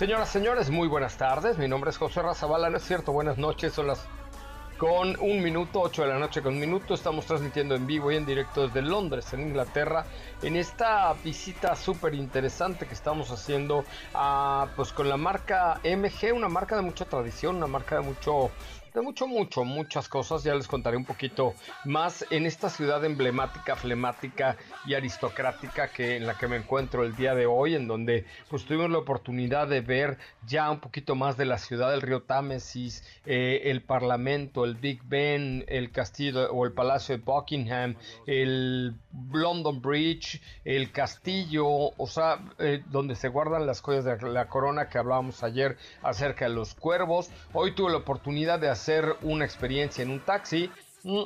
Señoras, 0.00 0.30
señores, 0.30 0.70
muy 0.70 0.88
buenas 0.88 1.18
tardes. 1.18 1.58
Mi 1.58 1.68
nombre 1.68 1.90
es 1.90 1.98
José 1.98 2.22
Razabala, 2.22 2.70
no 2.70 2.78
es 2.78 2.84
cierto, 2.84 3.12
buenas 3.12 3.36
noches, 3.36 3.74
son 3.74 3.88
las 3.88 4.06
con 4.78 5.14
un 5.20 5.42
minuto, 5.42 5.82
8 5.82 6.00
de 6.00 6.08
la 6.08 6.18
noche 6.18 6.40
con 6.40 6.54
un 6.54 6.58
minuto. 6.60 6.94
Estamos 6.94 7.26
transmitiendo 7.26 7.74
en 7.74 7.86
vivo 7.86 8.10
y 8.10 8.16
en 8.16 8.24
directo 8.24 8.66
desde 8.66 8.80
Londres, 8.80 9.30
en 9.34 9.42
Inglaterra, 9.42 10.06
en 10.40 10.56
esta 10.56 11.12
visita 11.22 11.76
súper 11.76 12.14
interesante 12.14 12.86
que 12.86 12.94
estamos 12.94 13.30
haciendo 13.30 13.84
a, 14.14 14.68
pues 14.74 14.90
con 14.94 15.06
la 15.06 15.18
marca 15.18 15.82
MG, 15.84 16.32
una 16.34 16.48
marca 16.48 16.76
de 16.76 16.80
mucha 16.80 17.04
tradición, 17.04 17.56
una 17.56 17.66
marca 17.66 17.96
de 17.96 18.00
mucho 18.00 18.50
de 18.92 19.02
mucho, 19.02 19.26
mucho, 19.26 19.64
muchas 19.64 20.08
cosas. 20.08 20.42
Ya 20.42 20.54
les 20.54 20.66
contaré 20.66 20.96
un 20.96 21.04
poquito 21.04 21.54
más 21.84 22.24
en 22.30 22.46
esta 22.46 22.68
ciudad 22.68 23.04
emblemática, 23.04 23.76
flemática 23.76 24.56
y 24.86 24.94
aristocrática 24.94 25.88
que 25.88 26.16
en 26.16 26.26
la 26.26 26.36
que 26.36 26.48
me 26.48 26.56
encuentro 26.56 27.04
el 27.04 27.14
día 27.14 27.34
de 27.34 27.46
hoy, 27.46 27.74
en 27.74 27.86
donde 27.86 28.24
pues 28.48 28.64
tuvimos 28.64 28.90
la 28.90 28.98
oportunidad 28.98 29.68
de 29.68 29.80
ver 29.80 30.18
ya 30.46 30.70
un 30.70 30.80
poquito 30.80 31.14
más 31.14 31.36
de 31.36 31.44
la 31.44 31.58
ciudad 31.58 31.90
del 31.90 32.02
río 32.02 32.22
Támesis, 32.22 33.04
eh, 33.26 33.62
el 33.64 33.82
Parlamento, 33.82 34.64
el 34.64 34.74
Big 34.74 35.02
Ben, 35.04 35.64
el 35.68 35.92
castillo 35.92 36.50
o 36.52 36.64
el 36.64 36.72
Palacio 36.72 37.16
de 37.16 37.22
Buckingham, 37.22 37.96
el 38.26 38.94
London 39.32 39.80
Bridge, 39.80 40.40
el 40.64 40.92
castillo, 40.92 41.66
o 41.66 42.06
sea, 42.06 42.38
eh, 42.58 42.82
donde 42.90 43.14
se 43.14 43.28
guardan 43.28 43.66
las 43.66 43.80
joyas 43.80 44.04
de 44.04 44.16
la 44.30 44.48
corona 44.48 44.88
que 44.88 44.98
hablábamos 44.98 45.42
ayer 45.42 45.76
acerca 46.02 46.46
de 46.46 46.54
los 46.54 46.74
cuervos. 46.74 47.30
Hoy 47.52 47.74
tuve 47.74 47.90
la 47.90 47.98
oportunidad 47.98 48.58
de 48.58 48.68
hacer 48.68 49.16
una 49.22 49.44
experiencia 49.44 50.02
en 50.02 50.10
un 50.10 50.20
taxi. 50.20 50.70
Mm, 51.02 51.24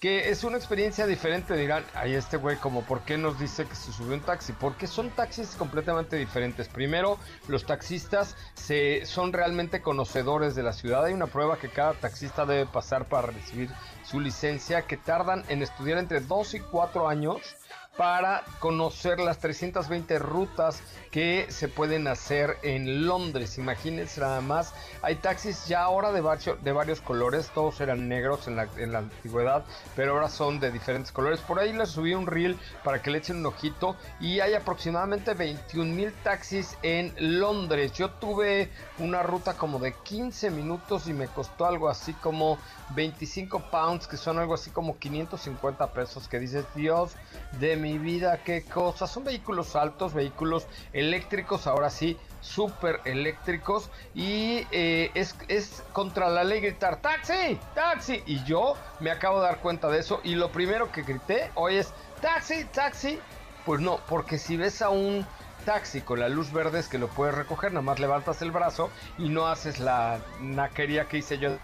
que 0.00 0.28
es 0.30 0.44
una 0.44 0.58
experiencia 0.58 1.06
diferente, 1.06 1.56
dirán, 1.56 1.84
ay, 1.94 2.14
este 2.14 2.36
güey, 2.36 2.56
como, 2.56 2.82
¿por 2.82 3.00
qué 3.02 3.16
nos 3.16 3.38
dice 3.38 3.64
que 3.64 3.74
se 3.74 3.92
subió 3.92 4.14
un 4.14 4.20
taxi? 4.20 4.52
Porque 4.52 4.86
son 4.86 5.10
taxis 5.10 5.56
completamente 5.56 6.16
diferentes. 6.16 6.68
Primero, 6.68 7.18
los 7.48 7.64
taxistas 7.64 8.36
se, 8.54 9.06
son 9.06 9.32
realmente 9.32 9.80
conocedores 9.80 10.54
de 10.54 10.62
la 10.62 10.74
ciudad. 10.74 11.04
Hay 11.04 11.14
una 11.14 11.28
prueba 11.28 11.58
que 11.58 11.70
cada 11.70 11.94
taxista 11.94 12.44
debe 12.44 12.66
pasar 12.66 13.08
para 13.08 13.28
recibir 13.28 13.70
su 14.04 14.20
licencia, 14.20 14.82
que 14.82 14.96
tardan 14.96 15.44
en 15.48 15.62
estudiar 15.62 15.98
entre 15.98 16.20
2 16.20 16.54
y 16.54 16.60
4 16.60 17.08
años 17.08 17.56
para 17.96 18.44
conocer 18.58 19.18
las 19.20 19.38
320 19.38 20.18
rutas 20.18 20.82
que 21.10 21.46
se 21.48 21.68
pueden 21.68 22.08
hacer 22.08 22.58
en 22.62 23.06
Londres. 23.06 23.58
Imagínense 23.58 24.20
nada 24.20 24.40
más. 24.40 24.74
Hay 25.02 25.16
taxis 25.16 25.66
ya 25.66 25.82
ahora 25.82 26.12
de, 26.12 26.22
de 26.62 26.72
varios 26.72 27.00
colores. 27.00 27.50
Todos 27.54 27.80
eran 27.80 28.08
negros 28.08 28.48
en 28.48 28.56
la, 28.56 28.68
en 28.76 28.92
la, 28.92 28.98
antigüedad, 28.98 29.64
pero 29.94 30.12
ahora 30.12 30.28
son 30.28 30.60
de 30.60 30.70
diferentes 30.70 31.10
colores. 31.12 31.40
Por 31.40 31.58
ahí 31.58 31.72
les 31.72 31.90
subí 31.90 32.14
un 32.14 32.26
reel 32.26 32.58
para 32.84 33.00
que 33.00 33.10
le 33.10 33.18
echen 33.18 33.38
un 33.38 33.46
ojito. 33.46 33.96
Y 34.20 34.40
hay 34.40 34.54
aproximadamente 34.54 35.32
21 35.34 35.94
mil 35.94 36.12
taxis 36.22 36.76
en 36.82 37.14
Londres. 37.18 37.92
Yo 37.92 38.10
tuve 38.10 38.70
una 38.98 39.22
ruta 39.22 39.54
como 39.54 39.78
de 39.78 39.94
15 39.94 40.50
minutos 40.50 41.08
y 41.08 41.14
me 41.14 41.28
costó 41.28 41.64
algo 41.64 41.88
así 41.88 42.12
como 42.14 42.58
25 42.90 43.70
pounds, 43.70 44.06
que 44.06 44.16
son 44.16 44.38
algo 44.38 44.54
así 44.54 44.70
como 44.70 44.98
550 44.98 45.92
pesos. 45.92 46.28
Que 46.28 46.38
dices, 46.38 46.66
Dios 46.74 47.12
de 47.58 47.76
mi 47.76 47.85
vida, 47.98 48.40
qué 48.44 48.62
cosas. 48.62 49.10
Son 49.10 49.24
vehículos 49.24 49.76
altos, 49.76 50.14
vehículos 50.14 50.66
eléctricos, 50.92 51.66
ahora 51.66 51.90
sí, 51.90 52.16
súper 52.40 53.00
eléctricos. 53.04 53.90
Y 54.14 54.66
eh, 54.70 55.10
es, 55.14 55.34
es 55.48 55.82
contra 55.92 56.28
la 56.28 56.44
ley 56.44 56.60
gritar, 56.60 57.00
taxi, 57.00 57.58
taxi. 57.74 58.22
Y 58.26 58.44
yo 58.44 58.74
me 59.00 59.10
acabo 59.10 59.40
de 59.40 59.46
dar 59.46 59.58
cuenta 59.60 59.88
de 59.88 59.98
eso. 59.98 60.20
Y 60.24 60.34
lo 60.34 60.50
primero 60.50 60.92
que 60.92 61.02
grité 61.02 61.50
hoy 61.54 61.76
es, 61.76 61.92
taxi, 62.20 62.64
taxi. 62.64 63.18
Pues 63.64 63.80
no, 63.80 63.98
porque 64.08 64.38
si 64.38 64.56
ves 64.56 64.82
a 64.82 64.90
un 64.90 65.26
taxi 65.66 66.00
con 66.00 66.20
la 66.20 66.28
luz 66.28 66.52
verde 66.52 66.78
es 66.78 66.86
que 66.86 66.96
lo 66.96 67.08
puedes 67.08 67.34
recoger, 67.34 67.72
nada 67.72 67.82
más 67.82 67.98
levantas 67.98 68.40
el 68.40 68.52
brazo 68.52 68.88
y 69.18 69.28
no 69.28 69.48
haces 69.48 69.80
la 69.80 70.20
naquería 70.40 71.06
que 71.06 71.18
hice 71.18 71.38
yo 71.38 71.58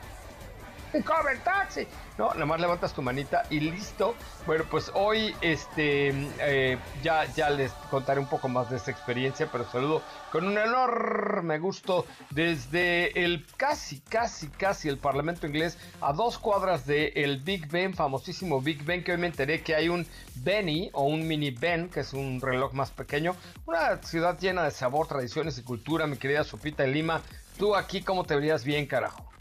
¡Cover 1.00 1.38
taxi! 1.42 1.86
No, 2.18 2.34
nada 2.34 2.44
más 2.44 2.60
levantas 2.60 2.92
tu 2.92 3.00
manita 3.00 3.44
y 3.48 3.60
listo. 3.60 4.14
Bueno, 4.46 4.64
pues 4.70 4.90
hoy 4.94 5.34
este 5.40 6.12
eh, 6.40 6.78
ya, 7.02 7.24
ya 7.34 7.48
les 7.48 7.72
contaré 7.90 8.20
un 8.20 8.26
poco 8.26 8.48
más 8.48 8.68
de 8.68 8.76
esta 8.76 8.90
experiencia, 8.90 9.48
pero 9.50 9.64
saludo 9.70 10.02
con 10.30 10.46
un 10.46 10.58
enorme 10.58 11.58
gusto 11.58 12.04
desde 12.28 13.24
el 13.24 13.46
casi, 13.56 14.00
casi, 14.00 14.48
casi 14.48 14.90
el 14.90 14.98
Parlamento 14.98 15.46
inglés 15.46 15.78
a 16.02 16.12
dos 16.12 16.38
cuadras 16.38 16.84
del 16.84 17.12
el 17.14 17.38
Big 17.38 17.68
Ben, 17.68 17.94
famosísimo 17.94 18.60
Big 18.60 18.84
Ben, 18.84 19.02
que 19.02 19.12
hoy 19.12 19.18
me 19.18 19.28
enteré 19.28 19.62
que 19.62 19.74
hay 19.74 19.88
un 19.88 20.06
Benny 20.34 20.90
o 20.92 21.04
un 21.04 21.26
mini 21.26 21.52
Ben, 21.52 21.88
que 21.88 22.00
es 22.00 22.12
un 22.12 22.38
reloj 22.40 22.74
más 22.74 22.90
pequeño. 22.90 23.34
Una 23.64 23.96
ciudad 24.02 24.38
llena 24.38 24.64
de 24.64 24.70
sabor, 24.70 25.06
tradiciones 25.06 25.56
y 25.56 25.62
cultura, 25.62 26.06
mi 26.06 26.18
querida 26.18 26.44
Sopita 26.44 26.82
de 26.82 26.90
Lima. 26.90 27.22
Tú 27.58 27.74
aquí, 27.74 28.02
¿cómo 28.02 28.24
te 28.24 28.34
verías 28.34 28.64
bien, 28.64 28.86
carajo? 28.86 29.31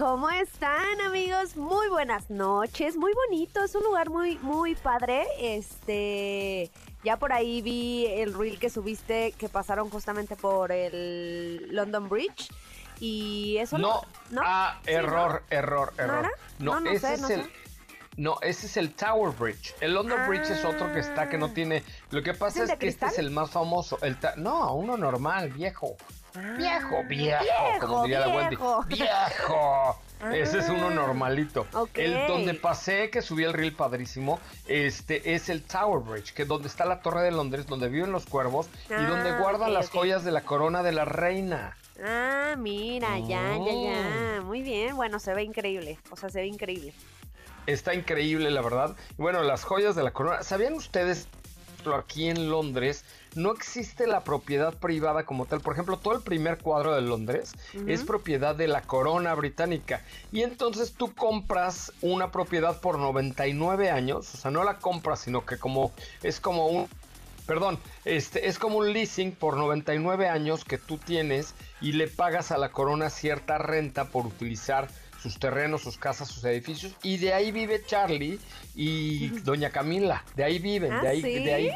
¿Cómo 0.00 0.30
están 0.30 0.98
amigos? 1.02 1.58
Muy 1.58 1.88
buenas 1.88 2.30
noches, 2.30 2.96
muy 2.96 3.12
bonito, 3.12 3.62
es 3.62 3.74
un 3.74 3.84
lugar 3.84 4.08
muy, 4.08 4.38
muy 4.38 4.74
padre. 4.74 5.26
Este, 5.38 6.70
ya 7.04 7.18
por 7.18 7.34
ahí 7.34 7.60
vi 7.60 8.06
el 8.06 8.32
reel 8.32 8.58
que 8.58 8.70
subiste 8.70 9.32
que 9.32 9.50
pasaron 9.50 9.90
justamente 9.90 10.36
por 10.36 10.72
el 10.72 11.68
London 11.70 12.08
Bridge. 12.08 12.48
Y 12.98 13.58
eso 13.58 13.76
no. 13.76 14.00
No, 14.30 14.40
ah, 14.42 14.80
error, 14.86 15.42
error, 15.50 15.92
error. 15.98 16.30
¿No, 16.58 16.80
no, 16.80 16.90
ese 16.90 17.12
es 17.12 17.28
el. 17.28 17.50
No, 18.16 18.38
ese 18.40 18.68
es 18.68 18.78
el 18.78 18.94
Tower 18.94 19.36
Bridge. 19.36 19.74
El 19.82 19.92
London 19.92 20.26
Bridge 20.26 20.48
es 20.48 20.64
otro 20.64 20.90
que 20.94 21.00
está 21.00 21.28
que 21.28 21.36
no 21.36 21.46
ah. 21.46 21.54
tiene. 21.54 21.84
Lo 22.10 22.22
que 22.22 22.32
pasa 22.32 22.64
es, 22.64 22.74
que 22.76 22.88
este 22.88 23.04
es 23.04 23.18
el 23.18 23.30
más 23.30 23.50
famoso. 23.50 23.98
El 24.00 24.16
no, 24.38 24.74
uno 24.76 24.96
normal, 24.96 25.50
viejo. 25.50 25.94
Ah, 26.34 26.54
viejo, 26.56 27.02
viejo, 27.08 27.44
como 27.80 28.02
diría 28.02 28.20
la 28.20 28.28
Wendy. 28.28 28.56
¡Viejo! 28.88 29.98
Ese 30.32 30.58
es 30.58 30.68
uno 30.68 30.88
ah, 30.88 30.94
normalito. 30.94 31.66
El 31.94 32.26
donde 32.26 32.54
pasé, 32.54 33.10
que 33.10 33.22
subí 33.22 33.44
el 33.44 33.54
reel 33.54 33.74
padrísimo, 33.74 34.38
este 34.66 35.34
es 35.34 35.48
el 35.48 35.62
Tower 35.62 36.00
Bridge, 36.00 36.34
que 36.34 36.42
es 36.42 36.48
donde 36.48 36.68
está 36.68 36.84
la 36.84 37.00
Torre 37.00 37.22
de 37.22 37.30
Londres, 37.30 37.66
donde 37.66 37.88
viven 37.88 38.12
los 38.12 38.26
cuervos 38.26 38.68
y 38.88 39.02
donde 39.02 39.30
ah, 39.30 39.38
guardan 39.38 39.72
las 39.72 39.88
joyas 39.88 40.22
de 40.22 40.30
la 40.30 40.42
corona 40.42 40.82
de 40.82 40.92
la 40.92 41.06
reina. 41.06 41.76
Ah, 42.04 42.54
mira, 42.56 43.18
ya, 43.18 43.56
ya, 43.56 43.72
ya. 43.72 44.40
Oh. 44.40 44.44
Muy 44.44 44.62
bien. 44.62 44.94
Bueno, 44.94 45.18
se 45.18 45.34
ve 45.34 45.42
increíble. 45.42 45.98
O 46.10 46.16
sea, 46.16 46.28
se 46.28 46.40
ve 46.40 46.46
increíble. 46.46 46.92
está 47.66 47.94
increíble, 47.94 48.50
la 48.50 48.60
verdad. 48.60 48.96
Bueno, 49.16 49.42
las 49.42 49.64
joyas 49.64 49.96
de 49.96 50.02
la 50.02 50.10
corona. 50.10 50.42
¿Sabían 50.42 50.74
ustedes 50.74 51.28
aquí 51.88 52.28
en 52.28 52.50
Londres 52.50 53.04
no 53.34 53.52
existe 53.52 54.06
la 54.06 54.24
propiedad 54.24 54.74
privada 54.74 55.24
como 55.24 55.46
tal. 55.46 55.60
Por 55.60 55.72
ejemplo, 55.72 55.96
todo 55.98 56.14
el 56.14 56.22
primer 56.22 56.58
cuadro 56.58 56.94
de 56.94 57.02
Londres 57.02 57.52
es 57.86 58.04
propiedad 58.04 58.54
de 58.54 58.68
la 58.68 58.82
corona 58.82 59.34
británica. 59.34 60.04
Y 60.32 60.42
entonces 60.42 60.92
tú 60.92 61.14
compras 61.14 61.92
una 62.02 62.30
propiedad 62.30 62.80
por 62.80 62.98
99 62.98 63.90
años. 63.90 64.34
O 64.34 64.36
sea, 64.36 64.50
no 64.50 64.64
la 64.64 64.78
compras, 64.78 65.20
sino 65.20 65.44
que 65.46 65.58
como 65.58 65.92
es 66.22 66.40
como 66.40 66.66
un... 66.66 66.88
Perdón, 67.46 67.78
este 68.04 68.48
es 68.48 68.58
como 68.58 68.78
un 68.78 68.92
leasing 68.92 69.32
por 69.32 69.56
99 69.56 70.28
años 70.28 70.64
que 70.64 70.78
tú 70.78 70.98
tienes 70.98 71.54
y 71.80 71.92
le 71.92 72.06
pagas 72.06 72.52
a 72.52 72.58
la 72.58 72.70
corona 72.70 73.10
cierta 73.10 73.58
renta 73.58 74.04
por 74.04 74.26
utilizar 74.26 74.88
sus 75.22 75.38
terrenos, 75.38 75.82
sus 75.82 75.96
casas, 75.96 76.28
sus 76.28 76.44
edificios. 76.44 76.94
Y 77.02 77.18
de 77.18 77.34
ahí 77.34 77.52
vive 77.52 77.82
Charlie 77.84 78.38
y 78.74 79.28
Doña 79.40 79.70
Camila. 79.70 80.24
De 80.34 80.44
ahí 80.44 80.58
viven, 80.58 80.90
de, 81.00 81.08
ah, 81.08 81.10
ahí, 81.10 81.22
de 81.22 81.54
ahí 81.54 81.72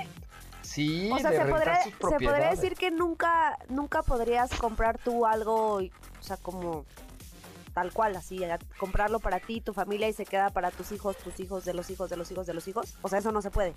Sí, 0.64 1.10
o 1.12 1.18
sea, 1.18 1.30
se, 1.30 1.90
podría, 2.00 2.50
decir 2.50 2.74
que 2.74 2.90
nunca, 2.90 3.58
nunca 3.68 4.02
podrías 4.02 4.50
comprar 4.54 4.98
tú 4.98 5.26
algo, 5.26 5.76
o 5.76 6.22
sea, 6.22 6.38
como 6.38 6.86
tal 7.74 7.92
cual, 7.92 8.16
así, 8.16 8.40
comprarlo 8.78 9.20
para 9.20 9.40
ti, 9.40 9.60
tu 9.60 9.74
familia 9.74 10.08
y 10.08 10.14
se 10.14 10.24
queda 10.24 10.50
para 10.50 10.70
tus 10.70 10.90
hijos, 10.92 11.16
tus 11.18 11.38
hijos, 11.38 11.64
de 11.64 11.74
los 11.74 11.90
hijos, 11.90 12.08
de 12.08 12.16
los 12.16 12.30
hijos, 12.30 12.46
de 12.46 12.54
los 12.54 12.66
hijos. 12.66 12.94
O 13.02 13.08
sea, 13.08 13.18
eso 13.18 13.30
no 13.30 13.42
se 13.42 13.50
puede. 13.50 13.74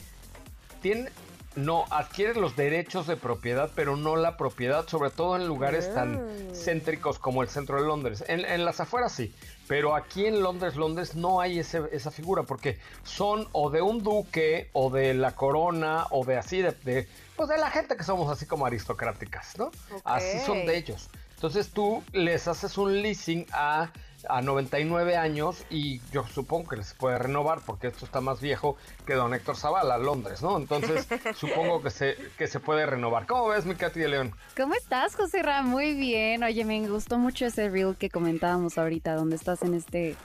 Tiene, 0.82 1.10
no, 1.58 1.86
adquiere 1.90 2.40
los 2.40 2.56
derechos 2.56 3.08
de 3.08 3.18
propiedad, 3.18 3.72
pero 3.76 3.98
no 3.98 4.16
la 4.16 4.38
propiedad, 4.38 4.88
sobre 4.88 5.10
todo 5.10 5.36
en 5.36 5.48
lugares 5.48 5.94
tan 5.94 6.16
ah. 6.16 6.54
céntricos 6.54 7.18
como 7.18 7.42
el 7.42 7.50
centro 7.50 7.82
de 7.82 7.88
Londres. 7.88 8.24
En, 8.28 8.64
las 8.64 8.80
afueras 8.80 9.12
sí, 9.12 9.34
pero 9.68 9.96
aquí 9.96 10.28
en 10.28 10.42
Londres, 10.42 10.76
Londres 10.76 11.16
no 11.16 11.42
hay 11.42 11.60
esa 11.60 12.12
figura, 12.12 12.44
porque 12.44 12.78
son 13.04 13.48
o 13.54 13.70
de 13.72 13.82
un 13.82 14.04
duque, 14.04 14.70
o 14.74 14.92
de 14.92 15.16
la 15.16 15.34
corona, 15.36 16.06
o 16.12 16.24
de 16.24 16.38
así, 16.38 16.62
de, 16.62 17.08
pues 17.36 17.50
de 17.50 17.58
la 17.58 17.72
gente 17.72 17.98
que 17.98 18.04
somos 18.04 18.32
así 18.32 18.46
como 18.46 18.66
aristocráticas, 18.66 19.58
¿no? 19.58 19.72
Así 20.04 20.40
son 20.46 20.66
de 20.66 20.78
ellos. 20.78 21.10
Entonces 21.36 21.70
tú 21.70 22.04
les 22.14 22.48
haces 22.48 22.78
un 22.78 23.02
leasing 23.02 23.48
a 23.52 23.92
a 24.30 24.42
99 24.42 25.16
años 25.16 25.66
y 25.70 26.00
yo 26.12 26.26
supongo 26.28 26.70
que 26.70 26.78
les 26.78 26.94
puede 26.94 27.18
renovar 27.18 27.60
porque 27.66 27.88
esto 27.88 28.06
está 28.06 28.22
más 28.22 28.42
viejo 28.42 28.78
que 29.06 29.14
don 29.14 29.34
Héctor 29.34 29.56
Zavala, 29.56 29.98
Londres, 29.98 30.42
¿no? 30.42 30.58
Entonces 30.58 31.08
supongo 31.36 31.82
que 31.82 31.90
se, 31.90 32.18
que 32.38 32.48
se 32.48 32.60
puede 32.60 32.86
renovar. 32.86 33.26
¿Cómo 33.26 33.48
ves, 33.48 33.66
mi 33.66 33.76
Katy 33.76 34.00
de 34.00 34.08
León? 34.08 34.32
¿Cómo 34.56 34.74
estás, 34.74 35.16
José 35.16 35.44
Ra? 35.44 35.62
Muy 35.62 35.94
bien. 35.94 36.44
Oye, 36.44 36.66
me 36.66 36.88
gustó 36.88 37.18
mucho 37.18 37.46
ese 37.46 37.70
reel 37.70 37.96
que 37.96 38.10
comentábamos 38.10 38.78
ahorita, 38.78 39.16
donde 39.16 39.36
estás 39.36 39.62
en 39.62 39.74
este 39.74 40.16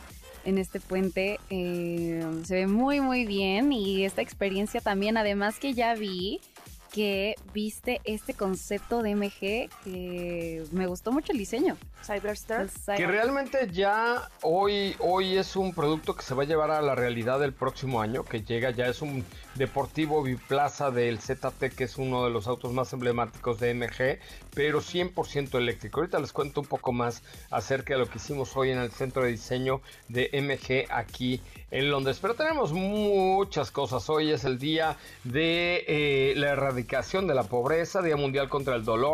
en 0.44 0.58
este 0.58 0.80
puente. 0.80 1.38
Eh, 1.50 2.24
se 2.44 2.54
ve 2.54 2.66
muy, 2.66 3.00
muy 3.00 3.24
bien 3.24 3.72
y 3.72 4.04
esta 4.04 4.22
experiencia 4.22 4.80
también, 4.80 5.16
además 5.16 5.58
que 5.58 5.74
ya 5.74 5.94
vi 5.94 6.40
que 6.92 7.36
viste 7.54 8.00
este 8.04 8.34
concepto 8.34 9.02
de 9.02 9.16
MG 9.16 9.70
que 9.82 10.64
me 10.72 10.86
gustó 10.86 11.10
mucho 11.10 11.32
el 11.32 11.38
diseño. 11.38 11.76
Cyberstar. 12.04 12.68
Que 12.96 13.06
realmente 13.06 13.68
ya 13.72 14.28
hoy, 14.42 14.94
hoy 14.98 15.38
es 15.38 15.56
un 15.56 15.72
producto 15.72 16.14
que 16.14 16.22
se 16.22 16.34
va 16.34 16.42
a 16.42 16.46
llevar 16.46 16.70
a 16.70 16.82
la 16.82 16.94
realidad 16.94 17.42
el 17.42 17.52
próximo 17.52 18.02
año, 18.02 18.24
que 18.24 18.42
llega 18.42 18.70
ya 18.70 18.86
es 18.86 19.00
un 19.02 19.24
deportivo 19.54 20.22
biplaza 20.22 20.90
del 20.90 21.18
ZT, 21.18 21.74
que 21.74 21.84
es 21.84 21.96
uno 21.96 22.24
de 22.24 22.30
los 22.30 22.46
autos 22.46 22.72
más 22.72 22.92
emblemáticos 22.92 23.58
de 23.58 23.74
MG, 23.74 24.18
pero 24.54 24.80
100% 24.80 25.56
eléctrico. 25.56 26.00
Ahorita 26.00 26.18
les 26.18 26.32
cuento 26.32 26.60
un 26.60 26.66
poco 26.66 26.92
más 26.92 27.22
acerca 27.50 27.94
de 27.94 28.00
lo 28.00 28.08
que 28.08 28.18
hicimos 28.18 28.56
hoy 28.56 28.70
en 28.70 28.78
el 28.78 28.90
centro 28.90 29.22
de 29.22 29.30
diseño 29.30 29.80
de 30.08 30.30
MG 30.32 30.92
aquí 30.92 31.40
en 31.70 31.90
Londres. 31.90 32.18
Pero 32.20 32.34
tenemos 32.34 32.72
muchas 32.72 33.70
cosas. 33.70 34.08
Hoy 34.10 34.30
es 34.30 34.44
el 34.44 34.58
día 34.58 34.96
de 35.24 35.84
eh, 35.86 36.34
la 36.36 36.50
erradicación 36.50 37.26
de 37.26 37.34
la 37.34 37.44
pobreza, 37.44 38.02
Día 38.02 38.16
Mundial 38.16 38.48
contra 38.48 38.74
el 38.74 38.84
Dolor. 38.84 39.12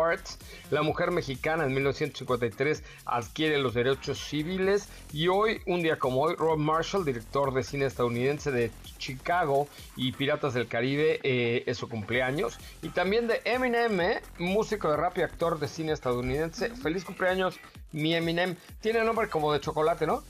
La 0.71 0.81
mujer 0.81 1.11
mexicana 1.11 1.65
en 1.65 1.73
1953 1.73 2.83
adquiere 3.05 3.59
los 3.59 3.73
derechos 3.73 4.17
civiles. 4.19 4.87
Y 5.11 5.27
hoy, 5.27 5.61
un 5.65 5.81
día 5.81 5.99
como 5.99 6.21
hoy, 6.21 6.35
Rob 6.35 6.57
Marshall, 6.57 7.05
director 7.05 7.53
de 7.53 7.63
cine 7.63 7.85
estadounidense 7.85 8.51
de 8.51 8.71
Chicago 8.97 9.67
y 9.95 10.11
Piratas 10.13 10.53
del 10.53 10.67
Caribe, 10.67 11.19
eh, 11.23 11.63
es 11.65 11.77
su 11.77 11.89
cumpleaños. 11.89 12.57
Y 12.81 12.89
también 12.89 13.27
de 13.27 13.41
Eminem, 13.45 13.99
eh, 13.99 14.21
músico 14.37 14.89
de 14.89 14.97
rap 14.97 15.17
y 15.17 15.23
actor 15.29 15.59
de 15.59 15.67
cine 15.67 15.91
estadounidense. 15.93 16.69
Feliz 16.75 17.05
cumpleaños, 17.05 17.59
mi 17.91 18.13
Eminem. 18.15 18.55
Tiene 18.81 19.03
nombre 19.03 19.29
como 19.29 19.53
de 19.53 19.59
chocolate, 19.59 20.05
¿no? 20.05 20.23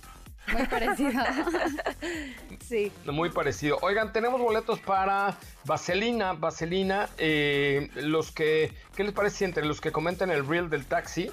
Muy 0.52 0.66
parecido. 0.68 1.12
sí. 2.68 2.92
Muy 3.06 3.30
parecido. 3.30 3.78
Oigan, 3.82 4.12
tenemos 4.12 4.42
boletos 4.42 4.80
para 4.80 5.38
Vaselina. 5.66 6.34
Vaselina, 6.34 7.10
eh, 7.18 7.90
los 7.96 8.32
que, 8.32 8.74
¿qué 8.96 9.04
les 9.04 9.14
parece 9.14 9.46
entre 9.46 9.66
los 9.66 9.80
que 9.80 9.92
comentan 9.92 10.32
el 10.32 10.48
reel 10.48 10.70
del 10.70 10.86
taxi? 10.86 11.30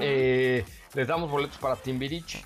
Eh, 0.00 0.64
les 0.94 1.08
damos 1.08 1.30
boletos 1.30 1.58
para 1.58 1.76
Timbiriche. 1.76 2.44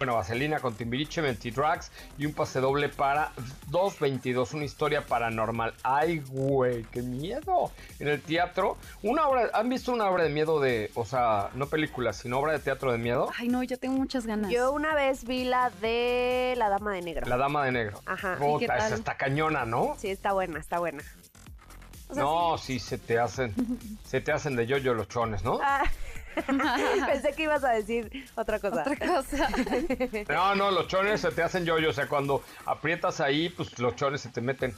Bueno, 0.00 0.14
Vaselina 0.14 0.60
con 0.60 0.72
Timbiriche, 0.72 1.20
Drugs 1.20 1.92
y 2.16 2.24
un 2.24 2.32
pase 2.32 2.58
doble 2.58 2.88
para 2.88 3.32
222, 3.66 4.54
una 4.54 4.64
historia 4.64 5.04
paranormal. 5.04 5.74
¡Ay, 5.82 6.20
güey! 6.20 6.84
¡Qué 6.84 7.02
miedo! 7.02 7.70
En 7.98 8.08
el 8.08 8.22
teatro, 8.22 8.78
una 9.02 9.28
obra. 9.28 9.50
¿Han 9.52 9.68
visto 9.68 9.92
una 9.92 10.08
obra 10.08 10.24
de 10.24 10.30
miedo 10.30 10.58
de. 10.58 10.90
O 10.94 11.04
sea, 11.04 11.50
no 11.52 11.66
película, 11.66 12.14
sino 12.14 12.38
obra 12.38 12.52
de 12.52 12.60
teatro 12.60 12.92
de 12.92 12.96
miedo? 12.96 13.28
Ay, 13.36 13.48
no, 13.48 13.62
yo 13.62 13.78
tengo 13.78 13.98
muchas 13.98 14.24
ganas. 14.24 14.50
Yo 14.50 14.72
una 14.72 14.94
vez 14.94 15.24
vi 15.26 15.44
la 15.44 15.68
de 15.68 16.54
La 16.56 16.70
Dama 16.70 16.94
de 16.94 17.02
Negro. 17.02 17.26
La 17.28 17.36
Dama 17.36 17.66
de 17.66 17.72
Negro. 17.72 18.00
Ajá. 18.06 18.36
Puta, 18.38 18.78
esa 18.78 18.94
está 18.94 19.18
cañona, 19.18 19.66
¿no? 19.66 19.96
Sí, 19.98 20.08
está 20.08 20.32
buena, 20.32 20.60
está 20.60 20.78
buena. 20.78 21.04
no, 22.14 22.56
sí. 22.56 22.78
se 22.78 22.96
te 22.96 23.18
hacen. 23.18 23.54
se 24.06 24.22
te 24.22 24.32
hacen 24.32 24.56
de 24.56 24.66
yo-yo 24.66 24.94
los 24.94 25.08
chones, 25.08 25.44
¿no? 25.44 25.58
Ah. 25.62 25.82
Pensé 27.06 27.32
que 27.32 27.42
ibas 27.44 27.64
a 27.64 27.70
decir 27.70 28.28
otra 28.34 28.58
cosa. 28.58 28.82
Otra 28.82 28.96
cosa. 28.96 29.48
no, 30.28 30.54
no, 30.54 30.70
los 30.70 30.86
chones 30.88 31.20
se 31.20 31.30
te 31.30 31.42
hacen 31.42 31.64
yo-yo. 31.64 31.90
O 31.90 31.92
sea, 31.92 32.08
cuando 32.08 32.42
aprietas 32.66 33.20
ahí, 33.20 33.48
pues 33.48 33.78
los 33.78 33.96
chones 33.96 34.20
se 34.20 34.28
te 34.28 34.40
meten. 34.40 34.74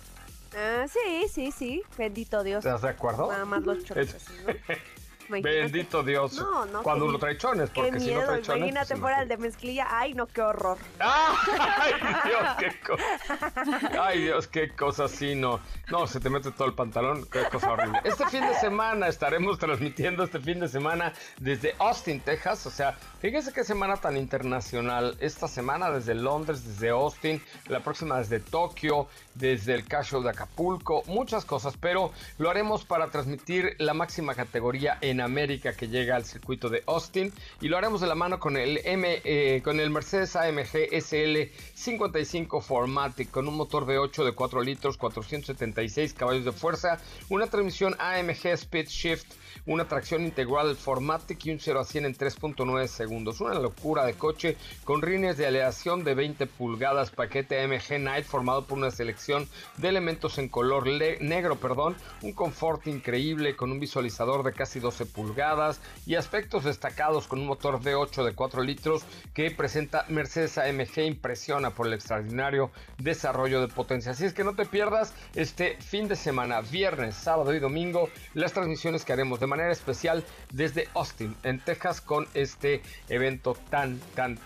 Ah, 0.57 0.85
sí, 0.89 1.27
sí, 1.29 1.51
sí. 1.51 1.83
Bendito 1.97 2.43
Dios. 2.43 2.65
¿Estás 2.65 2.83
de 2.83 2.91
acuerdo? 2.91 3.31
Nada 3.31 3.45
más 3.45 3.63
los 3.63 3.85
chones. 3.85 4.17
Bendito 5.41 6.03
Dios. 6.03 6.45
Cuando 6.83 7.09
lo 7.09 7.19
trae 7.19 7.37
chones, 7.37 7.71
porque 7.71 7.99
si 7.99 8.13
no 8.13 8.23
trae 8.25 8.43
chones. 8.43 8.59
Imagínate 8.59 8.89
pues, 8.89 9.01
fuera 9.01 9.23
el 9.23 9.29
de 9.29 9.37
mezclilla. 9.37 9.87
Ay, 9.91 10.15
no, 10.15 10.27
qué 10.27 10.43
horror. 10.43 10.79
Ay, 11.01 11.93
Dios, 12.25 12.57
qué 12.59 12.81
cosa. 12.87 14.03
Ay, 14.03 14.23
Dios, 14.23 14.47
qué 14.49 14.71
cosa 14.71 15.05
así, 15.05 15.35
no. 15.35 15.61
No, 15.91 16.07
se 16.07 16.21
te 16.21 16.31
mete 16.31 16.51
todo 16.51 16.69
el 16.69 16.75
pantalón. 16.75 17.27
Qué 17.27 17.45
cosa 17.51 17.73
horrible. 17.73 18.01
Este 18.05 18.27
fin 18.27 18.47
de 18.47 18.55
semana 18.55 19.09
estaremos 19.09 19.59
transmitiendo 19.59 20.25
este 20.25 20.41
fin 20.41 20.61
de 20.61 20.69
semana 20.69 21.13
desde 21.39 21.75
Austin, 21.79 22.21
Texas. 22.21 22.67
O 22.67 22.71
sea, 22.71 22.93
fíjense 23.21 23.53
qué 23.53 23.65
semana 23.65 23.97
tan 23.97 24.17
internacional. 24.17 25.17
Esta 25.21 25.49
semana 25.49 25.91
desde 25.91 26.15
Londres, 26.15 26.67
desde 26.67 26.91
Austin. 26.91 27.43
La 27.69 27.81
próxima 27.81 28.19
desde 28.19 28.41
Tokio, 28.41 29.09
desde 29.35 29.75
el 29.75 29.87
Cash 29.87 30.13
de 30.21 30.29
Acapulco. 30.29 31.03
Muchas 31.07 31.45
cosas, 31.45 31.77
pero 31.79 32.13
lo 32.39 32.51
haremos 32.51 32.85
para 32.85 33.09
transmitir 33.09 33.77
la 33.79 33.95
máxima 33.95 34.35
categoría 34.35 34.99
en 35.01 35.21
América 35.25 35.73
que 35.73 35.89
llega 35.89 36.17
al 36.17 36.25
circuito 36.25 36.69
de 36.69 36.83
Austin 36.87 37.33
y 37.61 37.69
lo 37.69 37.79
haremos 37.79 38.01
de 38.01 38.07
la 38.07 38.15
mano 38.15 38.39
con 38.39 38.57
el 38.57 38.81
M 38.85 39.21
eh, 39.25 39.61
con 39.65 39.81
el 39.81 39.91
Mercedes 39.91 40.37
AMG 40.37 40.89
SL 41.01 41.51
55 41.75 42.61
Formatic 42.61 43.31
con 43.31 43.49
un 43.49 43.57
motor 43.57 43.87
de 43.87 43.99
8 43.99 44.25
de 44.25 44.33
4 44.33 44.63
litros, 44.63 44.97
476 44.97 46.15
caballos 46.15 46.45
de 46.45 46.53
fuerza, 46.53 47.01
una 47.29 47.47
transmisión 47.47 47.95
AMG 47.99 48.47
Speed 48.47 48.89
Shift 48.89 49.27
una 49.67 49.89
tracción 49.89 50.25
integral 50.25 50.77
Formatic 50.77 51.47
y 51.47 51.51
un 51.51 51.61
0 51.61 51.81
a 51.81 51.85
100 51.85 52.07
en 52.07 52.15
3.9 52.15 52.87
segundos. 52.87 53.41
Una 53.41 53.55
locura 53.55 54.05
de 54.05 54.15
coche 54.15 54.57
con 54.85 55.03
rines 55.03 55.37
de 55.37 55.47
aleación 55.47 56.05
de 56.05 56.15
20 56.15 56.47
pulgadas, 56.47 57.11
paquete 57.11 57.63
AMG 57.63 58.01
Night 58.01 58.25
formado 58.25 58.67
por 58.67 58.79
una 58.79 58.91
selección 58.91 59.49
de 59.77 59.89
elementos 59.89 60.39
en 60.39 60.49
color 60.49 60.87
negro, 61.21 61.57
perdón, 61.57 61.97
un 62.23 62.33
confort 62.33 62.87
increíble 62.87 63.57
con 63.57 63.71
un 63.71 63.81
visualizador 63.81 64.43
de 64.43 64.53
casi 64.53 64.81
12 64.81 65.07
pulgadas 65.07 65.81
y 66.07 66.15
aspectos 66.15 66.65
destacados 66.65 67.27
con 67.27 67.41
un 67.41 67.47
motor 67.47 67.81
V8 67.81 68.25
de 68.25 68.35
4 68.35 68.63
litros 68.63 69.03
que 69.35 69.51
presenta 69.51 70.05
Mercedes 70.09 70.59
AMG 70.59 71.01
impresiona 71.07 71.71
por 71.71 71.87
el 71.87 71.95
extraordinario 71.95 72.71
desarrollo 72.99 73.61
de 73.61 73.69
potencia. 73.69 74.13
Así 74.13 74.25
es 74.25 74.33
que 74.33 74.45
no 74.45 74.55
te 74.55 74.67
pierdas 74.67 75.15
este 75.35 75.77
fin 75.79 76.09
de 76.09 76.17
semana, 76.17 76.61
viernes, 76.61 77.15
sábado 77.15 77.55
y 77.55 77.59
domingo, 77.59 78.09
las 78.35 78.53
transmisiones 78.53 79.05
que 79.05 79.13
haremos 79.13 79.41
de 79.43 79.49
manera 79.49 79.73
especial 79.73 80.25
desde 80.53 80.89
Austin, 80.95 81.35
en 81.43 81.59
Texas, 81.59 82.01
con 82.01 82.29
este 82.33 82.81
evento 83.09 83.57
tan, 83.71 83.99
tan 84.15 84.39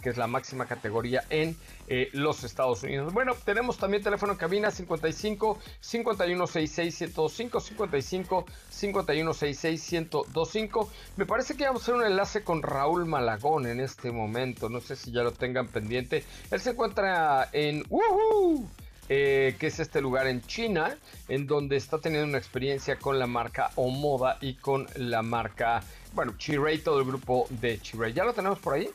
que 0.00 0.10
es 0.10 0.16
la 0.16 0.28
máxima 0.28 0.66
categoría 0.66 1.24
en 1.28 1.56
eh, 1.88 2.08
los 2.12 2.44
Estados 2.44 2.84
Unidos. 2.84 3.12
Bueno, 3.12 3.34
tenemos 3.44 3.78
también 3.78 4.02
teléfono 4.02 4.32
en 4.32 4.38
cabina 4.38 4.70
55 4.70 5.58
5166 5.80 7.00
1025 7.00 7.60
55 7.60 8.46
5166 8.70 9.92
1025. 9.92 10.88
Me 11.16 11.26
parece 11.26 11.56
que 11.56 11.64
vamos 11.64 11.82
a 11.82 11.84
hacer 11.84 11.94
un 11.96 12.04
enlace 12.04 12.44
con 12.44 12.62
Raúl 12.62 13.06
Malagón 13.06 13.66
en 13.66 13.80
este 13.80 14.12
momento. 14.12 14.68
No 14.68 14.80
sé 14.80 14.94
si 14.94 15.10
ya 15.10 15.24
lo 15.24 15.32
tengan 15.32 15.66
pendiente. 15.66 16.24
Él 16.52 16.60
se 16.60 16.70
encuentra 16.70 17.48
en 17.52 17.84
Woohoo 17.88 18.68
eh, 19.14 19.56
que 19.58 19.66
es 19.66 19.78
este 19.78 20.00
lugar 20.00 20.26
en 20.26 20.40
China, 20.40 20.96
en 21.28 21.46
donde 21.46 21.76
está 21.76 21.98
teniendo 21.98 22.26
una 22.26 22.38
experiencia 22.38 22.96
con 22.96 23.18
la 23.18 23.26
marca 23.26 23.70
Omoda 23.76 24.38
y 24.40 24.54
con 24.54 24.86
la 24.96 25.20
marca, 25.20 25.82
bueno, 26.14 26.32
Chirei, 26.38 26.78
todo 26.78 26.98
el 26.98 27.04
grupo 27.04 27.46
de 27.50 27.78
Chirei. 27.78 28.14
¿Ya 28.14 28.24
lo 28.24 28.32
tenemos 28.32 28.58
por 28.58 28.72
ahí? 28.72 28.88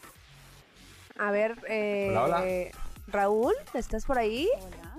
A 1.19 1.29
ver, 1.29 1.55
eh, 1.69 2.07
hola, 2.09 2.23
hola. 2.23 2.43
Raúl, 3.05 3.53
¿estás 3.75 4.05
por 4.05 4.17
ahí? 4.17 4.49
Hola. 4.59 4.95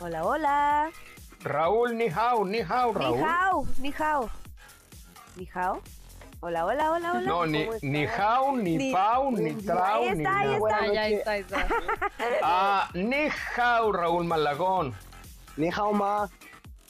Hola, 0.00 0.24
hola. 0.24 0.90
Raúl, 1.42 1.94
ni 1.94 2.08
hao, 2.08 2.46
ni 2.46 2.60
hao, 2.60 2.94
Raúl. 2.94 3.18
Ni 3.18 3.22
hao, 3.22 3.66
ni 3.78 3.92
hao. 3.98 4.30
Ni 5.36 5.48
hao. 5.52 5.82
Hola, 6.40 6.66
hola, 6.66 6.92
hola, 6.92 7.12
hola. 7.12 7.20
No, 7.22 7.46
ni, 7.46 7.66
ni 7.82 8.04
hao, 8.06 8.56
ni, 8.56 8.92
pau, 8.92 9.30
ni 9.32 9.52
trau, 9.54 10.02
ahí 10.02 10.08
está, 10.08 10.14
ni 10.14 10.26
ahí 10.26 10.46
está. 10.52 10.58
Bueno, 10.58 10.92
ya 10.92 11.08
está, 11.08 11.30
ahí 11.32 11.40
está. 11.40 11.68
Ah, 12.42 12.90
ni 12.94 13.28
hao, 13.56 13.92
Raúl 13.92 14.24
Malagón. 14.24 14.94
Ni 15.56 15.70
hao, 15.70 15.92
ma. 15.92 16.28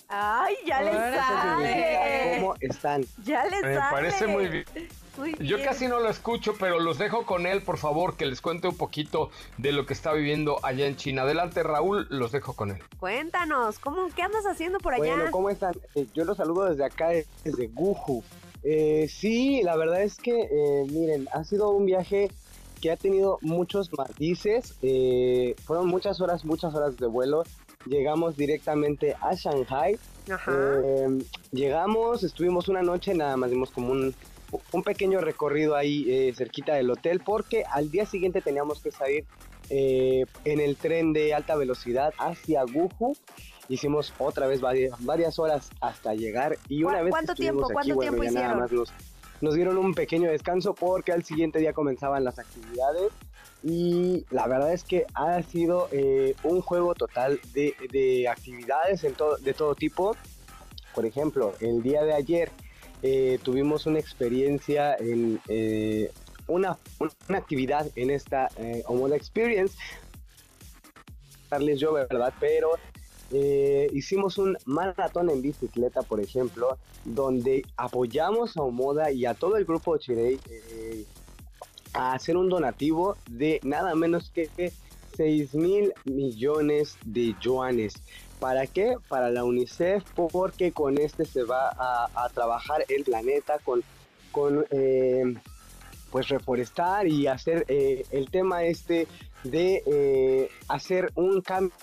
Ay, 0.08 0.56
ya 0.66 0.82
le 0.82 0.92
sale. 0.92 2.36
¿Cómo 2.40 2.54
están? 2.60 3.04
Ya 3.24 3.44
le 3.44 3.62
Me 3.62 3.74
sale. 3.74 3.90
parece 3.94 4.26
muy 4.26 4.48
bien. 4.48 4.64
Muy 5.16 5.32
Yo 5.38 5.56
bien. 5.56 5.68
casi 5.68 5.88
no 5.88 5.98
lo 6.00 6.10
escucho, 6.10 6.54
pero 6.60 6.78
los 6.78 6.98
dejo 6.98 7.24
con 7.24 7.46
él, 7.46 7.62
por 7.62 7.78
favor, 7.78 8.16
que 8.16 8.26
les 8.26 8.40
cuente 8.42 8.68
un 8.68 8.76
poquito 8.76 9.30
de 9.56 9.72
lo 9.72 9.86
que 9.86 9.94
está 9.94 10.12
viviendo 10.12 10.58
allá 10.62 10.86
en 10.86 10.96
China. 10.96 11.22
Adelante, 11.22 11.62
Raúl, 11.62 12.06
los 12.10 12.32
dejo 12.32 12.52
con 12.52 12.70
él. 12.72 12.82
Cuéntanos, 13.00 13.78
¿cómo, 13.78 14.08
¿qué 14.14 14.22
andas 14.22 14.44
haciendo 14.44 14.78
por 14.78 14.92
allá? 14.94 15.14
Bueno, 15.14 15.30
¿cómo 15.30 15.48
están? 15.50 15.74
Eh, 15.94 16.06
yo 16.14 16.24
los 16.24 16.36
saludo 16.36 16.66
desde 16.66 16.84
acá, 16.84 17.08
desde 17.44 17.68
Guju. 17.68 18.22
Eh, 18.68 19.08
sí, 19.08 19.62
la 19.62 19.76
verdad 19.76 20.02
es 20.02 20.16
que, 20.16 20.40
eh, 20.40 20.86
miren, 20.90 21.28
ha 21.32 21.44
sido 21.44 21.70
un 21.70 21.86
viaje 21.86 22.30
que 22.80 22.90
ha 22.90 22.96
tenido 22.96 23.38
muchos 23.40 23.90
matices. 23.96 24.74
eh, 24.82 25.54
fueron 25.64 25.86
muchas 25.86 26.20
horas, 26.20 26.44
muchas 26.44 26.74
horas 26.74 26.96
de 26.96 27.06
vuelo. 27.06 27.44
Llegamos 27.86 28.36
directamente 28.36 29.14
a 29.20 29.34
Shanghai. 29.34 29.96
Ajá. 30.28 30.52
Eh, 30.52 31.18
llegamos, 31.52 32.24
estuvimos 32.24 32.68
una 32.68 32.82
noche, 32.82 33.14
nada 33.14 33.36
más 33.36 33.50
dimos 33.50 33.70
como 33.70 33.92
un, 33.92 34.12
un 34.72 34.82
pequeño 34.82 35.20
recorrido 35.20 35.76
ahí 35.76 36.04
eh, 36.08 36.32
cerquita 36.34 36.74
del 36.74 36.90
hotel, 36.90 37.20
porque 37.24 37.62
al 37.70 37.90
día 37.90 38.04
siguiente 38.04 38.40
teníamos 38.40 38.80
que 38.82 38.90
salir 38.90 39.24
eh, 39.70 40.24
en 40.44 40.60
el 40.60 40.76
tren 40.76 41.12
de 41.12 41.34
alta 41.34 41.56
velocidad 41.56 42.12
hacia 42.18 42.62
Guju. 42.64 43.16
Hicimos 43.68 44.12
otra 44.18 44.46
vez 44.46 44.60
varias, 44.60 44.92
varias 45.04 45.38
horas 45.38 45.70
hasta 45.80 46.14
llegar 46.14 46.56
y 46.68 46.84
una 46.84 46.98
¿Cu- 46.98 47.04
vez 47.04 47.10
cuánto 47.10 47.34
que 47.34 47.42
tiempo? 47.42 47.64
aquí, 47.64 47.72
¿Cuánto 47.72 47.94
bueno, 47.96 48.10
tiempo 48.12 48.24
ya 48.24 48.30
nada 48.30 48.46
hicieron? 48.46 48.60
más 48.62 48.72
nos, 48.72 48.92
nos 49.40 49.54
dieron 49.54 49.78
un 49.78 49.92
pequeño 49.94 50.30
descanso 50.30 50.72
porque 50.74 51.12
al 51.12 51.24
siguiente 51.24 51.58
día 51.58 51.72
comenzaban 51.72 52.22
las 52.22 52.38
actividades 52.38 53.10
y 53.64 54.24
la 54.30 54.46
verdad 54.46 54.72
es 54.72 54.84
que 54.84 55.06
ha 55.14 55.42
sido 55.42 55.88
eh, 55.90 56.36
un 56.44 56.60
juego 56.60 56.94
total 56.94 57.40
de, 57.54 57.74
de 57.90 58.28
actividades 58.28 59.02
en 59.02 59.14
todo, 59.14 59.36
de 59.38 59.52
todo 59.54 59.74
tipo. 59.74 60.14
Por 60.94 61.04
ejemplo, 61.04 61.52
el 61.60 61.82
día 61.82 62.04
de 62.04 62.14
ayer 62.14 62.50
eh, 63.02 63.38
tuvimos 63.42 63.86
una 63.86 63.98
experiencia 63.98 64.94
en 64.94 65.40
eh, 65.48 66.12
una, 66.46 66.78
una 67.28 67.38
actividad 67.38 67.86
en 67.96 68.10
esta 68.10 68.48
eh, 68.56 68.82
Omoda 68.86 69.16
Experience. 69.16 69.76
Darles 71.50 71.80
yo, 71.80 71.92
¿verdad? 71.92 72.32
Pero 72.40 72.70
eh, 73.32 73.88
hicimos 73.92 74.38
un 74.38 74.56
maratón 74.66 75.30
en 75.30 75.42
bicicleta, 75.42 76.02
por 76.02 76.20
ejemplo, 76.20 76.78
donde 77.04 77.64
apoyamos 77.76 78.56
a 78.56 78.62
Omoda 78.62 79.10
y 79.10 79.26
a 79.26 79.34
todo 79.34 79.56
el 79.56 79.64
grupo 79.64 79.96
Chirei 79.96 80.38
eh, 80.48 81.04
a 81.92 82.12
hacer 82.12 82.36
un 82.36 82.48
donativo 82.48 83.16
de 83.30 83.60
nada 83.62 83.94
menos 83.94 84.30
que 84.30 84.72
6 85.16 85.54
mil 85.54 85.92
millones 86.04 86.98
de 87.04 87.34
yuanes. 87.40 87.94
¿Para 88.38 88.66
qué? 88.66 88.96
Para 89.08 89.30
la 89.30 89.44
UNICEF, 89.44 90.04
porque 90.14 90.72
con 90.72 90.98
este 90.98 91.24
se 91.24 91.42
va 91.42 91.70
a, 91.70 92.10
a 92.14 92.28
trabajar 92.28 92.84
el 92.88 93.02
planeta 93.02 93.58
con, 93.64 93.82
con 94.30 94.66
eh, 94.70 95.34
pues 96.16 96.28
reforestar 96.28 97.06
y 97.06 97.26
hacer 97.26 97.66
eh, 97.68 98.06
el 98.10 98.30
tema 98.30 98.64
este 98.64 99.06
de 99.44 99.82
eh, 99.84 100.48
hacer 100.66 101.12
un 101.14 101.42
cambio 101.42 101.74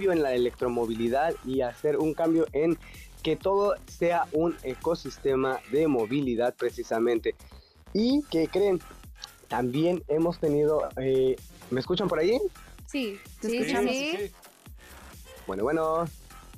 en 0.00 0.22
la 0.22 0.34
electromovilidad 0.34 1.34
y 1.46 1.62
hacer 1.62 1.96
un 1.96 2.12
cambio 2.12 2.46
en 2.52 2.76
que 3.22 3.36
todo 3.36 3.74
sea 3.86 4.26
un 4.32 4.54
ecosistema 4.64 5.60
de 5.72 5.86
movilidad 5.88 6.54
precisamente. 6.56 7.34
Y 7.94 8.22
que 8.30 8.48
creen, 8.48 8.80
también 9.48 10.04
hemos 10.08 10.38
tenido, 10.38 10.86
eh, 11.00 11.36
¿me 11.70 11.80
escuchan 11.80 12.06
por 12.06 12.18
ahí? 12.18 12.38
Sí, 12.84 13.18
te 13.40 13.48
Sí, 13.48 13.54
sí, 13.54 13.56
escuchamos. 13.62 13.92
sí. 13.92 14.30
Bueno, 15.46 15.62
bueno, 15.62 16.04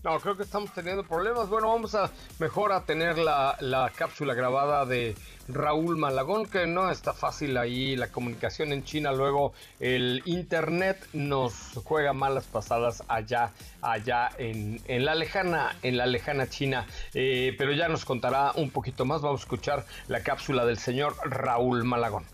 No, 0.05 0.19
creo 0.19 0.37
que 0.37 0.43
estamos 0.43 0.73
teniendo 0.73 1.05
problemas. 1.05 1.49
Bueno, 1.49 1.69
vamos 1.69 1.95
a 1.95 2.11
mejor 2.41 2.73
a 2.73 2.85
tener 2.85 3.19
la, 3.19 3.57
la 3.61 3.89
cápsula 3.91 4.35
grabada 4.35 4.85
de 4.85 5.15
Raúl 5.47 5.97
Malagón, 5.97 6.47
que 6.47 6.67
no 6.67 6.91
está 6.91 7.13
fácil 7.13 7.57
ahí 7.57 7.95
la 7.95 8.09
comunicación 8.09 8.73
en 8.73 8.83
China. 8.83 9.13
Luego 9.13 9.53
el 9.79 10.23
internet 10.25 11.07
nos 11.13 11.55
juega 11.85 12.13
malas 12.13 12.47
pasadas 12.47 13.05
allá, 13.07 13.53
allá 13.81 14.31
en, 14.39 14.81
en 14.89 15.05
la 15.05 15.15
lejana, 15.15 15.77
en 15.83 15.97
la 15.97 16.07
lejana 16.07 16.49
China. 16.49 16.85
Eh, 17.15 17.55
pero 17.57 17.73
ya 17.73 17.87
nos 17.87 18.05
contará 18.05 18.51
un 18.57 18.71
poquito 18.71 19.05
más. 19.05 19.23
Vamos 19.23 19.43
a 19.43 19.45
escuchar 19.45 19.87
la 20.09 20.21
cápsula 20.25 20.65
del 20.65 20.79
señor 20.79 21.15
Raúl 21.25 21.85
Malagón. 21.85 22.25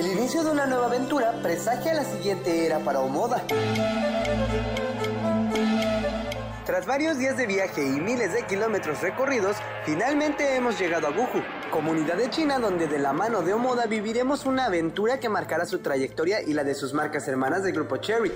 El 0.00 0.12
inicio 0.12 0.42
de 0.42 0.50
una 0.50 0.64
nueva 0.64 0.86
aventura 0.86 1.30
presagia 1.42 1.92
la 1.92 2.04
siguiente 2.04 2.64
era 2.64 2.78
para 2.78 3.00
Omoda. 3.00 3.44
Tras 6.64 6.86
varios 6.86 7.18
días 7.18 7.36
de 7.36 7.46
viaje 7.46 7.82
y 7.82 8.00
miles 8.00 8.32
de 8.32 8.46
kilómetros 8.46 9.02
recorridos, 9.02 9.58
finalmente 9.84 10.56
hemos 10.56 10.80
llegado 10.80 11.06
a 11.06 11.10
Guju, 11.10 11.42
comunidad 11.70 12.16
de 12.16 12.30
China 12.30 12.58
donde 12.58 12.86
de 12.86 12.98
la 12.98 13.12
mano 13.12 13.42
de 13.42 13.52
Omoda 13.52 13.84
viviremos 13.84 14.46
una 14.46 14.64
aventura 14.64 15.20
que 15.20 15.28
marcará 15.28 15.66
su 15.66 15.80
trayectoria 15.80 16.40
y 16.40 16.54
la 16.54 16.64
de 16.64 16.74
sus 16.74 16.94
marcas 16.94 17.28
hermanas 17.28 17.62
del 17.62 17.74
grupo 17.74 17.98
Cherry. 17.98 18.32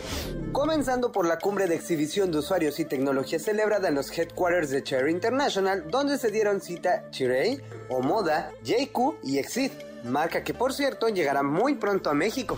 Comenzando 0.53 1.13
por 1.13 1.27
la 1.27 1.39
cumbre 1.39 1.67
de 1.67 1.77
exhibición 1.77 2.31
de 2.31 2.41
usuarios 2.41 2.79
y 2.79 2.85
tecnología 2.85 3.39
celebrada 3.39 3.89
en 3.89 3.95
los 3.95 4.11
headquarters 4.11 4.69
de 4.69 4.83
Cherry 4.83 5.13
International, 5.13 5.91
donde 5.91 6.19
se 6.19 6.31
dieron 6.31 6.61
cita 6.61 7.09
Chirei, 7.11 7.63
Omoda, 7.89 8.51
JQ 8.65 9.15
y 9.23 9.39
Exit 9.39 9.94
marca 10.05 10.45
que 10.45 10.55
por 10.55 10.73
cierto 10.73 11.09
llegará 11.09 11.43
muy 11.43 11.75
pronto 11.75 12.11
a 12.11 12.15
México. 12.15 12.57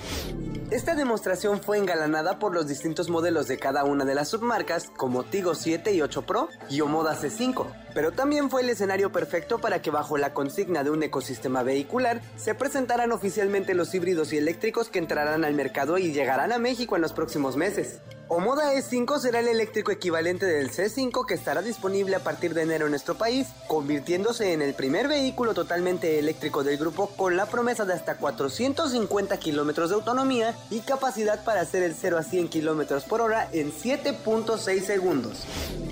Esta 0.70 0.96
demostración 0.96 1.60
fue 1.60 1.78
engalanada 1.78 2.40
por 2.40 2.52
los 2.52 2.66
distintos 2.66 3.08
modelos 3.08 3.46
de 3.46 3.56
cada 3.56 3.84
una 3.84 4.04
de 4.04 4.16
las 4.16 4.30
submarcas 4.30 4.90
como 4.96 5.22
Tigo 5.22 5.54
7 5.54 5.92
y 5.92 6.02
8 6.02 6.22
Pro 6.22 6.48
y 6.68 6.80
Omoda 6.80 7.16
C5, 7.16 7.66
pero 7.94 8.10
también 8.10 8.50
fue 8.50 8.62
el 8.62 8.70
escenario 8.70 9.12
perfecto 9.12 9.60
para 9.60 9.80
que 9.80 9.92
bajo 9.92 10.18
la 10.18 10.34
consigna 10.34 10.82
de 10.82 10.90
un 10.90 11.04
ecosistema 11.04 11.62
vehicular 11.62 12.20
se 12.36 12.56
presentaran 12.56 13.12
oficialmente 13.12 13.74
los 13.74 13.94
híbridos 13.94 14.32
y 14.32 14.38
eléctricos 14.38 14.88
que 14.88 14.98
entrarán 14.98 15.44
al 15.44 15.54
mercado 15.54 15.98
y 15.98 16.12
llegarán 16.12 16.50
a 16.50 16.58
México 16.58 16.96
en 16.96 17.02
los 17.02 17.12
próximos 17.12 17.56
meses. 17.56 18.00
Omoda 18.28 18.74
E5 18.74 19.20
será 19.20 19.38
el 19.38 19.46
eléctrico 19.46 19.92
equivalente 19.92 20.46
del 20.46 20.72
C5 20.72 21.26
que 21.26 21.34
estará 21.34 21.62
disponible 21.62 22.16
a 22.16 22.24
partir 22.24 22.54
de 22.54 22.62
enero 22.62 22.86
en 22.86 22.90
nuestro 22.90 23.14
país, 23.14 23.46
convirtiéndose 23.68 24.52
en 24.52 24.62
el 24.62 24.74
primer 24.74 25.06
vehículo 25.06 25.54
totalmente 25.54 26.18
eléctrico 26.18 26.64
del 26.64 26.76
grupo 26.76 27.12
la 27.36 27.46
promesa 27.46 27.84
de 27.84 27.94
hasta 27.94 28.16
450 28.16 29.36
kilómetros 29.38 29.90
de 29.90 29.96
autonomía 29.96 30.54
y 30.70 30.80
capacidad 30.80 31.44
para 31.44 31.60
hacer 31.60 31.82
el 31.82 31.94
0 31.94 32.18
a 32.18 32.22
100 32.22 32.48
kilómetros 32.48 33.04
por 33.04 33.20
hora 33.20 33.48
en 33.52 33.72
7.6 33.72 34.80
segundos. 34.82 35.44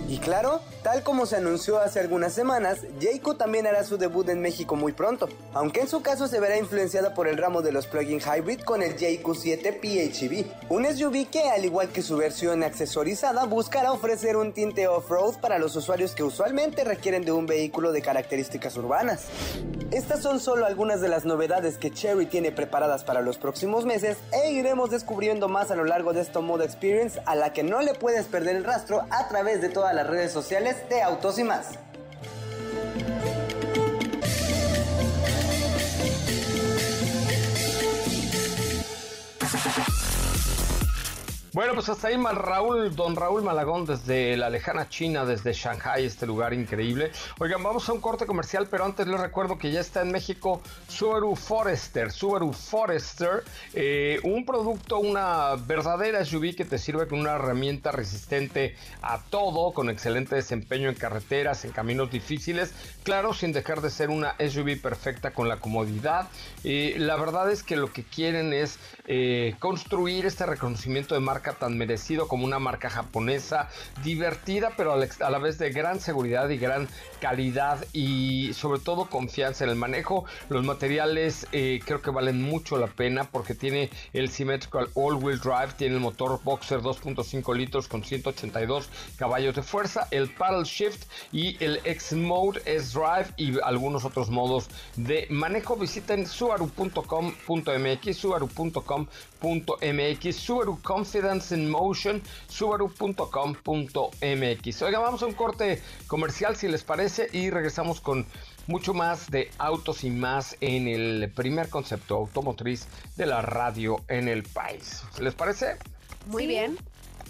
Y 0.09 0.19
claro, 0.19 0.61
tal 0.83 1.03
como 1.03 1.25
se 1.25 1.37
anunció 1.37 1.79
hace 1.79 1.99
algunas 1.99 2.35
semanas, 2.35 2.81
Jayco 3.01 3.37
también 3.37 3.67
hará 3.67 3.85
su 3.85 3.97
debut 3.97 4.29
en 4.29 4.41
México 4.41 4.77
muy 4.77 4.93
pronto, 4.93 5.29
aunque 5.55 5.81
en 5.81 5.89
su 5.89 6.03
caso 6.03 6.29
se 6.29 6.41
verá 6.41 6.59
influenciada 6.59 7.15
por 7.15 7.27
el 7.27 7.39
ramo 7.39 7.63
de 7.63 7.73
los 7.73 7.87
plug-in 7.87 8.21
hybrid 8.21 8.61
con 8.61 8.83
el 8.83 8.99
Jayco 8.99 9.35
7 9.35 9.73
PHEV, 9.73 10.45
un 10.69 10.85
SUV 10.85 11.31
que 11.31 11.49
al 11.49 11.65
igual 11.65 11.89
que 11.89 12.03
su 12.03 12.19
versión 12.19 12.63
accesorizada 12.63 13.47
buscará 13.47 13.93
ofrecer 13.93 14.37
un 14.37 14.53
tinte 14.53 14.87
off-road 14.87 15.41
para 15.41 15.59
los 15.59 15.75
usuarios 15.75 16.13
que 16.13 16.23
usualmente 16.23 16.85
requieren 16.85 17.25
de 17.25 17.33
un 17.33 17.47
vehículo 17.47 17.91
de 17.91 18.03
características 18.03 18.77
urbanas. 18.77 19.23
Estas 19.95 20.23
son 20.23 20.41
solo 20.41 20.67
algunas 20.67 21.01
de 21.01 21.09
las 21.09 21.25
novedades 21.25 21.79
que 21.79 21.93
Cherry 21.93 22.27
tiene 22.27 22.51
preparadas 22.51 23.05
para 23.05 23.23
los 23.23 23.39
próximos 23.39 23.85
meses 23.85 24.17
e 24.33 24.51
iremos 24.51 24.91
descubriendo 24.91 25.49
más 25.49 25.71
a 25.71 25.77
lo 25.77 25.85
largo 25.85 26.13
de 26.13 26.21
esta 26.21 26.41
Moda 26.41 26.65
Experience 26.65 27.23
a 27.27 27.37
la 27.37 27.53
que 27.53 27.63
no 27.63 27.81
le 27.81 27.95
puedes 27.95 28.27
perder 28.27 28.57
el 28.57 28.65
rastro 28.65 29.03
a 29.11 29.29
través 29.29 29.63
de 29.63 29.69
todas 29.69 29.95
las 29.95 30.09
redes 30.09 30.33
sociales 30.33 30.75
de 30.89 31.01
Autos 31.01 31.39
y 31.39 31.45
más. 31.45 31.79
Bueno, 41.55 41.75
pues 41.75 41.89
hasta 41.89 42.09
ahí 42.09 42.17
Raúl, 42.17 42.97
don 42.97 43.15
Raúl 43.15 43.45
Malagón 43.45 43.87
desde 43.87 44.37
la 44.37 44.51
lejana 44.51 44.89
China, 44.89 45.25
desde 45.25 45.53
Shanghai, 45.53 46.05
este 46.05 46.27
lugar 46.27 46.53
increíble. 46.53 47.13
Oigan, 47.39 47.63
vamos 47.63 47.89
a 47.89 47.93
un 47.93 48.01
corte 48.01 48.27
comercial, 48.27 48.67
pero 48.69 48.85
antes 48.85 49.07
les 49.07 49.21
recuerdo 49.21 49.57
que 49.57 49.71
ya 49.71 49.79
está 49.79 50.03
en 50.03 50.11
México 50.11 50.61
Subaru 50.89 51.37
Forester. 51.37 52.11
Subaru 52.11 52.53
Forester, 52.53 53.45
eh, 53.73 54.19
un 54.25 54.45
producto, 54.45 54.99
una 54.99 55.55
verdadera 55.55 56.25
SUV 56.25 56.57
que 56.57 56.65
te 56.65 56.77
sirve 56.77 57.07
con 57.07 57.21
una 57.21 57.37
herramienta 57.37 57.93
resistente 57.93 58.75
a 59.01 59.23
todo, 59.23 59.73
con 59.73 59.91
excelente 59.91 60.35
desempeño 60.35 60.89
en 60.89 60.97
carreteras, 60.97 61.65
en 61.65 61.71
caminos 61.71 62.11
difíciles, 62.11 62.75
claro, 63.05 63.33
sin 63.33 63.53
dejar 63.53 63.81
de 63.81 63.91
ser 63.91 64.11
una 64.11 64.35
SUV 64.41 64.83
perfecta 64.83 65.31
con 65.31 65.49
la 65.49 65.59
comodidad. 65.59 66.29
Eh, 66.65 66.97
la 66.99 67.15
verdad 67.15 67.49
es 67.53 67.63
que 67.63 67.77
lo 67.77 67.93
que 67.93 68.03
quieren 68.03 68.53
es 68.53 68.81
eh, 69.07 69.55
construir 69.59 70.25
este 70.25 70.47
reconocimiento 70.47 71.15
de 71.15 71.21
marca 71.21 71.53
tan 71.53 71.77
merecido 71.77 72.27
como 72.27 72.45
una 72.45 72.59
marca 72.59 72.89
japonesa, 72.89 73.69
divertida, 74.03 74.73
pero 74.77 74.93
a 74.95 75.31
la 75.31 75.39
vez 75.39 75.59
de 75.59 75.71
gran 75.71 76.01
seguridad 76.01 76.49
y 76.49 76.57
gran 76.57 76.89
calidad 77.21 77.85
y 77.93 78.53
sobre 78.55 78.81
todo 78.81 79.07
confianza 79.07 79.65
en 79.65 79.71
el 79.71 79.77
manejo. 79.77 80.25
Los 80.49 80.65
materiales 80.65 81.47
eh, 81.53 81.81
creo 81.85 82.01
que 82.01 82.11
valen 82.11 82.43
mucho 82.43 82.79
la 82.79 82.87
pena 82.87 83.25
porque 83.25 83.55
tiene 83.55 83.91
el 84.13 84.31
Symmetrical 84.31 84.89
All-Wheel 84.95 85.39
Drive, 85.39 85.75
tiene 85.77 85.97
el 85.97 86.01
motor 86.01 86.41
Boxer 86.43 86.81
2.5 86.81 87.57
litros 87.57 87.89
con 87.89 88.05
182 88.05 88.89
caballos 89.17 89.55
de 89.55 89.63
fuerza, 89.63 90.09
el 90.11 90.31
Paddle 90.31 90.65
Shift 90.65 91.05
y 91.33 91.63
el 91.63 91.81
X-Mode 91.85 92.63
S-Drive 92.65 93.35
y 93.37 93.61
algunos 93.61 94.05
otros 94.05 94.31
modos 94.31 94.69
de 94.97 95.27
manejo. 95.31 95.77
Visiten 95.77 96.27
subaru.com.mx, 96.27 98.17
subaru.com.mx, 98.95 100.37
Subaru 100.37 100.79
Confidence 100.83 101.55
in 101.55 101.71
Motion, 101.71 102.23
subaru.com.mx. 102.49 104.83
Oiga, 104.83 104.99
vamos 104.99 105.23
a 105.23 105.27
un 105.27 105.35
corte 105.35 105.83
comercial 106.07 106.57
si 106.57 106.69
les 106.69 106.83
parece 106.83 107.29
y 107.33 107.51
regresamos 107.51 108.01
con 108.01 108.25
mucho 108.67 108.95
más 108.95 109.31
de 109.31 109.51
autos 109.59 110.05
y 110.05 110.11
más 110.11 110.57
en 110.61 110.89
el 110.89 111.31
primer 111.35 111.69
concepto 111.69 112.17
automotriz 112.17 112.87
de 113.17 113.27
la 113.27 113.43
radio 113.43 114.03
en 114.09 114.29
el 114.29 114.43
país. 114.43 115.03
¿Les 115.21 115.35
parece? 115.35 115.77
Muy 116.27 116.47
bien. 116.47 116.79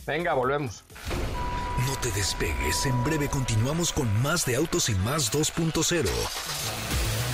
Venga, 0.06 0.34
volvemos. 0.34 0.84
No 1.86 1.96
te 2.00 2.12
despegues, 2.12 2.86
en 2.86 3.02
breve 3.02 3.28
continuamos 3.28 3.92
con 3.92 4.08
más 4.22 4.46
de 4.46 4.54
Autos 4.54 4.88
y 4.88 4.94
más 4.94 5.32
2.0. 5.32 6.93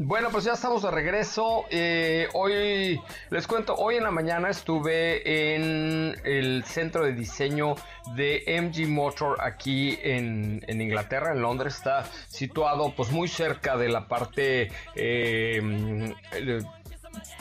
Bueno, 0.00 0.28
pues 0.30 0.44
ya 0.44 0.52
estamos 0.52 0.82
de 0.84 0.92
regreso. 0.92 1.64
Eh, 1.70 2.28
hoy 2.32 3.00
les 3.30 3.48
cuento, 3.48 3.74
hoy 3.74 3.96
en 3.96 4.04
la 4.04 4.12
mañana 4.12 4.48
estuve 4.48 5.56
en 5.56 6.14
el 6.22 6.62
centro 6.62 7.04
de 7.04 7.14
diseño 7.14 7.74
de 8.14 8.44
MG 8.46 8.86
Motor 8.88 9.38
aquí 9.40 9.98
en, 10.00 10.62
Inglaterra, 10.68 11.32
en 11.32 11.42
Londres. 11.42 11.74
Está 11.74 12.04
situado 12.28 12.94
pues 12.94 13.10
muy 13.10 13.26
cerca 13.26 13.76
de 13.76 13.88
la 13.88 14.06
parte 14.06 14.70
eh, 14.94 15.60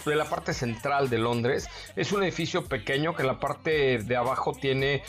de 0.06 0.16
la 0.16 0.26
parte 0.26 0.54
central 0.54 1.10
de 1.10 1.18
Londres. 1.18 1.70
Es 1.96 2.12
un 2.12 2.24
edificio 2.24 2.66
pequeño 2.66 3.16
que 3.16 3.24
la 3.24 3.40
parte 3.40 4.00
de 4.00 4.16
abajo 4.16 4.54
tiene 4.54 5.04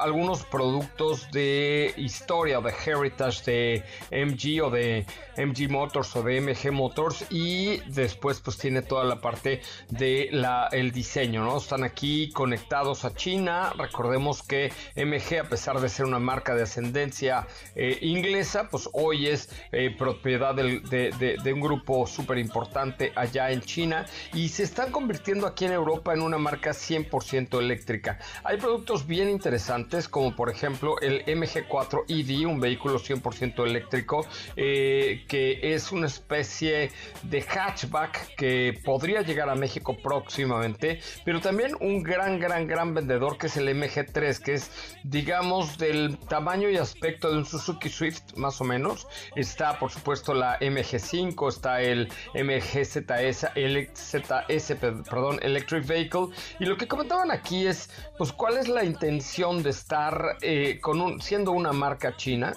algunos 0.00 0.44
productos 0.44 1.30
de 1.30 1.94
historia, 1.96 2.60
de 2.60 2.72
heritage 2.86 3.44
de 3.44 3.84
MG 4.10 4.62
o 4.64 4.70
de 4.70 5.06
MG 5.36 5.70
Motors 5.70 6.16
o 6.16 6.22
de 6.22 6.40
MG 6.40 6.72
Motors 6.72 7.24
y 7.30 7.78
después 7.90 8.40
pues 8.40 8.58
tiene 8.58 8.82
toda 8.82 9.04
la 9.04 9.20
parte 9.20 9.60
de 9.88 10.30
el 10.72 10.92
diseño, 10.92 11.44
¿no? 11.44 11.58
Están 11.58 11.84
aquí 11.84 12.30
conectados 12.32 13.04
a 13.04 13.14
China. 13.14 13.72
Recordemos 13.76 14.42
que 14.42 14.72
MG, 14.96 15.40
a 15.40 15.48
pesar 15.48 15.80
de 15.80 15.88
ser 15.88 16.06
una 16.06 16.18
marca 16.18 16.54
de 16.54 16.62
ascendencia 16.62 17.46
eh, 17.74 17.98
inglesa, 18.02 18.68
pues 18.70 18.88
hoy 18.92 19.28
es 19.28 19.50
eh, 19.72 19.94
propiedad 19.96 20.54
de, 20.54 21.52
un 21.52 21.60
grupo 21.60 22.06
súper 22.06 22.38
importante 22.38 23.12
allá 23.14 23.50
en 23.50 23.60
China 23.62 24.06
y 24.32 24.48
se 24.48 24.62
están 24.62 24.92
convirtiendo 24.92 25.46
aquí 25.46 25.64
en 25.64 25.72
Europa 25.72 26.14
en 26.14 26.22
una 26.22 26.38
marca 26.38 26.70
100% 26.70 27.58
eléctrica. 27.58 28.18
Hay 28.44 28.58
productos 28.58 29.06
bien 29.06 29.28
interesantes 29.28 30.08
como 30.08 30.34
por 30.34 30.50
ejemplo 30.50 31.00
el 31.00 31.24
MG4 31.24 32.04
EV, 32.08 32.48
un 32.48 32.60
vehículo 32.60 32.98
100% 32.98 33.66
eléctrico 33.66 34.26
eh, 34.56 35.24
que 35.28 35.74
es 35.74 35.92
una 35.92 36.06
especie 36.06 36.90
de 37.22 37.42
hatchback 37.42 38.34
que 38.36 38.78
podría 38.84 39.22
llegar 39.22 39.48
a 39.48 39.54
México 39.54 39.96
próximamente, 39.96 41.00
pero 41.24 41.40
también 41.40 41.72
un 41.80 42.02
gran, 42.02 42.38
gran, 42.38 42.66
gran 42.66 42.94
vendedor 42.94 43.38
que 43.38 43.46
es 43.46 43.56
el 43.56 43.68
MG3, 43.68 44.38
que 44.38 44.54
es 44.54 44.70
digamos 45.04 45.78
del 45.78 46.18
tamaño 46.18 46.68
y 46.70 46.76
aspecto 46.76 47.30
de 47.30 47.38
un 47.38 47.44
Suzuki 47.44 47.88
Swift 47.88 48.36
más 48.36 48.60
o 48.60 48.64
menos. 48.64 49.06
Está 49.36 49.78
por 49.78 49.90
supuesto 49.90 50.34
la 50.34 50.58
MG5, 50.60 51.48
está 51.48 51.80
el 51.80 52.08
MGZS, 52.34 53.48
el 53.54 53.90
ZS, 53.98 54.74
perdón, 55.08 55.38
Electric 55.42 55.86
Vehicle. 55.86 56.28
Y 56.58 56.64
lo 56.66 56.76
que 56.76 56.86
comentaban 56.86 57.30
aquí 57.30 57.66
es, 57.66 57.90
pues, 58.16 58.32
¿cuál 58.32 58.56
es 58.56 58.68
la 58.68 58.84
intención 58.84 59.62
de 59.62 59.70
estar 59.70 60.36
eh, 60.40 60.78
con 60.80 61.00
un, 61.00 61.20
siendo 61.20 61.52
una 61.52 61.72
marca 61.72 62.16
china 62.16 62.54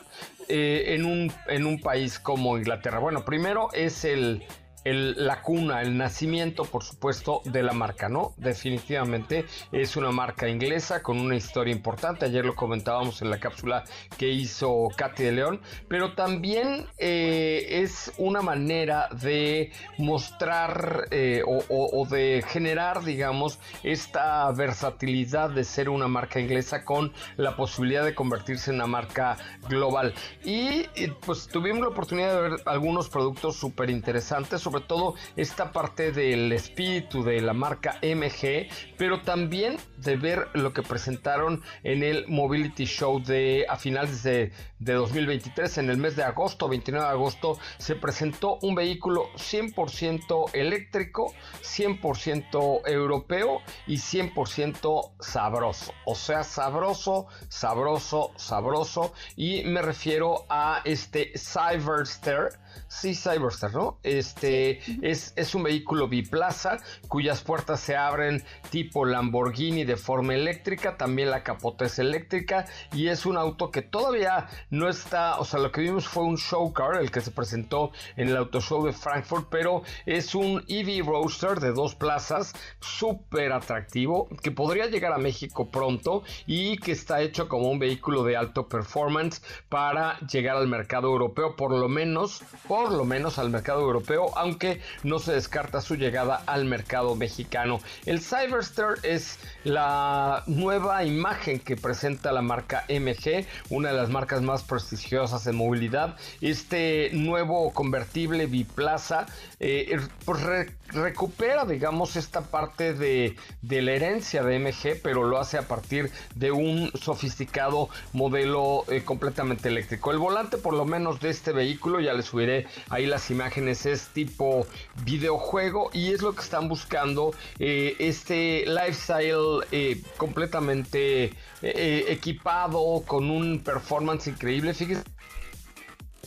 eh, 0.48 0.96
en, 0.96 1.06
un, 1.06 1.32
en 1.48 1.66
un 1.66 1.80
país 1.80 2.20
como 2.20 2.58
Inglaterra? 2.58 3.00
Bueno, 3.00 3.26
primero 3.26 3.70
es 3.74 4.06
el, 4.06 4.44
la 4.84 5.42
cuna, 5.42 5.82
el 5.82 5.98
nacimiento, 5.98 6.66
por 6.66 6.84
supuesto, 6.84 7.42
de 7.46 7.62
la 7.62 7.74
marca, 7.74 8.10
¿no? 8.10 8.34
Definitivamente 8.38 9.46
es 9.72 9.96
una 9.96 10.12
marca 10.12 10.48
inglesa 10.48 11.04
con 11.04 11.20
una 11.20 11.36
historia 11.36 11.74
importante. 11.74 12.26
Ayer 12.26 12.46
lo 12.46 12.56
comentábamos 12.56 13.22
en 13.22 13.30
la 13.30 13.40
cápsula 13.40 13.84
que 14.18 14.30
hizo 14.30 14.88
Katy 14.96 15.24
de 15.24 15.32
León, 15.34 15.62
pero 15.88 16.14
también 16.14 16.88
eh, 16.98 17.82
es 17.84 18.12
una 18.18 18.42
manera 18.42 19.10
de 19.22 19.72
mostrar 19.98 21.08
eh, 21.12 21.44
o, 21.46 22.08
de 22.10 22.44
generar, 22.48 23.04
digamos, 23.04 23.60
esta 23.84 24.52
versatilidad 24.52 25.52
de 25.52 25.64
ser 25.64 25.90
una 25.90 26.08
marca 26.08 26.40
inglesa 26.40 26.84
con 26.84 27.14
la 27.38 27.56
posibilidad 27.56 28.04
de 28.04 28.16
convertirse 28.16 28.72
en 28.72 28.78
una 28.78 28.88
marca 28.88 29.38
global. 29.70 30.14
Y 30.44 30.86
pues 31.26 31.48
tuvimos 31.48 31.82
la 31.82 31.90
oportunidad 31.90 32.34
de 32.34 32.50
ver 32.50 32.62
algunos 32.66 33.10
productos 33.10 33.56
súper 33.56 33.90
interesantes 33.90 34.62
sobre 34.72 34.86
todo 34.86 35.16
esta 35.36 35.74
parte 35.74 36.14
del 36.14 36.52
espíritu 36.54 37.24
de 37.24 37.42
la 37.42 37.54
marca 37.54 38.00
MG, 38.02 38.70
pero 38.98 39.22
también 39.22 39.78
de 39.98 40.16
ver 40.16 40.48
lo 40.54 40.72
que 40.72 40.82
presentaron 40.82 41.62
en 41.84 42.04
el 42.04 42.26
Mobility 42.30 42.86
Show 42.86 43.22
de 43.22 43.66
a 43.68 43.76
finales 43.76 44.24
de, 44.24 44.54
de 44.80 44.94
2023, 44.94 45.80
en 45.80 45.90
el 45.90 45.98
mes 45.98 46.16
de 46.16 46.24
agosto, 46.24 46.70
29 46.70 47.06
de 47.06 47.12
agosto, 47.12 47.60
se 47.80 47.96
presentó 47.96 48.60
un 48.62 48.76
vehículo 48.76 49.28
100% 49.36 50.54
eléctrico, 50.54 51.34
100% 51.62 52.88
europeo 52.88 53.62
y 53.88 53.96
100% 53.98 55.12
sabroso. 55.20 55.94
O 56.06 56.16
sea, 56.16 56.44
sabroso, 56.44 57.28
sabroso, 57.50 58.32
sabroso. 58.38 59.14
Y 59.36 59.64
me 59.64 59.82
refiero 59.82 60.46
a 60.50 60.82
este 60.86 61.34
Cyberster 61.38 62.50
Sí, 62.88 63.16
Cyberster, 63.16 63.74
¿no? 63.74 63.98
Este 64.04 64.80
es, 65.02 65.34
es, 65.36 65.56
un 65.56 65.64
vehículo 65.64 66.08
biplaza 66.08 66.78
cuyas 67.08 67.42
puertas 67.42 67.80
se 67.80 67.96
abren 67.96 68.44
tipo 68.70 69.06
Lamborghini 69.06 69.86
de 69.86 69.96
forma 69.96 70.34
eléctrica, 70.34 70.98
también 70.98 71.32
la 71.32 71.44
capota 71.44 71.86
es 71.86 72.00
eléctrica 72.00 72.66
y 72.94 73.08
es 73.08 73.26
un 73.26 73.38
auto 73.38 73.72
que 73.72 73.82
todavía 73.82 74.48
no 74.70 74.90
está, 74.90 75.40
o 75.40 75.46
sea, 75.46 75.60
lo 75.60 75.72
que 75.72 75.82
vimos 75.82 76.08
fue 76.08 76.24
un 76.24 76.38
show 76.38 76.72
car, 76.74 76.96
el 76.96 77.12
que 77.12 77.22
se 77.22 77.32
presentó 77.32 77.92
en 78.18 78.30
el 78.30 78.38
Auto 78.38 78.62
Show 78.62 78.86
de 78.86 78.94
Frankfurt, 78.94 79.48
pero 79.50 79.84
es 80.06 80.36
un 80.36 80.64
EV 80.68 81.06
Roadster 81.06 81.60
de 81.60 81.72
dos 81.72 81.96
plazas, 81.96 82.54
súper 82.80 83.52
atractivo, 83.52 84.28
que 84.42 84.52
podría 84.52 84.88
llegar 84.88 85.14
a 85.14 85.18
México 85.18 85.70
pronto 85.70 86.24
y 86.46 86.78
que 86.78 86.92
está 86.92 87.22
hecho 87.22 87.48
como 87.48 87.70
un 87.70 87.80
vehículo 87.80 88.24
de 88.24 88.38
alto 88.38 88.68
performance 88.68 89.42
para 89.70 90.20
llegar 90.20 90.58
al 90.58 90.68
mercado 90.68 91.08
europeo, 91.08 91.56
por 91.56 91.72
lo 91.72 91.88
menos 91.88 92.44
por 92.68 92.92
lo 92.92 93.06
menos 93.06 93.40
al 93.40 93.50
mercado 93.50 93.82
europeo, 93.82 94.38
aunque 94.38 94.82
no 95.04 95.20
se 95.20 95.34
descarta 95.34 95.82
su 95.82 95.96
llegada 95.96 96.44
al 96.46 96.66
mercado 96.66 97.16
mexicano. 97.16 97.80
El 98.06 98.22
Cyberster 98.22 98.96
es 99.04 99.40
la 99.64 100.44
nueva 100.48 101.04
imagen 101.04 101.60
que 101.60 101.76
presenta 101.76 102.32
la 102.32 102.42
marca 102.42 102.86
MG, 102.90 103.46
una 103.70 103.90
de 103.90 103.98
las 103.98 104.10
marcas 104.10 104.42
más 104.42 104.64
prestigiosas 104.64 105.46
en 105.48 105.56
movilidad. 105.56 106.16
Este 106.42 107.10
nuevo 107.14 107.72
convertible 107.74 108.46
biplaza 108.46 109.26
eh, 109.60 110.00
pues 110.26 110.42
recupera, 110.88 111.66
digamos, 111.66 112.16
esta 112.16 112.42
parte 112.42 112.94
de, 112.94 113.36
de 113.62 113.82
la 113.82 113.94
herencia 113.94 114.44
de 114.44 114.60
MG, 114.60 115.00
pero 115.02 115.24
lo 115.24 115.40
hace 115.40 115.58
a 115.58 115.68
partir 115.68 116.12
de 116.36 116.52
un 116.52 116.92
sofisticado 117.00 117.90
modelo 118.14 118.84
eh, 118.90 119.04
completamente 119.04 119.70
eléctrico. 119.70 120.12
El 120.12 120.18
volante, 120.18 120.58
por 120.58 120.74
lo 120.74 120.86
menos 120.86 121.20
de 121.20 121.30
este 121.30 121.52
vehículo, 121.52 122.00
ya 122.00 122.14
les 122.14 122.26
subiré 122.26 122.51
ahí 122.90 123.06
las 123.06 123.30
imágenes, 123.32 123.86
es 123.86 124.08
tipo 124.10 124.66
videojuego 125.04 125.90
y 125.94 126.12
es 126.14 126.22
lo 126.22 126.34
que 126.34 126.42
están 126.42 126.68
buscando 126.68 127.34
eh, 127.60 127.96
este 128.00 128.66
lifestyle 128.66 129.66
eh, 129.72 130.02
completamente 130.18 131.34
equipado 131.62 133.04
con 133.06 133.30
un 133.30 133.60
performance 133.60 134.28
increíble. 134.28 134.74
Fíjense 134.74 135.04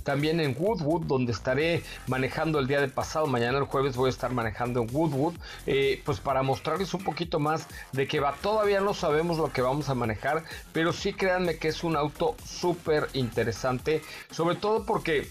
también 0.05 0.39
en 0.39 0.55
Woodwood, 0.57 1.07
donde 1.07 1.33
estaré 1.33 1.83
manejando 2.07 2.61
el 2.61 2.69
día 2.69 2.81
de 2.81 2.89
pasado, 2.89 3.27
mañana 3.27 3.59
el 3.59 3.65
jueves 3.65 3.97
voy 3.97 4.07
a 4.07 4.11
estar 4.11 4.33
manejando 4.33 4.83
en 4.83 4.89
Woodwood, 4.93 5.35
eh, 5.67 6.01
pues 6.05 6.21
para 6.21 6.43
mostrarles 6.43 6.95
un 6.95 7.03
poquito 7.03 7.41
más 7.41 7.67
de 7.93 8.07
que 8.07 8.21
va, 8.21 8.35
todavía 8.35 8.81
no 8.81 8.95
sabemos 8.95 9.39
lo 9.39 9.51
que 9.51 9.63
vamos 9.63 9.89
a 9.89 9.95
manejar, 9.95 10.45
pero 10.73 10.93
sí 10.93 11.13
créanme 11.15 11.57
que 11.57 11.69
es 11.69 11.83
un 11.83 11.97
auto 11.97 12.37
súper 12.45 13.09
interesante, 13.15 14.03
sobre 14.31 14.55
todo 14.55 14.85
porque... 14.85 15.27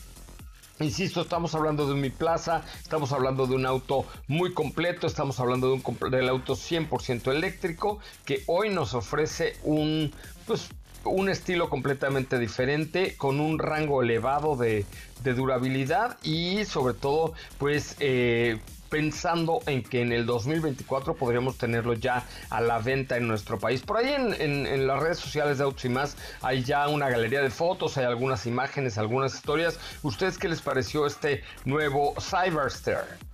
Insisto, 0.80 1.22
estamos 1.22 1.54
hablando 1.54 1.88
de 1.88 1.94
mi 1.94 2.10
plaza, 2.10 2.64
estamos 2.82 3.12
hablando 3.12 3.46
de 3.46 3.56
un 3.56 3.66
auto 3.66 4.06
muy 4.28 4.54
completo, 4.54 5.06
estamos 5.06 5.40
hablando 5.40 5.68
de 5.68 5.74
un 5.74 6.12
del 6.12 6.30
auto 6.30 6.56
100% 6.56 7.32
eléctrico 7.32 8.00
que 8.26 8.44
hoy 8.48 8.70
nos 8.70 8.96
ofrece 8.96 9.56
un 9.64 10.12
pues 10.48 10.70
un 11.06 11.30
estilo 11.30 11.70
completamente 11.70 12.40
diferente, 12.40 13.16
con 13.18 13.40
un 13.40 13.60
rango 13.60 14.02
elevado 14.02 14.56
de, 14.56 14.86
durabilidad 15.24 16.18
y 16.24 16.66
sobre 16.66 16.94
todo 16.96 17.34
pues 17.58 17.96
eh, 18.00 18.60
pensando 18.94 19.60
en 19.66 19.82
que 19.82 20.04
en 20.04 20.12
el 20.12 20.28
2024 20.28 21.16
podríamos 21.16 21.58
tenerlo 21.58 21.94
ya 21.94 22.28
a 22.52 22.62
la 22.62 22.78
venta 22.78 23.18
en 23.18 23.28
nuestro 23.28 23.58
país. 23.58 23.82
Por 23.82 23.98
ahí 23.98 24.14
en, 24.14 24.86
las 24.86 25.02
redes 25.02 25.18
sociales 25.18 25.58
de 25.58 25.64
Autos 25.64 25.84
y 25.86 25.90
más 25.90 26.16
hay 26.44 26.64
ya 26.64 26.88
una 26.88 27.10
galería 27.10 27.42
de 27.42 27.50
fotos, 27.50 27.98
hay 27.98 28.06
algunas 28.06 28.46
imágenes, 28.46 29.00
algunas 29.00 29.34
historias. 29.34 29.80
¿Ustedes 30.04 30.38
qué 30.38 30.48
les 30.48 30.62
pareció 30.62 31.08
este 31.08 31.42
nuevo 31.66 32.14
Cyberster? 32.22 33.33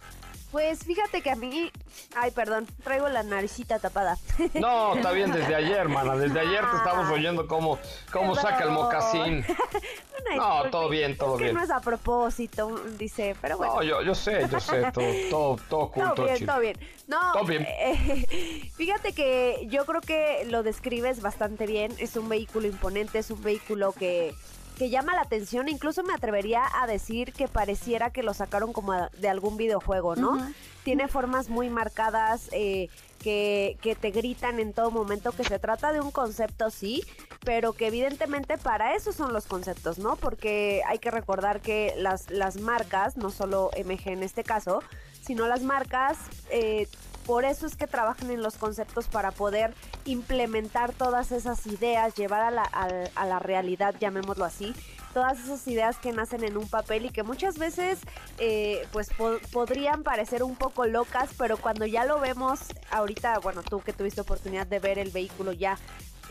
Pues 0.52 0.84
fíjate 0.84 1.22
que 1.22 1.30
a 1.30 1.36
mí. 1.36 1.72
Ay, 2.16 2.32
perdón, 2.32 2.66
traigo 2.84 3.08
la 3.08 3.22
naricita 3.24 3.78
tapada. 3.78 4.18
No, 4.56 4.96
está 4.96 5.12
bien 5.12 5.32
desde 5.32 5.54
ayer, 5.54 5.78
hermana. 5.78 6.16
Desde 6.16 6.40
ayer 6.40 6.62
te 6.72 6.78
estamos 6.78 7.08
ah. 7.08 7.14
oyendo 7.14 7.48
cómo, 7.48 7.78
cómo 8.12 8.36
saca 8.36 8.64
el 8.64 8.72
mocasín. 8.72 9.46
no, 10.36 10.70
todo 10.72 10.90
bien, 10.90 11.18
todo 11.18 11.36
es 11.36 11.42
bien. 11.42 11.56
No 11.56 11.64
es 11.64 11.70
a 11.70 11.80
propósito, 11.80 12.80
dice, 12.98 13.36
pero 13.42 13.58
bueno. 13.58 13.76
No, 13.76 13.84
yo, 13.84 14.02
yo 14.02 14.16
sé, 14.16 14.48
yo 14.50 14.60
sé, 14.60 14.92
todo, 14.94 15.06
todo, 15.30 15.58
todo 15.70 16.14
todo, 16.16 16.26
bien, 16.26 16.46
todo 16.46 16.60
bien. 16.60 16.78
No, 17.08 17.34
todo 17.34 17.46
bien. 17.46 17.66
Eh, 17.68 18.72
fíjate 18.76 19.14
que 19.14 19.68
yo 19.70 19.86
creo 19.86 20.02
que 20.02 20.46
lo 20.50 20.64
describes 20.64 21.22
bastante 21.22 21.68
bien. 21.68 21.94
Es 22.00 22.16
un 22.16 22.28
vehículo 22.28 22.68
imponente, 22.68 23.20
es 23.20 23.30
un 23.30 23.44
vehículo 23.44 23.92
que 23.92 24.34
que 24.80 24.90
llama 24.90 25.14
la 25.14 25.22
atención, 25.22 25.68
incluso 25.68 26.04
me 26.04 26.14
atrevería 26.14 26.64
a 26.82 26.88
decir 26.88 27.34
que 27.34 27.50
pareciera 27.50 28.12
que 28.12 28.24
lo 28.24 28.34
sacaron 28.34 28.72
como 28.72 28.94
de 28.94 29.28
algún 29.28 29.58
videojuego, 29.58 30.16
¿no? 30.16 30.40
Tiene 30.86 31.10
formas 31.10 31.50
muy 31.50 31.70
marcadas 31.70 32.48
eh, 32.54 32.88
que, 33.22 33.78
que 33.82 33.96
te 33.96 34.12
gritan 34.12 34.58
en 34.58 34.72
todo 34.72 34.90
momento 34.90 35.34
que 35.34 35.44
se 35.44 35.60
trata 35.60 35.92
de 35.92 36.00
un 36.00 36.12
concepto, 36.12 36.70
sí, 36.70 37.04
pero 37.44 37.74
que 37.74 37.88
evidentemente 37.88 38.58
para 38.58 38.96
eso 38.96 39.12
son 39.12 39.34
los 39.34 39.48
conceptos, 39.48 40.00
¿no? 40.00 40.16
Porque 40.16 40.82
hay 40.88 41.00
que 41.00 41.12
recordar 41.12 41.60
que 41.60 41.94
las, 41.98 42.30
las 42.30 42.56
marcas, 42.62 43.18
no 43.18 43.32
solo 43.32 43.72
MG 43.78 44.08
en 44.08 44.24
este 44.24 44.46
caso, 44.46 44.82
sino 45.22 45.46
las 45.50 45.62
marcas 45.62 46.18
eh, 46.52 46.88
por 47.30 47.46
eso 47.46 47.68
es 47.68 47.76
que 47.76 47.86
trabajan 47.86 48.32
en 48.32 48.42
los 48.42 48.56
conceptos 48.56 49.08
para 49.08 49.30
poder 49.30 49.76
implementar 50.06 50.94
todas 50.94 51.32
esas 51.32 51.68
ideas, 51.68 52.16
llevar 52.16 52.42
a 52.42 52.50
la, 52.50 52.64
a, 52.64 53.26
la 53.28 53.38
realidad, 53.38 53.94
llamémoslo 54.00 54.46
así, 54.46 54.74
todas 55.14 55.40
esas 55.40 55.68
ideas 55.68 55.98
que 55.98 56.12
nacen 56.12 56.44
en 56.44 56.58
un 56.58 56.68
papel 56.68 57.06
y 57.06 57.12
que 57.12 57.22
muchas 57.22 57.60
veces 57.60 58.00
eh, 58.40 58.88
pues 58.92 59.12
podrían 59.52 60.02
parecer 60.02 60.42
un 60.42 60.56
poco 60.56 60.88
locas, 60.88 61.30
pero 61.38 61.58
cuando 61.58 61.86
ya 61.86 62.04
lo 62.04 62.20
vemos 62.20 62.62
ahorita, 62.90 63.38
bueno, 63.38 63.62
tú 63.62 63.80
que 63.82 63.94
tuviste 63.94 64.22
oportunidad 64.22 64.66
de 64.66 64.80
ver 64.80 64.98
el 64.98 65.12
vehículo 65.12 65.52
ya 65.52 65.78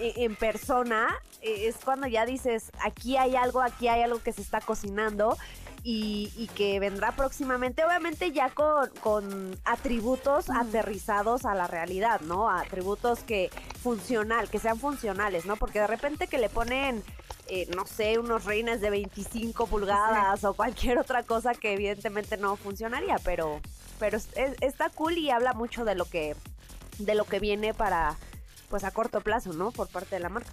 e, 0.01 0.25
en 0.25 0.35
persona, 0.35 1.15
e, 1.43 1.69
es 1.69 1.77
cuando 1.77 2.09
ya 2.09 2.27
dices, 2.27 2.73
aquí 2.83 3.17
hay 3.17 3.37
algo, 3.37 3.63
aquí 3.63 3.87
hay 3.87 4.03
algo 4.03 4.21
que 4.21 4.33
se 4.33 4.43
está 4.43 4.61
cocinando 4.61 5.39
y, 5.83 6.51
que 6.55 6.81
vendrá 6.81 7.13
próximamente, 7.13 7.85
obviamente 7.85 8.33
ya 8.33 8.51
con, 8.51 9.59
atributos 9.65 10.51
aterrizados 10.51 11.45
a 11.45 11.55
la 11.55 11.67
realidad, 11.67 12.21
¿no? 12.23 12.51
Atributos 12.51 13.21
que 13.21 13.51
funcional, 13.83 14.49
que 14.51 14.59
sean 14.59 14.79
funcionales, 14.79 15.47
¿no? 15.47 15.57
Porque 15.57 15.81
de 15.81 15.87
repente 15.87 16.27
que 16.27 16.39
le 16.39 16.49
ponen, 16.49 17.03
eh, 17.47 17.69
no 17.75 17.87
sé, 17.87 18.19
unos 18.19 18.45
reines 18.45 18.81
de 18.81 18.91
25 18.91 19.67
pulgadas 19.67 20.45
o 20.45 20.55
cualquier 20.55 20.99
otra 20.99 21.23
cosa 21.23 21.55
que 21.55 21.73
evidentemente 21.73 22.37
no 22.37 22.57
funcionaría, 22.57 23.19
pero, 23.25 23.61
pero 23.99 24.19
está 24.61 24.91
cool 24.91 25.17
y 25.19 25.31
habla 25.31 25.53
mucho 25.53 25.85
de 25.85 25.95
lo 25.95 26.05
que, 26.05 26.35
de 26.99 27.15
lo 27.15 27.25
que 27.25 27.39
viene 27.39 27.73
para, 27.73 28.17
pues 28.69 28.85
a 28.85 28.91
corto 28.91 29.21
plazo, 29.21 29.53
¿no? 29.53 29.71
Por 29.71 29.89
parte 29.89 30.17
de 30.17 30.21
la 30.21 30.29
marca. 30.29 30.53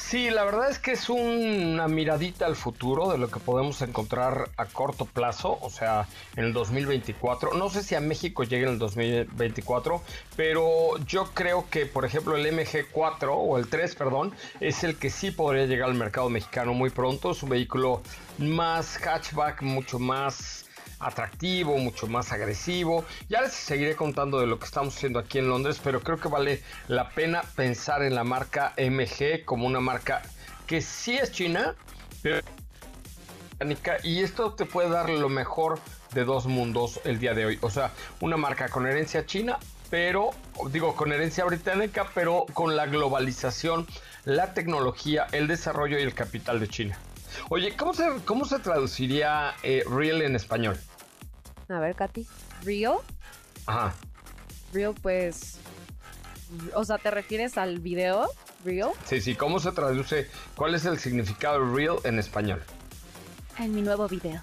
Sí, 0.00 0.28
la 0.28 0.44
verdad 0.44 0.70
es 0.70 0.80
que 0.80 0.92
es 0.92 1.08
una 1.08 1.86
miradita 1.86 2.46
al 2.46 2.56
futuro 2.56 3.12
de 3.12 3.18
lo 3.18 3.30
que 3.30 3.38
podemos 3.38 3.80
encontrar 3.82 4.50
a 4.56 4.64
corto 4.64 5.04
plazo, 5.04 5.56
o 5.60 5.70
sea, 5.70 6.08
en 6.34 6.46
el 6.46 6.52
2024. 6.52 7.54
No 7.54 7.70
sé 7.70 7.84
si 7.84 7.94
a 7.94 8.00
México 8.00 8.42
llegue 8.42 8.64
en 8.64 8.70
el 8.70 8.78
2024, 8.78 10.02
pero 10.36 10.96
yo 11.06 11.26
creo 11.32 11.68
que, 11.70 11.86
por 11.86 12.04
ejemplo, 12.04 12.34
el 12.34 12.44
MG4 12.46 13.28
o 13.30 13.56
el 13.58 13.68
3, 13.68 13.94
perdón, 13.94 14.34
es 14.58 14.82
el 14.82 14.96
que 14.96 15.10
sí 15.10 15.30
podría 15.30 15.66
llegar 15.66 15.90
al 15.90 15.94
mercado 15.94 16.28
mexicano 16.28 16.74
muy 16.74 16.90
pronto. 16.90 17.30
Es 17.30 17.42
un 17.44 17.50
vehículo 17.50 18.02
más 18.38 18.96
hatchback, 18.96 19.62
mucho 19.62 20.00
más 20.00 20.64
atractivo, 21.00 21.76
mucho 21.78 22.06
más 22.06 22.30
agresivo. 22.32 23.04
Ya 23.28 23.40
les 23.40 23.52
seguiré 23.52 23.96
contando 23.96 24.38
de 24.38 24.46
lo 24.46 24.58
que 24.58 24.66
estamos 24.66 24.94
haciendo 24.94 25.18
aquí 25.18 25.38
en 25.38 25.48
Londres, 25.48 25.80
pero 25.82 26.00
creo 26.00 26.18
que 26.18 26.28
vale 26.28 26.62
la 26.88 27.08
pena 27.10 27.42
pensar 27.56 28.02
en 28.02 28.14
la 28.14 28.24
marca 28.24 28.74
MG 28.76 29.44
como 29.44 29.66
una 29.66 29.80
marca 29.80 30.22
que 30.66 30.80
sí 30.80 31.16
es 31.16 31.32
china, 31.32 31.74
pero 32.22 32.40
y 34.04 34.22
esto 34.22 34.52
te 34.52 34.64
puede 34.64 34.88
dar 34.88 35.10
lo 35.10 35.28
mejor 35.28 35.80
de 36.12 36.24
dos 36.24 36.46
mundos 36.46 37.00
el 37.04 37.18
día 37.18 37.34
de 37.34 37.46
hoy. 37.46 37.58
O 37.60 37.70
sea, 37.70 37.90
una 38.20 38.36
marca 38.36 38.68
con 38.68 38.86
herencia 38.86 39.26
china, 39.26 39.58
pero 39.90 40.30
digo 40.70 40.96
con 40.96 41.12
herencia 41.12 41.44
británica, 41.44 42.06
pero 42.14 42.46
con 42.54 42.74
la 42.76 42.86
globalización, 42.86 43.86
la 44.24 44.54
tecnología, 44.54 45.26
el 45.32 45.46
desarrollo 45.46 45.98
y 45.98 46.02
el 46.02 46.14
capital 46.14 46.60
de 46.60 46.68
China. 46.68 46.98
Oye, 47.48 47.76
¿cómo 47.76 47.94
se, 47.94 48.08
cómo 48.24 48.44
se 48.44 48.58
traduciría 48.58 49.54
eh, 49.62 49.84
real 49.88 50.22
en 50.22 50.36
español? 50.36 50.78
A 51.70 51.78
ver, 51.78 51.94
Katy. 51.94 52.26
¿Real? 52.64 52.96
Ajá. 53.66 53.94
Real, 54.72 54.94
pues. 55.00 55.58
O 56.74 56.84
sea, 56.84 56.98
¿te 56.98 57.10
refieres 57.10 57.56
al 57.56 57.78
video? 57.78 58.28
¿Real? 58.64 58.90
Sí, 59.04 59.20
sí. 59.20 59.34
¿Cómo 59.36 59.60
se 59.60 59.70
traduce? 59.72 60.28
¿Cuál 60.56 60.74
es 60.74 60.84
el 60.84 60.98
significado 60.98 61.64
de 61.64 61.74
real 61.74 61.96
en 62.04 62.18
español? 62.18 62.62
En 63.58 63.74
mi 63.74 63.82
nuevo 63.82 64.08
video. 64.08 64.40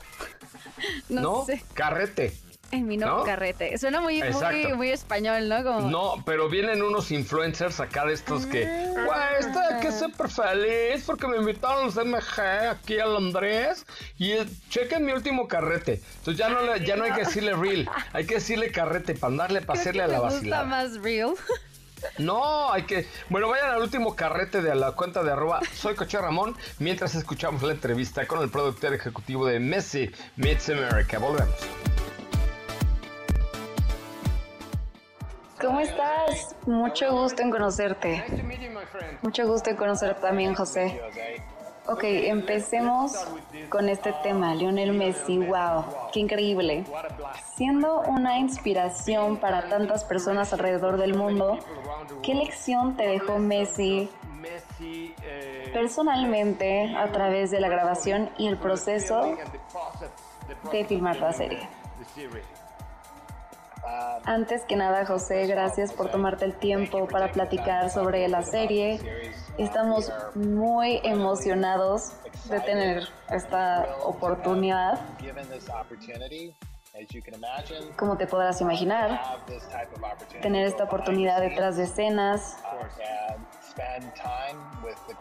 no, 1.10 1.22
no 1.22 1.46
sé. 1.46 1.64
Carrete. 1.74 2.34
En 2.72 2.88
mi 2.88 2.98
nuevo 2.98 3.24
carrete. 3.24 3.78
Suena 3.78 4.02
muy, 4.02 4.22
muy, 4.22 4.74
muy, 4.74 4.90
español, 4.90 5.48
¿no? 5.48 5.82
No, 5.82 6.24
pero 6.26 6.50
vienen 6.50 6.82
unos 6.82 7.12
influencers 7.12 7.80
acá 7.80 8.06
de 8.06 8.14
estos 8.14 8.46
que, 8.46 8.66
ah. 8.66 9.06
güey, 9.06 9.40
estoy 9.40 9.80
que 9.82 9.92
súper 9.92 10.30
feliz 10.30 11.04
porque 11.06 11.28
me 11.28 11.38
invitaron 11.38 11.86
los 11.86 11.96
MG 11.96 12.42
aquí 12.70 13.00
a 13.00 13.06
Londres 13.06 13.86
y 14.18 14.34
chequen 14.70 15.06
mi 15.06 15.14
último 15.14 15.48
carrete. 15.48 16.02
Entonces 16.20 16.38
ya 16.38 16.50
no, 16.50 16.76
ya 16.78 16.96
no 16.98 17.06
hay 17.06 17.14
que 17.14 17.22
decirle 17.22 17.54
real, 17.54 17.90
hay 18.12 18.26
que 18.26 18.36
decirle 18.36 18.72
carrete 18.72 19.16
para 19.16 19.36
darle, 19.36 19.62
para 19.62 19.80
hacerle 19.80 20.04
a 20.04 20.08
la 20.08 20.20
vacilada. 20.20 20.66
Más 20.66 21.02
real. 21.02 21.36
No, 22.18 22.72
hay 22.72 22.84
que. 22.84 23.08
Bueno, 23.30 23.50
vayan 23.50 23.72
al 23.72 23.82
último 23.82 24.16
carrete 24.16 24.62
de 24.62 24.76
la 24.76 24.92
cuenta 24.92 25.24
de 25.24 25.32
arroba 25.32 25.62
soy 25.74 25.96
Coche 25.96 26.20
Ramón 26.20 26.56
mientras 26.80 27.16
escuchamos 27.16 27.64
la 27.64 27.72
entrevista 27.72 28.28
con 28.28 28.42
el 28.42 28.50
productor 28.50 28.94
ejecutivo 28.94 29.46
de 29.46 29.60
Messi 29.60 30.12
Meets 30.36 30.70
America. 30.70 31.18
Volvemos. 31.18 31.56
¿Cómo 35.60 35.80
estás? 35.80 36.56
Mucho 36.66 37.12
gusto 37.12 37.42
en 37.42 37.50
conocerte. 37.50 38.24
Mucho 39.22 39.48
gusto 39.48 39.72
en 39.72 39.76
conocer 39.76 40.16
también, 40.16 40.54
José. 40.54 41.02
Ok, 41.88 42.04
empecemos 42.04 43.14
con 43.70 43.88
este 43.88 44.14
tema, 44.22 44.54
Lionel 44.54 44.92
Messi, 44.92 45.38
wow, 45.38 45.86
qué 46.12 46.20
increíble. 46.20 46.84
Siendo 47.56 48.02
una 48.02 48.38
inspiración 48.40 49.38
para 49.38 49.70
tantas 49.70 50.04
personas 50.04 50.52
alrededor 50.52 50.98
del 50.98 51.16
mundo, 51.16 51.58
¿qué 52.24 52.36
lección 52.36 52.98
te 52.98 53.08
dejó 53.08 53.40
Messi 53.40 54.10
personalmente 55.74 56.94
a 56.96 57.10
través 57.12 57.52
de 57.52 57.62
la 57.62 57.70
grabación 57.70 58.30
y 58.38 58.48
el 58.48 58.58
proceso 58.58 59.38
de 60.72 60.86
filmar 60.86 61.16
la 61.18 61.32
serie? 61.32 61.70
Antes 64.26 64.66
que 64.66 64.76
nada, 64.76 65.06
José, 65.06 65.48
gracias 65.48 65.94
por 65.94 66.12
tomarte 66.12 66.44
el 66.44 66.54
tiempo 66.56 67.08
para 67.08 67.32
platicar 67.32 67.90
sobre 67.90 68.28
la 68.28 68.42
serie. 68.44 69.00
Estamos 69.58 70.12
muy 70.36 71.00
emocionados 71.04 72.12
de 72.50 72.60
tener 72.60 73.08
esta 73.30 73.88
oportunidad. 74.04 75.00
Como 77.96 78.18
te 78.18 78.28
podrás 78.28 78.60
imaginar, 78.60 79.22
tener 80.42 80.68
esta 80.68 80.84
oportunidad 80.84 81.40
detrás 81.40 81.78
de 81.78 81.84
escenas 81.84 82.58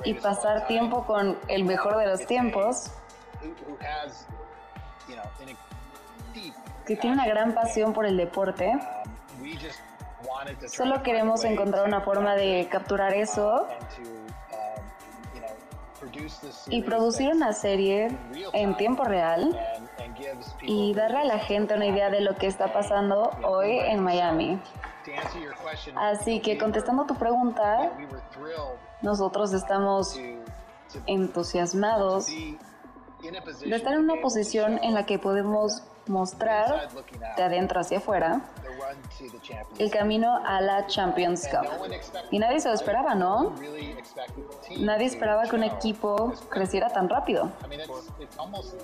y 0.05 0.14
pasar 0.14 0.66
tiempo 0.66 1.05
con 1.07 1.38
el 1.48 1.64
mejor 1.64 1.96
de 1.98 2.07
los 2.07 2.26
tiempos 2.26 2.90
que 6.87 6.96
tiene 6.96 7.14
una 7.14 7.27
gran 7.27 7.53
pasión 7.53 7.92
por 7.92 8.07
el 8.07 8.16
deporte. 8.16 8.79
Solo 10.68 11.03
queremos 11.03 11.44
encontrar 11.44 11.87
una 11.87 12.01
forma 12.01 12.35
de 12.35 12.68
capturar 12.70 13.12
eso 13.12 13.66
y 16.68 16.83
producir 16.83 17.33
una 17.33 17.53
serie 17.53 18.16
en 18.53 18.77
tiempo 18.77 19.05
real 19.05 19.59
y 20.62 20.94
darle 20.94 21.18
a 21.18 21.25
la 21.25 21.38
gente 21.38 21.75
una 21.75 21.87
idea 21.87 22.11
de 22.11 22.20
lo 22.20 22.37
que 22.37 22.46
está 22.46 22.72
pasando 22.72 23.31
hoy 23.42 23.79
en 23.79 24.03
Miami. 24.03 24.61
Así 25.96 26.40
que 26.40 26.59
contestando 26.59 27.05
tu 27.07 27.16
pregunta, 27.16 27.92
nosotros 29.03 29.53
estamos 29.53 30.18
entusiasmados 31.07 32.27
de 32.27 33.77
estar 33.77 33.94
en 33.94 34.01
una 34.01 34.20
posición 34.20 34.79
en 34.83 34.94
la 34.94 35.05
que 35.05 35.18
podemos 35.18 35.83
mostrar 36.09 36.88
de 37.37 37.42
adentro 37.42 37.81
hacia 37.81 37.99
afuera 37.99 38.40
el 39.79 39.90
camino 39.90 40.40
a 40.45 40.61
la 40.61 40.87
Champions 40.87 41.49
Cup. 41.49 41.69
Y 42.31 42.38
nadie 42.38 42.61
se 42.61 42.69
lo 42.69 42.75
esperaba, 42.75 43.14
¿no? 43.14 43.55
Nadie 44.79 45.07
esperaba 45.07 45.45
que 45.45 45.57
un 45.57 45.64
equipo 45.64 46.33
creciera 46.49 46.88
tan 46.88 47.09
rápido. 47.09 47.51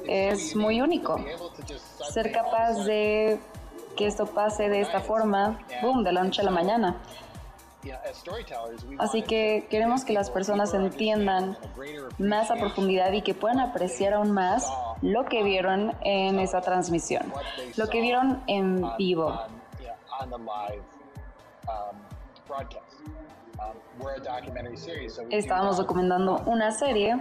Es 0.07 0.57
muy 0.57 0.81
único. 0.81 1.19
Ser 2.13 2.33
capaz 2.33 2.85
de 2.85 3.39
que 3.97 4.07
esto 4.07 4.27
pase 4.27 4.69
de 4.69 4.81
esta 4.81 5.01
forma, 5.01 5.59
boom, 5.83 6.03
de 6.03 6.13
la 6.13 6.25
noche 6.25 6.41
a 6.43 6.45
la 6.45 6.51
mañana. 6.51 6.97
Así 8.99 9.23
que 9.23 9.67
queremos 9.71 10.05
que 10.05 10.13
las 10.13 10.31
personas 10.31 10.73
entiendan 10.75 11.59
más 12.19 12.51
a 12.51 12.55
profundidad 12.55 13.13
y 13.13 13.23
que 13.23 13.35
puedan 13.35 13.61
apreciar 13.61 14.15
aún 14.15 14.31
más 14.31 14.73
lo 15.01 15.25
que 15.25 15.43
vieron 15.43 15.97
en 16.03 16.39
esa 16.39 16.61
transmisión, 16.61 17.33
lo 17.77 17.89
que 17.89 18.01
vieron 18.01 18.43
en 18.47 18.85
vivo. 18.97 19.37
Estábamos 25.31 25.77
documentando 25.77 26.43
una 26.47 26.71
serie, 26.71 27.21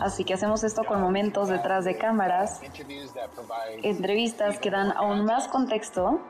así 0.00 0.24
que 0.24 0.34
hacemos 0.34 0.64
esto 0.64 0.82
con 0.84 1.00
momentos 1.00 1.48
detrás 1.48 1.84
de 1.84 1.96
cámaras, 1.96 2.60
entrevistas 3.82 4.58
que 4.58 4.70
dan 4.70 4.92
aún 4.96 5.24
más 5.24 5.46
contexto 5.48 6.20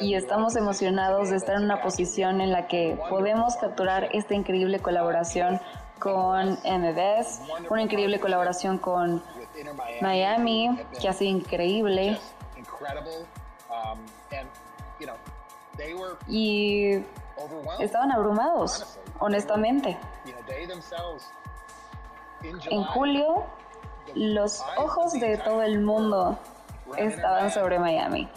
y 0.00 0.14
estamos 0.14 0.56
emocionados 0.56 1.30
de 1.30 1.36
estar 1.36 1.56
en 1.56 1.64
una 1.64 1.82
posición 1.82 2.40
en 2.40 2.52
la 2.52 2.66
que 2.66 2.98
podemos 3.08 3.56
capturar 3.56 4.08
esta 4.12 4.34
increíble 4.34 4.80
colaboración 4.80 5.60
con 5.98 6.52
MBS, 6.64 7.42
una 7.68 7.82
increíble 7.82 8.18
colaboración 8.20 8.78
con 8.78 9.22
Miami, 10.00 10.80
que 11.00 11.08
ha 11.08 11.12
sido 11.12 11.30
increíble. 11.30 12.18
Y 16.26 17.02
estaban 17.78 18.12
abrumados, 18.12 18.98
honestamente. 19.18 19.98
En 22.70 22.84
julio, 22.84 23.44
los 24.14 24.64
ojos 24.78 25.12
de 25.12 25.36
todo 25.38 25.62
el 25.62 25.80
mundo 25.80 26.38
estaban 26.96 27.50
sobre 27.50 27.78
Miami. 27.78 28.28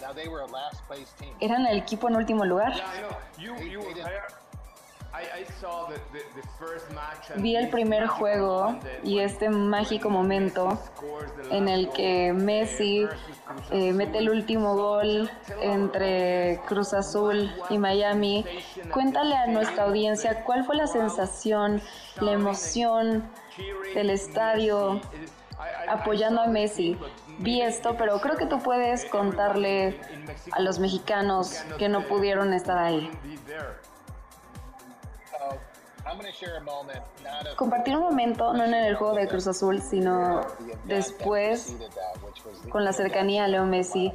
Eran 1.40 1.66
el 1.66 1.78
equipo 1.78 2.08
en 2.08 2.16
último 2.16 2.44
lugar. 2.44 2.74
Vi 7.36 7.54
el 7.54 7.68
primer 7.68 8.06
juego 8.08 8.74
y 9.04 9.20
este 9.20 9.48
mágico 9.48 10.10
momento 10.10 10.78
en 11.50 11.68
el 11.68 11.88
que 11.90 12.32
Messi 12.32 13.06
eh, 13.70 13.92
mete 13.92 14.18
el 14.18 14.30
último 14.30 14.74
gol 14.74 15.30
entre 15.60 16.60
Cruz 16.66 16.94
Azul 16.94 17.48
y 17.70 17.78
Miami. 17.78 18.44
Cuéntale 18.92 19.36
a 19.36 19.46
nuestra 19.46 19.84
audiencia 19.84 20.42
cuál 20.42 20.64
fue 20.64 20.74
la 20.76 20.88
sensación, 20.88 21.80
la 22.20 22.32
emoción 22.32 23.30
del 23.94 24.10
estadio 24.10 25.00
apoyando 25.88 26.40
a 26.40 26.46
Messi 26.48 26.98
vi 27.38 27.62
esto, 27.62 27.96
pero 27.96 28.20
creo 28.20 28.36
que 28.36 28.46
tú 28.46 28.60
puedes 28.60 29.04
contarle 29.06 30.00
a 30.52 30.60
los 30.60 30.78
mexicanos 30.78 31.64
que 31.78 31.88
no 31.88 32.06
pudieron 32.06 32.52
estar 32.52 32.78
ahí. 32.78 33.10
Compartir 37.56 37.96
un 37.96 38.02
momento, 38.02 38.52
no 38.52 38.64
en 38.64 38.74
el 38.74 38.94
juego 38.94 39.14
de 39.14 39.26
Cruz 39.26 39.46
Azul, 39.46 39.80
sino 39.80 40.42
después, 40.84 41.76
con 42.68 42.84
la 42.84 42.92
cercanía 42.92 43.44
a 43.44 43.48
Leo 43.48 43.64
Messi. 43.64 44.12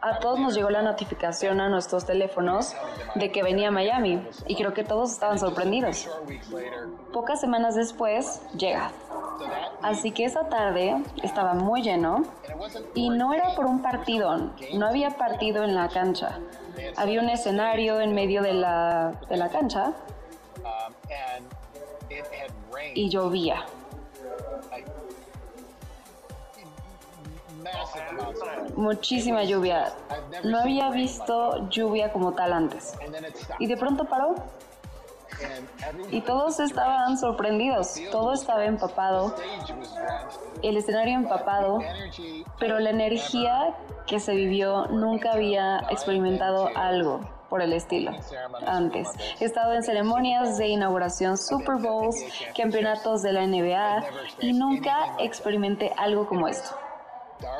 A 0.00 0.18
todos 0.18 0.38
nos 0.38 0.54
llegó 0.54 0.70
la 0.70 0.82
notificación 0.82 1.60
a 1.60 1.68
nuestros 1.68 2.06
teléfonos 2.06 2.74
de 3.14 3.30
que 3.30 3.42
venía 3.42 3.68
a 3.68 3.70
Miami 3.70 4.26
y 4.46 4.56
creo 4.56 4.72
que 4.72 4.84
todos 4.84 5.12
estaban 5.12 5.38
sorprendidos. 5.38 6.08
Pocas 7.12 7.40
semanas 7.40 7.74
después 7.74 8.40
llega. 8.56 8.90
Así 9.82 10.10
que 10.10 10.24
esa 10.24 10.48
tarde 10.48 10.96
estaba 11.22 11.54
muy 11.54 11.82
lleno 11.82 12.24
y 12.94 13.10
no 13.10 13.32
era 13.34 13.54
por 13.54 13.66
un 13.66 13.82
partido, 13.82 14.50
no 14.74 14.86
había 14.86 15.10
partido 15.10 15.62
en 15.64 15.74
la 15.74 15.88
cancha. 15.88 16.38
Había 16.96 17.20
un 17.20 17.28
escenario 17.28 18.00
en 18.00 18.14
medio 18.14 18.42
de 18.42 18.54
la, 18.54 19.12
de 19.28 19.36
la 19.36 19.48
cancha 19.48 19.92
y 22.94 23.08
llovía. 23.08 23.66
Muchísima 28.76 29.44
lluvia. 29.44 29.92
No 30.44 30.58
había 30.58 30.90
visto 30.90 31.68
lluvia 31.68 32.12
como 32.12 32.32
tal 32.32 32.52
antes. 32.52 32.94
Y 33.58 33.66
de 33.66 33.76
pronto 33.76 34.04
paró. 34.04 34.34
Y 36.10 36.20
todos 36.22 36.60
estaban 36.60 37.16
sorprendidos. 37.18 38.00
Todo 38.10 38.32
estaba 38.32 38.64
empapado. 38.64 39.34
El 40.62 40.76
escenario 40.76 41.14
empapado. 41.14 41.80
Pero 42.58 42.78
la 42.78 42.90
energía 42.90 43.74
que 44.06 44.20
se 44.20 44.34
vivió 44.34 44.86
nunca 44.86 45.32
había 45.32 45.80
experimentado 45.90 46.70
algo 46.74 47.20
por 47.48 47.62
el 47.62 47.72
estilo 47.72 48.12
antes. 48.66 49.08
He 49.40 49.44
estado 49.44 49.72
en 49.72 49.82
ceremonias 49.82 50.58
de 50.58 50.68
inauguración, 50.68 51.38
Super 51.38 51.76
Bowls, 51.76 52.16
campeonatos 52.56 53.22
de 53.22 53.32
la 53.32 53.46
NBA 53.46 54.04
y 54.40 54.52
nunca 54.52 55.14
experimenté 55.18 55.92
algo 55.96 56.26
como 56.26 56.48
esto 56.48 56.76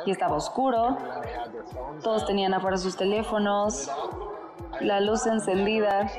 y 0.05 0.11
estaba 0.11 0.35
oscuro. 0.35 0.97
Todos 2.03 2.25
tenían 2.25 2.53
afuera 2.53 2.77
sus 2.77 2.95
teléfonos, 2.95 3.89
la 4.79 4.99
luz 4.99 5.25
encendida. 5.25 6.09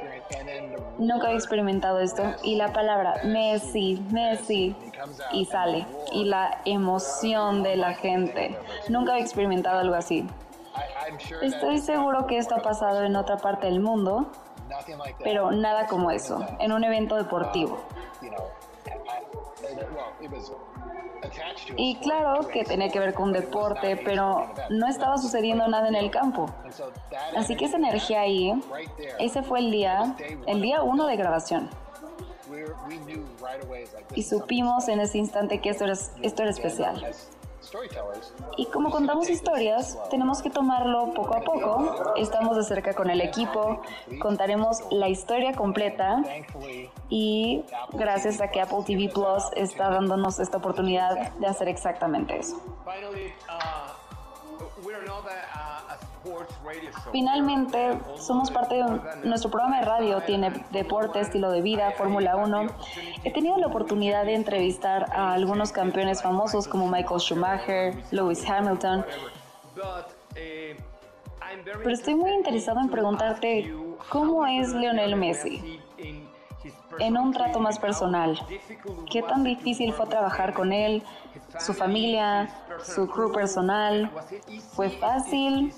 Nunca 0.98 1.26
había 1.26 1.38
experimentado 1.38 2.00
esto. 2.00 2.22
Y 2.42 2.56
la 2.56 2.72
palabra 2.72 3.20
Messi, 3.24 4.04
Messi, 4.10 4.76
y 5.32 5.46
sale. 5.46 5.86
Y 6.12 6.24
la 6.24 6.60
emoción 6.64 7.62
de 7.62 7.76
la 7.76 7.94
gente. 7.94 8.58
Nunca 8.88 9.12
había 9.12 9.24
experimentado 9.24 9.80
algo 9.80 9.94
así. 9.94 10.28
Estoy 11.42 11.78
seguro 11.78 12.26
que 12.26 12.38
esto 12.38 12.54
ha 12.54 12.62
pasado 12.62 13.02
en 13.04 13.16
otra 13.16 13.36
parte 13.38 13.66
del 13.66 13.80
mundo, 13.80 14.26
pero 15.22 15.50
nada 15.50 15.86
como 15.86 16.10
eso, 16.10 16.44
en 16.58 16.72
un 16.72 16.84
evento 16.84 17.16
deportivo. 17.16 17.80
Y 21.76 21.96
claro 21.96 22.48
que 22.48 22.64
tenía 22.64 22.88
que 22.88 22.98
ver 22.98 23.14
con 23.14 23.32
deporte, 23.32 23.96
pero 23.96 24.52
no 24.70 24.86
estaba 24.88 25.18
sucediendo 25.18 25.66
nada 25.68 25.88
en 25.88 25.94
el 25.94 26.10
campo. 26.10 26.50
Así 27.36 27.56
que 27.56 27.66
esa 27.66 27.76
energía 27.76 28.22
ahí, 28.22 28.52
ese 29.18 29.42
fue 29.42 29.60
el 29.60 29.70
día, 29.70 30.16
el 30.46 30.62
día 30.62 30.82
uno 30.82 31.06
de 31.06 31.16
grabación. 31.16 31.70
Y 34.14 34.22
supimos 34.22 34.88
en 34.88 35.00
ese 35.00 35.18
instante 35.18 35.60
que 35.60 35.70
esto 35.70 35.84
era, 35.84 35.94
esto 36.22 36.42
era 36.42 36.50
especial. 36.50 37.06
Y 38.56 38.66
como 38.66 38.90
contamos 38.90 39.28
historias, 39.28 39.98
tenemos 40.10 40.42
que 40.42 40.50
tomarlo 40.50 41.12
poco 41.14 41.34
a 41.34 41.40
poco. 41.40 42.14
Estamos 42.16 42.56
de 42.56 42.64
cerca 42.64 42.94
con 42.94 43.10
el 43.10 43.20
equipo, 43.20 43.82
contaremos 44.20 44.82
la 44.90 45.08
historia 45.08 45.52
completa 45.52 46.22
y 47.08 47.64
gracias 47.92 48.40
a 48.40 48.50
que 48.50 48.60
Apple 48.60 48.82
TV 48.86 49.10
Plus 49.12 49.44
está 49.56 49.90
dándonos 49.90 50.40
esta 50.40 50.56
oportunidad 50.56 51.32
de 51.32 51.46
hacer 51.46 51.68
exactamente 51.68 52.38
eso. 52.38 52.60
Finalmente, 57.12 57.98
somos 58.16 58.50
parte 58.50 58.76
de 58.76 58.84
nuestro 59.24 59.50
programa 59.50 59.80
de 59.80 59.86
radio, 59.86 60.20
tiene 60.22 60.64
deporte, 60.70 61.20
estilo 61.20 61.50
de 61.50 61.62
vida, 61.62 61.92
Fórmula 61.92 62.36
1. 62.36 62.66
He 63.24 63.32
tenido 63.32 63.56
la 63.56 63.68
oportunidad 63.68 64.24
de 64.24 64.34
entrevistar 64.34 65.06
a 65.12 65.32
algunos 65.32 65.72
campeones 65.72 66.22
famosos 66.22 66.68
como 66.68 66.88
Michael 66.88 67.20
Schumacher, 67.20 67.94
Lewis 68.10 68.48
Hamilton. 68.48 69.04
Pero 71.64 71.90
estoy 71.90 72.14
muy 72.14 72.32
interesado 72.32 72.80
en 72.80 72.88
preguntarte, 72.90 73.74
¿cómo 74.08 74.46
es 74.46 74.72
Lionel 74.72 75.16
Messi? 75.16 75.80
En 76.98 77.16
un 77.16 77.32
trato 77.32 77.60
más 77.60 77.78
personal, 77.78 78.38
¿qué 79.10 79.22
tan 79.22 79.42
difícil 79.42 79.92
fue 79.92 80.06
trabajar 80.06 80.52
con 80.52 80.72
él, 80.72 81.02
su 81.58 81.72
familia, 81.72 82.48
su 82.82 83.08
crew 83.08 83.32
personal? 83.32 84.10
¿Fue 84.74 84.90
fácil? 84.90 85.72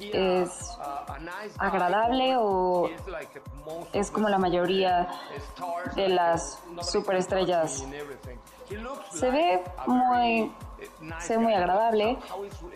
Es 0.00 0.78
agradable 1.58 2.36
o 2.38 2.88
es 3.92 4.10
como 4.10 4.28
la 4.28 4.38
mayoría 4.38 5.08
de 5.94 6.08
las 6.08 6.58
superestrellas. 6.82 7.84
Se 9.10 9.30
ve 9.30 9.62
muy, 9.86 10.52
se 11.20 11.36
ve 11.36 11.42
muy 11.42 11.54
agradable, 11.54 12.18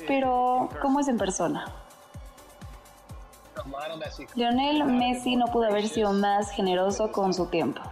pero 0.07 0.69
¿cómo 0.81 1.01
es 1.01 1.09
en 1.09 1.19
persona? 1.19 1.67
Lionel 4.35 4.85
Messi 4.85 5.37
no 5.37 5.47
pudo 5.47 5.67
haber 5.67 5.89
sido 5.89 6.13
más 6.13 6.51
generoso 6.51 7.11
con 7.13 7.35
su 7.35 7.47
tiempo. 7.47 7.83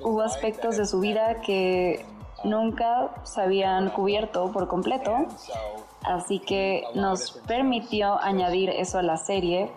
Hubo 0.00 0.22
aspectos 0.22 0.76
de 0.76 0.86
su 0.86 1.00
vida 1.00 1.40
que 1.40 2.04
nunca 2.44 3.10
se 3.24 3.40
habían 3.40 3.90
cubierto 3.90 4.50
por 4.52 4.68
completo, 4.68 5.26
así 6.02 6.38
que 6.40 6.84
nos 6.94 7.32
permitió 7.46 8.18
añadir 8.20 8.70
eso 8.70 8.98
a 8.98 9.02
la 9.02 9.16
serie. 9.16 9.72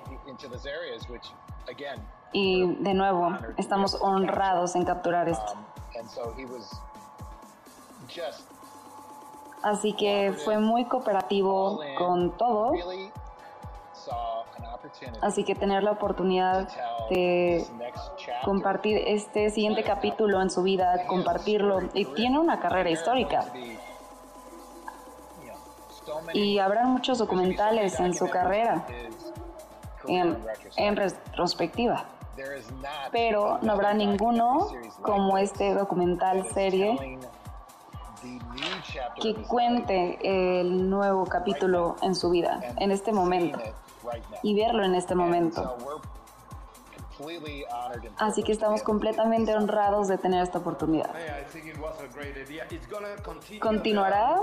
Y 2.33 2.65
de 2.75 2.93
nuevo, 2.93 3.37
estamos 3.57 3.97
honrados 4.01 4.75
en 4.75 4.85
capturar 4.85 5.27
esto. 5.29 5.53
Así 9.63 9.93
que 9.93 10.33
fue 10.43 10.57
muy 10.57 10.85
cooperativo 10.85 11.81
con 11.97 12.35
todo 12.37 12.73
Así 15.21 15.43
que 15.43 15.55
tener 15.55 15.83
la 15.83 15.91
oportunidad 15.91 16.67
de 17.09 17.65
compartir 18.43 18.97
este 19.05 19.49
siguiente 19.49 19.83
capítulo 19.83 20.41
en 20.41 20.49
su 20.49 20.63
vida, 20.63 21.05
compartirlo, 21.07 21.81
y 21.93 22.05
tiene 22.05 22.39
una 22.39 22.59
carrera 22.59 22.89
histórica. 22.89 23.45
Y 26.33 26.59
habrá 26.59 26.85
muchos 26.85 27.17
documentales 27.17 27.99
en 27.99 28.13
su 28.13 28.29
carrera, 28.29 28.85
en, 30.07 30.37
en 30.77 30.95
retrospectiva. 30.95 32.05
Pero 33.11 33.59
no 33.61 33.73
habrá 33.73 33.93
ninguno 33.93 34.69
como 35.01 35.37
este 35.37 35.73
documental 35.73 36.47
serie 36.53 37.19
que 39.21 39.35
cuente 39.43 40.19
el 40.59 40.89
nuevo 40.89 41.25
capítulo 41.25 41.95
en 42.01 42.15
su 42.15 42.29
vida, 42.29 42.59
en 42.77 42.91
este 42.91 43.11
momento 43.11 43.59
y 44.43 44.55
verlo 44.55 44.83
en 44.83 44.95
este 44.95 45.15
momento. 45.15 45.77
Así 48.17 48.43
que 48.43 48.51
estamos 48.51 48.81
completamente 48.83 49.55
honrados 49.55 50.07
de 50.07 50.17
tener 50.17 50.41
esta 50.41 50.57
oportunidad. 50.57 51.11
Continuará 53.59 54.41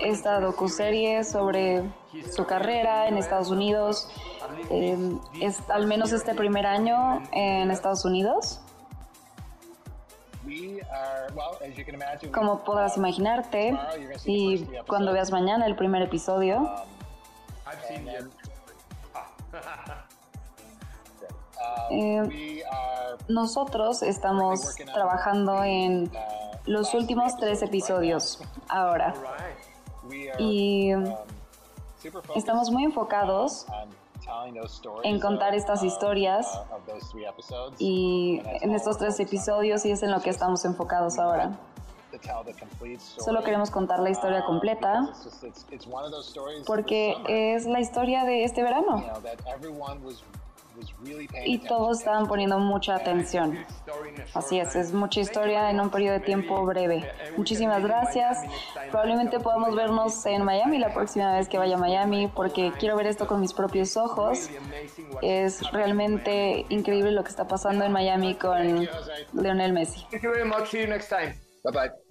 esta 0.00 0.40
docuserie 0.40 1.24
sobre 1.24 1.82
su 2.34 2.46
carrera 2.46 3.08
en 3.08 3.16
Estados 3.16 3.50
Unidos, 3.50 4.08
eh, 4.70 4.96
es, 5.40 5.58
al 5.70 5.86
menos 5.86 6.12
este 6.12 6.34
primer 6.34 6.66
año 6.66 7.22
en 7.32 7.70
Estados 7.70 8.04
Unidos. 8.04 8.60
Como 12.32 12.64
podrás 12.64 12.96
imaginarte, 12.96 13.78
y 14.26 14.64
cuando 14.86 15.12
veas 15.12 15.30
mañana 15.30 15.66
el 15.66 15.76
primer 15.76 16.02
episodio, 16.02 16.70
eh, 21.90 22.62
nosotros 23.28 24.02
estamos 24.02 24.74
trabajando 24.92 25.62
en 25.64 26.10
los 26.66 26.94
últimos 26.94 27.36
tres 27.36 27.62
episodios 27.62 28.40
ahora 28.68 29.14
y 30.38 30.92
estamos 32.34 32.70
muy 32.70 32.84
enfocados 32.84 33.66
en 35.02 35.20
contar 35.20 35.54
estas 35.54 35.82
historias 35.82 36.46
y 37.78 38.40
en 38.44 38.74
estos 38.74 38.98
tres 38.98 39.18
episodios 39.20 39.84
y 39.84 39.90
es 39.90 40.02
en 40.02 40.10
lo 40.10 40.20
que 40.20 40.30
estamos 40.30 40.64
enfocados 40.64 41.18
ahora. 41.18 41.58
Solo 43.18 43.42
queremos 43.42 43.70
contar 43.70 44.00
la 44.00 44.10
historia 44.10 44.44
completa 44.44 45.08
porque 46.66 47.16
es 47.28 47.66
la 47.66 47.80
historia 47.80 48.24
de 48.24 48.44
este 48.44 48.62
verano. 48.62 49.02
Y 51.44 51.58
todos 51.58 51.98
estaban 51.98 52.26
poniendo 52.26 52.58
mucha 52.58 52.96
atención. 52.96 53.58
Así 54.34 54.58
es, 54.58 54.74
es 54.76 54.92
mucha 54.92 55.20
historia 55.20 55.70
en 55.70 55.80
un 55.80 55.90
periodo 55.90 56.14
de 56.14 56.20
tiempo 56.20 56.64
breve. 56.64 57.10
Muchísimas 57.36 57.82
gracias. 57.82 58.38
Probablemente 58.90 59.40
podamos 59.40 59.74
vernos 59.74 60.24
en 60.26 60.42
Miami 60.44 60.78
la 60.78 60.92
próxima 60.92 61.36
vez 61.36 61.48
que 61.48 61.58
vaya 61.58 61.76
a 61.76 61.78
Miami 61.78 62.28
porque 62.28 62.72
quiero 62.78 62.96
ver 62.96 63.06
esto 63.06 63.26
con 63.26 63.40
mis 63.40 63.52
propios 63.52 63.96
ojos. 63.96 64.50
Es 65.22 65.70
realmente 65.72 66.66
increíble 66.68 67.12
lo 67.12 67.24
que 67.24 67.30
está 67.30 67.46
pasando 67.46 67.84
en 67.84 67.92
Miami 67.92 68.34
con 68.34 68.88
Lionel 69.32 69.72
Messi. 69.72 70.06
Bye 71.64 71.72
bye. 71.72 72.01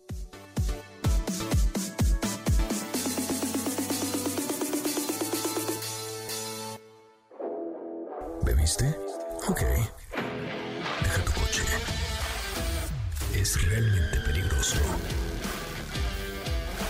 ¿Bebiste? 8.79 8.97
Ok. 9.47 9.61
Deja 11.03 11.25
tu 11.25 11.31
coche. 11.33 11.63
Es 13.33 13.61
realmente 13.65 14.19
peligroso. 14.21 14.77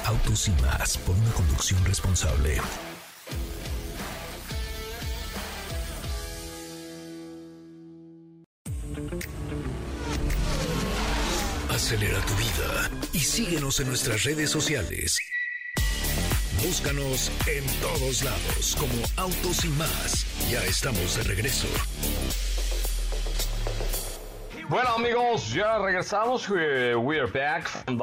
Autos 0.06 0.48
y 0.48 0.52
más 0.62 0.98
por 1.00 1.16
una 1.16 1.32
conducción 1.32 1.84
responsable. 1.86 2.58
Acelera 11.70 12.20
tu 12.26 12.36
vida 12.36 12.92
y 13.14 13.20
síguenos 13.20 13.80
en 13.80 13.88
nuestras 13.88 14.24
redes 14.24 14.50
sociales. 14.50 15.18
Búscanos 16.64 17.32
en 17.48 17.66
todos 17.82 18.24
lados 18.24 18.78
como 18.80 18.94
Autos 19.18 19.66
y 19.66 19.70
más. 19.70 20.28
Ya 20.48 20.64
estamos 20.64 21.18
de 21.18 21.24
regreso. 21.24 21.68
Bueno 24.70 24.90
amigos, 24.90 25.52
ya 25.52 25.80
regresamos. 25.80 26.48
We, 26.48 26.96
we 26.96 27.20
are 27.20 27.26
back 27.26 27.68
from 27.68 27.98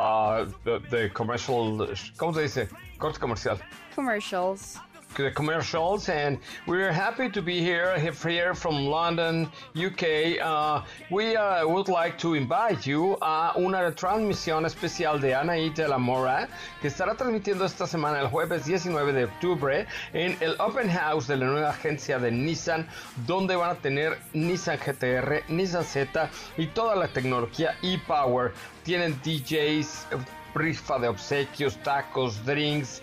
the, 0.65 0.81
the, 0.91 1.09
commercial. 1.11 1.89
¿Cómo 2.17 2.35
se 2.35 2.43
dice? 2.43 2.69
Corte 2.99 3.21
comercial. 3.21 3.61
Commercials. 3.95 4.81
The 5.17 5.31
commercials, 5.31 6.09
and 6.09 6.39
we're 6.67 6.93
happy 6.93 7.29
to 7.31 7.43
be 7.43 7.61
here 7.61 7.99
here 7.99 8.55
from 8.55 8.87
London, 8.87 9.51
UK. 9.77 10.39
Uh, 10.41 10.83
we 11.11 11.37
uh, 11.37 11.67
would 11.67 11.89
like 11.89 12.19
to 12.19 12.35
invite 12.35 12.87
you 12.87 13.17
a 13.23 13.53
una 13.57 13.93
transmisión 13.93 14.65
especial 14.65 15.21
de 15.21 15.35
Anaí 15.35 15.75
de 15.75 15.89
la 15.89 15.99
Mora 15.99 16.49
que 16.81 16.89
estará 16.89 17.17
transmitiendo 17.17 17.65
esta 17.65 17.87
semana 17.87 18.21
el 18.21 18.29
jueves 18.29 18.65
19 18.65 19.13
de 19.13 19.25
octubre 19.25 19.87
en 20.13 20.37
el 20.41 20.57
Open 20.61 20.89
House 20.91 21.27
de 21.27 21.37
la 21.37 21.47
nueva 21.47 21.71
agencia 21.71 22.19
de 22.19 22.31
Nissan, 22.31 22.87
donde 23.27 23.57
van 23.57 23.71
a 23.71 23.75
tener 23.75 24.19
Nissan 24.33 24.79
GTR, 24.79 25.45
Nissan 25.49 25.85
Z 25.85 26.31
y 26.57 26.67
toda 26.67 26.95
la 26.95 27.09
tecnología 27.09 27.77
e-Power. 27.83 28.53
Tienen 28.85 29.21
DJs, 29.23 30.07
rifa 30.55 30.99
de 30.99 31.09
obsequios, 31.09 31.77
tacos, 31.83 32.45
drinks, 32.45 33.03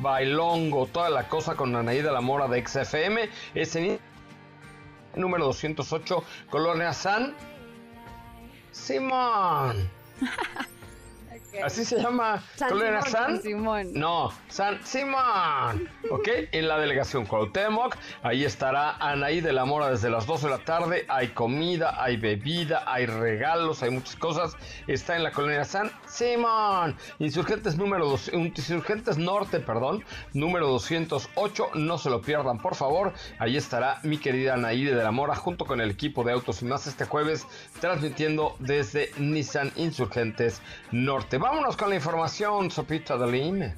bailongo, 0.00 0.86
toda 0.86 1.10
la 1.10 1.28
cosa 1.28 1.54
con 1.54 1.74
Anaí 1.74 2.02
de 2.02 2.12
la 2.12 2.20
Mora 2.20 2.48
de 2.48 2.66
XFM. 2.66 3.28
Es 3.54 3.76
en 3.76 3.98
número 5.14 5.46
208, 5.46 6.24
Colonia 6.50 6.92
San 6.92 7.34
Simón. 8.72 9.90
Así 11.64 11.84
se 11.84 12.00
llama 12.00 12.42
San 12.56 12.70
San. 12.78 13.04
San 13.04 13.42
Simón. 13.42 13.92
No, 13.92 14.32
San 14.48 14.84
Simón. 14.84 15.88
Ok, 16.10 16.28
en 16.52 16.68
la 16.68 16.78
delegación 16.78 17.26
Cuauhtémoc. 17.26 17.96
Ahí 18.22 18.44
estará 18.44 18.96
Anaí 18.96 19.40
de 19.40 19.52
la 19.52 19.64
Mora 19.64 19.90
desde 19.90 20.10
las 20.10 20.26
12 20.26 20.46
de 20.46 20.50
la 20.50 20.64
tarde. 20.64 21.06
Hay 21.08 21.28
comida, 21.28 22.02
hay 22.02 22.16
bebida, 22.16 22.84
hay 22.86 23.06
regalos, 23.06 23.82
hay 23.82 23.90
muchas 23.90 24.16
cosas. 24.16 24.56
Está 24.86 25.16
en 25.16 25.24
la 25.24 25.32
colonia 25.32 25.64
San 25.64 25.90
Simón. 26.08 26.96
Insurgentes 27.18 27.76
número 27.76 28.08
dos, 28.08 28.30
Insurgentes 28.32 29.18
Norte, 29.18 29.60
perdón, 29.60 30.04
número 30.32 30.68
208. 30.68 31.70
No 31.74 31.98
se 31.98 32.10
lo 32.10 32.22
pierdan, 32.22 32.58
por 32.58 32.74
favor. 32.74 33.12
Ahí 33.38 33.56
estará 33.56 33.98
mi 34.02 34.18
querida 34.18 34.54
Anaí 34.54 34.84
de 34.84 34.94
la 34.94 35.10
Mora 35.10 35.34
junto 35.34 35.64
con 35.66 35.80
el 35.80 35.90
equipo 35.90 36.24
de 36.24 36.32
Autos 36.32 36.62
y 36.62 36.64
más 36.64 36.86
este 36.86 37.04
jueves 37.04 37.46
transmitiendo 37.80 38.56
desde 38.60 39.10
Nissan 39.18 39.72
Insurgentes 39.76 40.62
Norte. 40.92 41.39
Vámonos 41.40 41.74
con 41.74 41.88
la 41.88 41.94
información, 41.94 42.70
Sopita 42.70 43.16
de 43.16 43.32
Lime. 43.32 43.74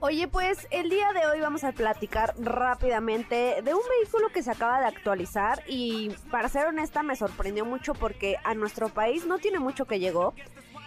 Oye, 0.00 0.26
pues 0.26 0.66
el 0.72 0.90
día 0.90 1.12
de 1.12 1.24
hoy 1.26 1.38
vamos 1.38 1.62
a 1.62 1.70
platicar 1.70 2.34
rápidamente 2.40 3.62
de 3.62 3.72
un 3.72 3.82
vehículo 4.00 4.30
que 4.30 4.42
se 4.42 4.50
acaba 4.50 4.80
de 4.80 4.86
actualizar 4.86 5.62
y 5.68 6.10
para 6.32 6.48
ser 6.48 6.66
honesta 6.66 7.04
me 7.04 7.14
sorprendió 7.14 7.64
mucho 7.64 7.94
porque 7.94 8.34
a 8.42 8.54
nuestro 8.54 8.88
país 8.88 9.26
no 9.26 9.38
tiene 9.38 9.60
mucho 9.60 9.84
que 9.84 10.00
llegó 10.00 10.34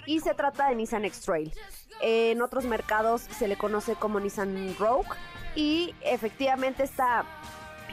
y 0.05 0.19
se 0.19 0.34
trata 0.34 0.67
de 0.67 0.75
Nissan 0.75 1.05
X-Trail. 1.05 1.53
En 2.01 2.41
otros 2.41 2.65
mercados 2.65 3.21
se 3.21 3.47
le 3.47 3.55
conoce 3.55 3.95
como 3.95 4.19
Nissan 4.19 4.75
Rogue 4.78 5.07
y 5.55 5.95
efectivamente 6.01 6.84
esta 6.84 7.23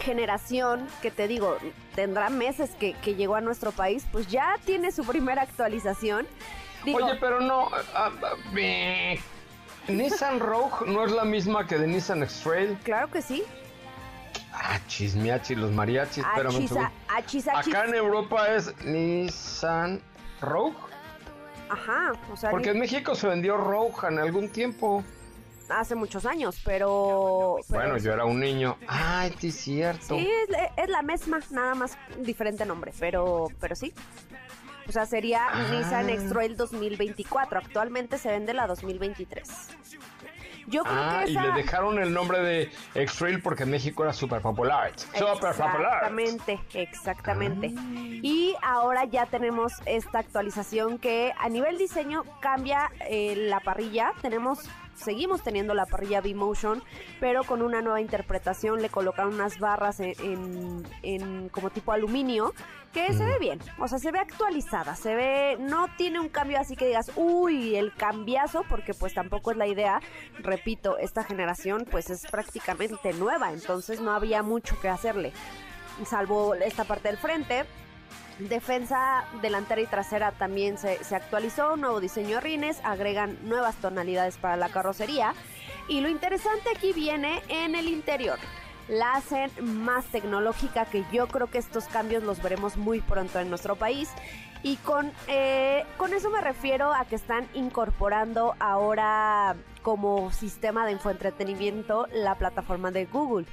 generación 0.00 0.88
que 1.02 1.12
te 1.12 1.28
digo 1.28 1.56
tendrá 1.94 2.30
meses 2.30 2.70
que, 2.80 2.94
que 2.94 3.14
llegó 3.14 3.36
a 3.36 3.40
nuestro 3.40 3.70
país 3.70 4.04
pues 4.10 4.26
ya 4.26 4.56
tiene 4.64 4.90
su 4.90 5.04
primera 5.04 5.42
actualización. 5.42 6.26
Digo, 6.84 6.98
Oye, 6.98 7.16
pero 7.20 7.40
no. 7.40 7.68
ah, 7.94 8.10
ah, 8.22 8.34
Nissan 9.88 10.40
Rogue 10.40 10.86
no 10.86 11.04
es 11.04 11.12
la 11.12 11.24
misma 11.24 11.66
que 11.66 11.78
de 11.78 11.86
Nissan 11.86 12.22
X-Trail. 12.22 12.78
claro 12.82 13.10
que 13.10 13.22
sí. 13.22 13.42
Ah, 14.52 14.78
chismiachi, 14.86 15.56
los 15.56 15.72
mariachis, 15.72 16.24
achis. 17.08 17.48
Acá 17.48 17.84
en 17.86 17.94
Europa 17.94 18.48
es 18.54 18.72
Nissan 18.84 20.00
Rogue. 20.40 20.76
Ajá, 21.68 22.12
o 22.32 22.36
sea, 22.36 22.50
Porque 22.50 22.70
en 22.70 22.78
México 22.78 23.14
se 23.14 23.26
vendió 23.26 23.56
Rogue 23.56 24.06
en 24.08 24.18
algún 24.18 24.48
tiempo. 24.50 25.02
hace 25.68 25.94
muchos 25.94 26.24
años, 26.24 26.60
pero... 26.64 27.56
pero 27.68 27.80
Bueno, 27.80 27.98
yo 27.98 28.12
era 28.12 28.26
un 28.26 28.38
niño. 28.38 28.76
Ay, 28.86 29.34
sí, 29.38 29.48
es 29.48 29.56
cierto. 29.56 30.16
Sí, 30.16 30.28
es, 30.48 30.56
es 30.76 30.88
la 30.88 31.02
misma, 31.02 31.40
nada 31.50 31.74
más 31.74 31.98
diferente 32.18 32.64
nombre, 32.64 32.92
pero, 32.98 33.48
pero 33.60 33.74
sí. 33.74 33.92
O 34.88 34.92
sea, 34.92 35.06
sería 35.06 35.46
Ah. 35.50 35.68
Nissan 35.72 36.10
X-Trail 36.10 36.56
2024. 36.56 37.58
Actualmente 37.58 38.18
se 38.18 38.30
vende 38.30 38.52
la 38.54 38.66
2023. 38.66 39.70
Yo 40.66 40.82
creo 40.82 40.94
Ah, 40.96 41.22
que 41.24 41.30
y 41.32 41.36
esa... 41.36 41.46
le 41.46 41.52
dejaron 41.62 41.98
el 41.98 42.12
nombre 42.14 42.40
de 42.40 42.70
X-Trail 42.94 43.42
porque 43.42 43.64
en 43.64 43.70
México 43.70 44.02
era 44.02 44.14
súper 44.14 44.40
popular. 44.40 44.92
Súper 44.96 45.52
popular. 45.54 46.04
Exactamente, 46.04 46.60
exactamente. 46.72 47.74
Ah. 47.76 47.82
Y 48.22 48.54
ahora 48.62 49.04
ya 49.04 49.26
tenemos 49.26 49.74
esta 49.84 50.20
actualización 50.20 50.98
que 50.98 51.32
a 51.38 51.48
nivel 51.50 51.76
diseño 51.76 52.24
cambia 52.40 52.90
eh, 53.08 53.34
la 53.48 53.60
parrilla. 53.60 54.12
Tenemos, 54.22 54.60
seguimos 54.94 55.42
teniendo 55.42 55.74
la 55.74 55.86
parrilla 55.86 56.20
V-Motion, 56.20 56.82
pero 57.20 57.44
con 57.44 57.62
una 57.62 57.80
nueva 57.82 58.00
interpretación 58.00 58.80
le 58.82 58.88
colocaron 58.88 59.34
unas 59.34 59.58
barras 59.58 60.00
en, 60.00 60.14
en- 60.20 60.82
en 61.02 61.48
como 61.48 61.70
tipo 61.70 61.92
aluminio 61.92 62.52
que 62.92 63.12
se 63.12 63.24
ve 63.24 63.38
bien, 63.40 63.58
o 63.80 63.88
sea, 63.88 63.98
se 63.98 64.12
ve 64.12 64.20
actualizada, 64.20 64.94
se 64.94 65.16
ve, 65.16 65.56
no 65.58 65.88
tiene 65.96 66.20
un 66.20 66.28
cambio 66.28 66.60
así 66.60 66.76
que 66.76 66.86
digas, 66.86 67.10
uy, 67.16 67.74
el 67.74 67.92
cambiazo, 67.92 68.62
porque 68.68 68.94
pues 68.94 69.12
tampoco 69.14 69.50
es 69.50 69.56
la 69.56 69.66
idea, 69.66 70.00
repito, 70.38 70.96
esta 70.98 71.24
generación 71.24 71.86
pues 71.90 72.08
es 72.10 72.22
prácticamente 72.30 73.12
nueva, 73.14 73.52
entonces 73.52 74.00
no 74.00 74.12
había 74.12 74.44
mucho 74.44 74.78
que 74.80 74.88
hacerle, 74.88 75.32
salvo 76.04 76.54
esta 76.54 76.84
parte 76.84 77.08
del 77.08 77.18
frente. 77.18 77.64
Defensa 78.38 79.24
delantera 79.42 79.80
y 79.80 79.86
trasera 79.86 80.32
también 80.32 80.76
se, 80.76 81.02
se 81.04 81.14
actualizó, 81.14 81.76
nuevo 81.76 82.00
diseño 82.00 82.36
de 82.36 82.40
rines, 82.40 82.80
agregan 82.82 83.38
nuevas 83.42 83.76
tonalidades 83.76 84.36
para 84.38 84.56
la 84.56 84.70
carrocería 84.70 85.34
y 85.88 86.00
lo 86.00 86.08
interesante 86.08 86.70
aquí 86.74 86.92
viene 86.92 87.42
en 87.48 87.74
el 87.74 87.88
interior. 87.88 88.38
La 88.88 89.14
hacen 89.14 89.50
más 89.60 90.04
tecnológica 90.06 90.84
que 90.86 91.04
yo 91.12 91.26
creo 91.28 91.46
que 91.48 91.58
estos 91.58 91.86
cambios 91.86 92.22
los 92.22 92.42
veremos 92.42 92.76
muy 92.76 93.00
pronto 93.00 93.38
en 93.38 93.48
nuestro 93.48 93.76
país. 93.76 94.10
Y 94.62 94.76
con, 94.76 95.12
eh, 95.28 95.84
con 95.98 96.14
eso 96.14 96.30
me 96.30 96.40
refiero 96.40 96.92
a 96.92 97.04
que 97.04 97.16
están 97.16 97.46
incorporando 97.54 98.54
ahora 98.58 99.56
como 99.82 100.32
sistema 100.32 100.86
de 100.86 100.92
infoentretenimiento 100.92 102.06
la 102.12 102.34
plataforma 102.36 102.90
de 102.90 103.04
Google. 103.04 103.46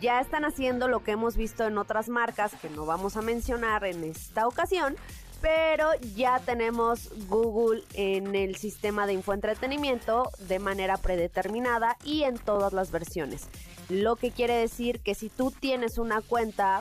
Ya 0.00 0.20
están 0.20 0.44
haciendo 0.44 0.88
lo 0.88 1.04
que 1.04 1.12
hemos 1.12 1.36
visto 1.36 1.64
en 1.64 1.78
otras 1.78 2.08
marcas 2.08 2.52
que 2.60 2.68
no 2.68 2.86
vamos 2.86 3.16
a 3.16 3.22
mencionar 3.22 3.84
en 3.84 4.02
esta 4.02 4.48
ocasión, 4.48 4.96
pero 5.40 5.90
ya 6.16 6.40
tenemos 6.40 7.10
Google 7.28 7.84
en 7.94 8.34
el 8.34 8.56
sistema 8.56 9.06
de 9.06 9.12
infoentretenimiento 9.12 10.30
de 10.48 10.58
manera 10.58 10.96
predeterminada 10.96 11.96
y 12.02 12.24
en 12.24 12.36
todas 12.36 12.72
las 12.72 12.90
versiones. 12.90 13.48
Lo 13.88 14.16
que 14.16 14.32
quiere 14.32 14.54
decir 14.54 14.98
que 15.00 15.14
si 15.14 15.28
tú 15.28 15.52
tienes 15.52 15.98
una 15.98 16.20
cuenta 16.20 16.80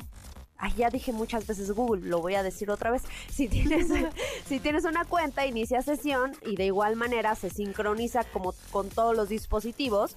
ya 0.75 0.89
dije 0.89 1.11
muchas 1.11 1.45
veces 1.45 1.71
Google, 1.71 2.07
lo 2.07 2.21
voy 2.21 2.35
a 2.35 2.41
decir 2.41 2.71
otra 2.71 2.89
vez. 2.89 3.03
Si 3.29 3.47
tienes, 3.47 3.87
si 4.47 4.59
tienes 4.59 4.85
una 4.85 5.05
cuenta, 5.05 5.45
inicia 5.45 5.81
sesión 5.81 6.35
y 6.45 6.55
de 6.55 6.65
igual 6.65 6.95
manera 6.95 7.35
se 7.35 7.49
sincroniza 7.49 8.23
como 8.23 8.53
con 8.71 8.89
todos 8.89 9.15
los 9.15 9.29
dispositivos 9.29 10.15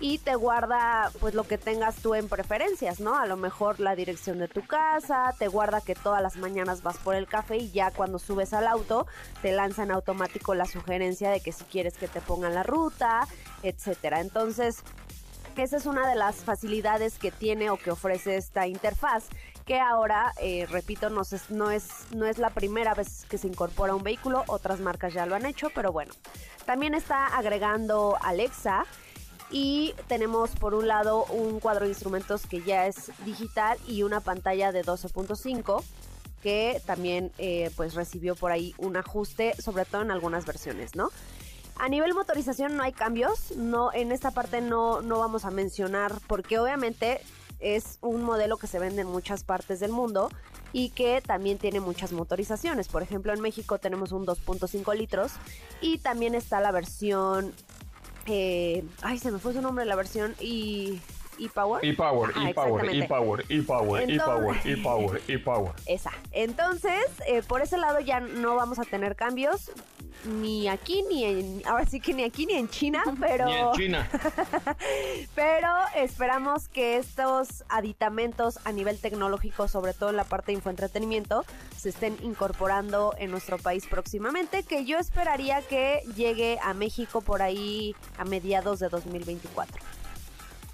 y 0.00 0.18
te 0.18 0.34
guarda 0.34 1.10
pues 1.20 1.34
lo 1.34 1.44
que 1.44 1.58
tengas 1.58 1.96
tú 1.96 2.14
en 2.14 2.28
preferencias, 2.28 3.00
¿no? 3.00 3.16
A 3.16 3.26
lo 3.26 3.36
mejor 3.36 3.80
la 3.80 3.94
dirección 3.94 4.38
de 4.38 4.48
tu 4.48 4.66
casa, 4.66 5.34
te 5.38 5.48
guarda 5.48 5.80
que 5.80 5.94
todas 5.94 6.22
las 6.22 6.36
mañanas 6.36 6.82
vas 6.82 6.98
por 6.98 7.14
el 7.14 7.26
café 7.26 7.56
y 7.56 7.70
ya 7.70 7.90
cuando 7.90 8.18
subes 8.18 8.52
al 8.52 8.66
auto 8.66 9.06
te 9.42 9.52
lanza 9.52 9.84
en 9.84 9.90
automático 9.90 10.54
la 10.54 10.66
sugerencia 10.66 11.30
de 11.30 11.40
que 11.40 11.52
si 11.52 11.64
quieres 11.64 11.94
que 11.94 12.08
te 12.08 12.20
pongan 12.20 12.54
la 12.54 12.62
ruta, 12.62 13.26
etcétera. 13.62 14.20
Entonces, 14.20 14.82
esa 15.56 15.78
es 15.78 15.86
una 15.86 16.06
de 16.06 16.14
las 16.14 16.36
facilidades 16.36 17.18
que 17.18 17.30
tiene 17.30 17.70
o 17.70 17.78
que 17.78 17.90
ofrece 17.90 18.36
esta 18.36 18.66
interfaz 18.66 19.28
que 19.64 19.80
ahora, 19.80 20.32
eh, 20.40 20.66
repito, 20.70 21.10
no 21.10 21.22
es, 21.22 21.50
no, 21.50 21.70
es, 21.70 21.88
no 22.14 22.26
es 22.26 22.38
la 22.38 22.50
primera 22.50 22.94
vez 22.94 23.26
que 23.28 23.36
se 23.36 23.48
incorpora 23.48 23.94
un 23.94 24.02
vehículo, 24.04 24.44
otras 24.46 24.80
marcas 24.80 25.12
ya 25.12 25.26
lo 25.26 25.34
han 25.34 25.44
hecho, 25.44 25.70
pero 25.74 25.90
bueno. 25.90 26.12
También 26.66 26.94
está 26.94 27.26
agregando 27.26 28.16
Alexa 28.20 28.84
y 29.50 29.94
tenemos 30.08 30.50
por 30.50 30.74
un 30.74 30.88
lado 30.88 31.24
un 31.26 31.60
cuadro 31.60 31.84
de 31.84 31.90
instrumentos 31.90 32.46
que 32.46 32.62
ya 32.62 32.86
es 32.86 33.10
digital 33.24 33.78
y 33.86 34.02
una 34.02 34.20
pantalla 34.20 34.72
de 34.72 34.84
12.5 34.84 35.82
que 36.42 36.80
también 36.86 37.32
eh, 37.38 37.70
pues 37.76 37.94
recibió 37.94 38.36
por 38.36 38.52
ahí 38.52 38.74
un 38.78 38.96
ajuste, 38.96 39.54
sobre 39.60 39.84
todo 39.84 40.02
en 40.02 40.10
algunas 40.10 40.46
versiones, 40.46 40.94
¿no? 40.94 41.10
A 41.78 41.88
nivel 41.88 42.14
motorización 42.14 42.76
no 42.76 42.82
hay 42.82 42.92
cambios, 42.92 43.52
no 43.56 43.92
en 43.92 44.12
esta 44.12 44.30
parte 44.30 44.60
no, 44.60 45.02
no 45.02 45.18
vamos 45.18 45.44
a 45.44 45.50
mencionar 45.50 46.12
porque 46.26 46.58
obviamente 46.58 47.20
es 47.58 47.98
un 48.00 48.22
modelo 48.22 48.56
que 48.56 48.66
se 48.66 48.78
vende 48.78 49.02
en 49.02 49.08
muchas 49.08 49.44
partes 49.44 49.80
del 49.80 49.90
mundo 49.90 50.30
y 50.72 50.90
que 50.90 51.20
también 51.20 51.58
tiene 51.58 51.80
muchas 51.80 52.12
motorizaciones. 52.12 52.88
Por 52.88 53.02
ejemplo, 53.02 53.32
en 53.32 53.40
México 53.40 53.78
tenemos 53.78 54.12
un 54.12 54.26
2.5 54.26 54.96
litros 54.96 55.32
y 55.80 55.98
también 55.98 56.34
está 56.34 56.60
la 56.60 56.70
versión, 56.70 57.52
eh, 58.26 58.84
ay, 59.02 59.18
se 59.18 59.30
me 59.30 59.38
fue 59.38 59.52
su 59.52 59.60
nombre, 59.60 59.84
la 59.84 59.96
versión 59.96 60.34
y 60.40 60.98
e-Power. 61.38 61.84
E-Power, 61.84 62.30
e-Power, 62.30 62.84
exactamente. 62.84 63.04
e-Power, 63.04 63.44
e-Power, 63.48 64.10
e-Power, 64.10 64.60
e-Power, 64.64 65.22
e-Power. 65.28 65.72
Esa. 65.86 66.12
Entonces, 66.32 67.06
eh, 67.26 67.42
por 67.46 67.62
ese 67.62 67.76
lado 67.76 68.00
ya 68.00 68.20
no 68.20 68.56
vamos 68.56 68.78
a 68.78 68.84
tener 68.84 69.16
cambios. 69.16 69.70
ni 70.24 70.66
aquí 70.68 71.04
ni 71.08 71.24
en, 71.24 71.62
ahora 71.66 71.86
sí 71.86 72.00
que 72.00 72.12
ni 72.12 72.24
aquí 72.24 72.46
ni 72.46 72.54
en 72.54 72.68
China, 72.68 73.02
pero... 73.20 73.46
Ni 73.46 73.54
en 73.54 73.72
China. 73.72 74.08
pero 75.34 75.68
esperamos 75.94 76.68
que 76.68 76.96
estos 76.96 77.64
aditamentos 77.68 78.58
a 78.64 78.72
nivel 78.72 78.98
tecnológico, 78.98 79.68
sobre 79.68 79.94
todo 79.94 80.10
en 80.10 80.16
la 80.16 80.24
parte 80.24 80.46
de 80.46 80.54
infoentretenimiento, 80.54 81.44
se 81.76 81.90
estén 81.90 82.16
incorporando 82.22 83.14
en 83.18 83.30
nuestro 83.30 83.58
país 83.58 83.86
próximamente, 83.86 84.62
que 84.62 84.84
yo 84.84 84.98
esperaría 84.98 85.62
que 85.62 86.02
llegue 86.16 86.58
a 86.62 86.74
México 86.74 87.20
por 87.20 87.42
ahí 87.42 87.94
a 88.18 88.24
mediados 88.24 88.80
de 88.80 88.88
2024. 88.88 89.95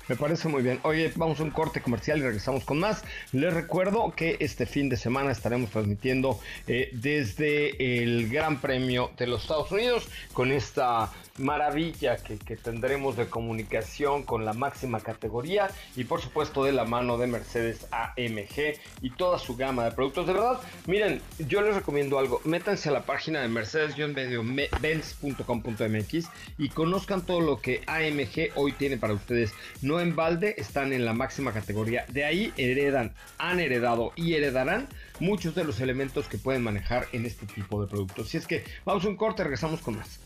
Me 0.08 0.16
parece 0.16 0.48
muy 0.48 0.62
bien. 0.62 0.80
Oye, 0.82 1.12
vamos 1.14 1.38
a 1.38 1.44
un 1.44 1.50
corte 1.50 1.80
comercial 1.80 2.18
y 2.18 2.22
regresamos 2.22 2.64
con 2.64 2.80
más. 2.80 3.04
Les 3.30 3.54
recuerdo 3.54 4.12
que 4.16 4.36
este 4.40 4.66
fin 4.66 4.88
de 4.88 4.96
semana 4.96 5.30
estaremos 5.30 5.70
transmitiendo 5.70 6.40
eh, 6.66 6.90
desde 6.92 8.02
el 8.02 8.28
Gran 8.28 8.60
Premio 8.60 9.12
de 9.16 9.28
los 9.28 9.42
Estados 9.42 9.70
Unidos 9.70 10.08
con 10.32 10.50
esta 10.50 11.12
maravilla 11.38 12.16
que, 12.16 12.36
tendremos 12.56 13.16
de 13.16 13.26
comunicación 13.26 14.22
con 14.22 14.44
la 14.44 14.52
máxima 14.52 15.00
categoría 15.00 15.68
y 15.96 16.04
por 16.04 16.20
supuesto 16.20 16.62
de 16.64 16.72
la 16.72 16.84
mano 16.84 17.16
de 17.18 17.26
Mercedes 17.26 17.88
AMG 17.90 18.78
y 19.00 19.10
toda 19.10 19.38
su 19.38 19.56
gama 19.56 19.84
de 19.84 19.92
productos. 19.92 20.26
De 20.26 20.34
verdad, 20.34 20.60
miren, 20.86 21.22
yo 21.38 21.62
les 21.62 21.74
recomiendo 21.74 22.18
algo. 22.18 22.42
Métanse 22.44 22.90
a 22.90 22.92
la 22.92 23.02
página 23.02 23.40
de 23.40 23.48
mercedes-benz.com.mx 23.48 26.28
y 26.58 26.68
conozcan 26.68 27.24
todo 27.24 27.40
lo 27.40 27.60
que 27.60 27.82
AMG 27.86 28.50
hoy 28.56 28.72
tiene 28.72 28.98
para 28.98 29.14
ustedes. 29.14 29.52
No 29.80 30.00
en 30.00 30.14
balde, 30.14 30.54
están 30.58 30.92
en 30.92 31.04
la 31.04 31.12
máxima 31.12 31.52
categoría. 31.52 32.04
De 32.08 32.24
ahí 32.24 32.52
heredan, 32.56 33.12
han 33.38 33.60
heredado 33.60 34.12
y 34.16 34.34
heredarán 34.34 34.88
muchos 35.20 35.54
de 35.54 35.62
los 35.64 35.80
elementos 35.80 36.28
que 36.28 36.38
pueden 36.38 36.62
manejar 36.62 37.06
en 37.12 37.26
este 37.26 37.46
tipo 37.46 37.80
de 37.80 37.88
productos. 37.88 38.28
Si 38.28 38.36
es 38.36 38.46
que 38.46 38.64
vamos 38.84 39.04
a 39.04 39.08
un 39.08 39.16
corte, 39.16 39.42
regresamos 39.42 39.80
con 39.80 39.96
más. 39.96 40.20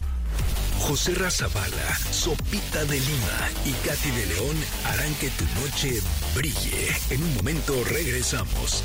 José 0.87 1.15
Razabala, 1.15 1.99
Sopita 2.13 2.85
de 2.85 3.01
Lima 3.01 3.51
y 3.65 3.73
Katy 3.87 4.09
de 4.09 4.27
León 4.27 4.57
harán 4.85 5.13
que 5.17 5.31
tu 5.31 5.45
noche 5.61 6.01
brille. 6.33 6.89
En 7.11 7.25
un 7.25 7.35
momento 7.35 7.75
regresamos. 7.91 8.85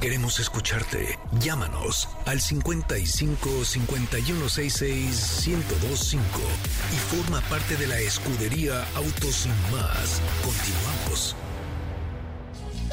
Queremos 0.00 0.38
escucharte. 0.38 1.18
Llámanos 1.40 2.08
al 2.24 2.40
55 2.40 3.64
5166 3.64 5.48
1025 5.48 6.22
y 6.92 7.16
forma 7.16 7.40
parte 7.48 7.76
de 7.76 7.88
la 7.88 7.98
escudería 7.98 8.86
Autos 8.94 9.48
Más. 9.72 10.20
Continuamos. 10.44 11.34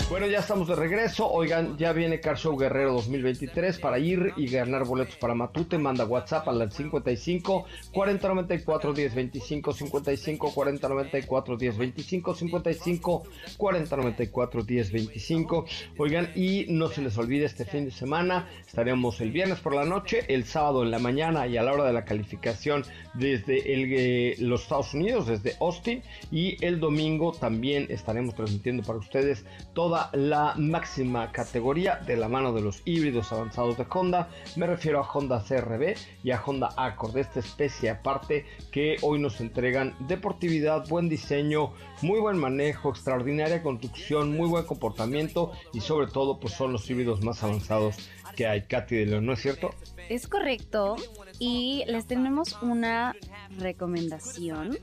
Bueno, 0.10 0.28
ya 0.28 0.40
estamos 0.40 0.68
de 0.68 0.76
regreso. 0.76 1.28
Oigan, 1.32 1.78
ya 1.78 1.92
viene 1.92 2.20
Car 2.20 2.38
Show 2.38 2.56
Guerrero 2.56 2.94
2023 2.94 3.80
para 3.80 3.98
ir 3.98 4.34
y 4.38 4.48
ganar 4.48 4.86
boletos 4.86 5.16
para 5.16 5.34
Matute. 5.34 5.78
Manda 5.78 6.06
WhatsApp 6.06 6.48
al 6.48 6.72
55 6.72 7.66
40 7.92 8.28
94 8.28 8.94
10 8.94 9.16
25 9.16 9.74
55 9.74 10.54
40 10.54 10.90
94 10.90 11.58
10 11.58 11.78
25 11.78 12.36
55 12.36 13.24
40 13.58 13.98
94 13.98 14.64
10 14.64 14.92
25. 14.92 15.66
Oigan, 15.98 16.32
y 16.36 16.66
no 16.70 16.90
se 16.90 17.02
les 17.02 17.18
olvide 17.18 17.46
este 17.46 17.66
fin 17.66 17.86
de 17.86 17.92
semana. 17.92 18.50
Estaremos 18.68 19.20
el 19.20 19.32
viernes 19.32 19.60
por 19.62 19.74
la 19.74 19.86
noche, 19.86 20.26
el 20.28 20.46
sábado 20.46 20.84
en 20.84 20.92
la 20.92 21.00
mañana 21.00 21.48
y 21.48 21.58
a 21.58 21.64
la 21.64 21.74
hora 21.74 21.86
de 21.86 21.94
la 21.94 22.06
calificación 22.06 22.84
desde 23.16 23.74
el, 23.74 23.92
eh, 23.92 24.36
los 24.40 24.64
Estados 24.64 24.94
Unidos, 24.94 25.28
desde 25.28 25.56
Austin. 25.60 26.04
Y 26.32 26.64
el 26.64 26.80
domingo 26.80 27.32
también 27.32 27.88
estaremos 27.90 28.36
transmitiendo 28.36 28.84
para 28.84 29.00
ustedes 29.00 29.44
toda 29.84 30.10
la 30.14 30.54
máxima 30.56 31.30
categoría 31.34 31.98
de 31.98 32.16
la 32.16 32.30
mano 32.30 32.54
de 32.54 32.62
los 32.62 32.82
híbridos 32.86 33.34
avanzados 33.34 33.78
de 33.78 33.86
Honda. 33.90 34.30
Me 34.56 34.66
refiero 34.66 35.02
a 35.02 35.12
Honda 35.12 35.44
CRB 35.46 35.98
y 36.24 36.32
a 36.32 36.42
Honda 36.42 36.70
Accord, 36.78 37.18
esta 37.18 37.42
especie 37.42 37.90
aparte 37.90 38.46
que 38.72 38.96
hoy 39.02 39.20
nos 39.20 39.42
entregan 39.42 39.94
deportividad, 40.08 40.88
buen 40.88 41.10
diseño, 41.10 41.74
muy 42.02 42.22
buen 42.22 42.38
manejo, 42.38 42.92
extraordinaria 42.92 43.62
construcción, 43.62 44.38
muy 44.38 44.48
buen 44.48 44.64
comportamiento 44.64 45.52
y 45.74 45.82
sobre 45.82 46.08
todo 46.08 46.40
pues 46.40 46.54
son 46.54 46.72
los 46.72 46.90
híbridos 46.90 47.22
más 47.22 47.44
avanzados 47.44 47.98
que 48.38 48.48
hay. 48.48 48.62
Katy 48.62 48.96
de 48.96 49.06
León, 49.06 49.26
¿no 49.26 49.34
es 49.34 49.42
cierto? 49.42 49.72
Es 50.08 50.28
correcto 50.28 50.96
y 51.40 51.84
les 51.88 52.08
tenemos 52.08 52.58
una 52.62 53.16
recomendación 53.58 54.78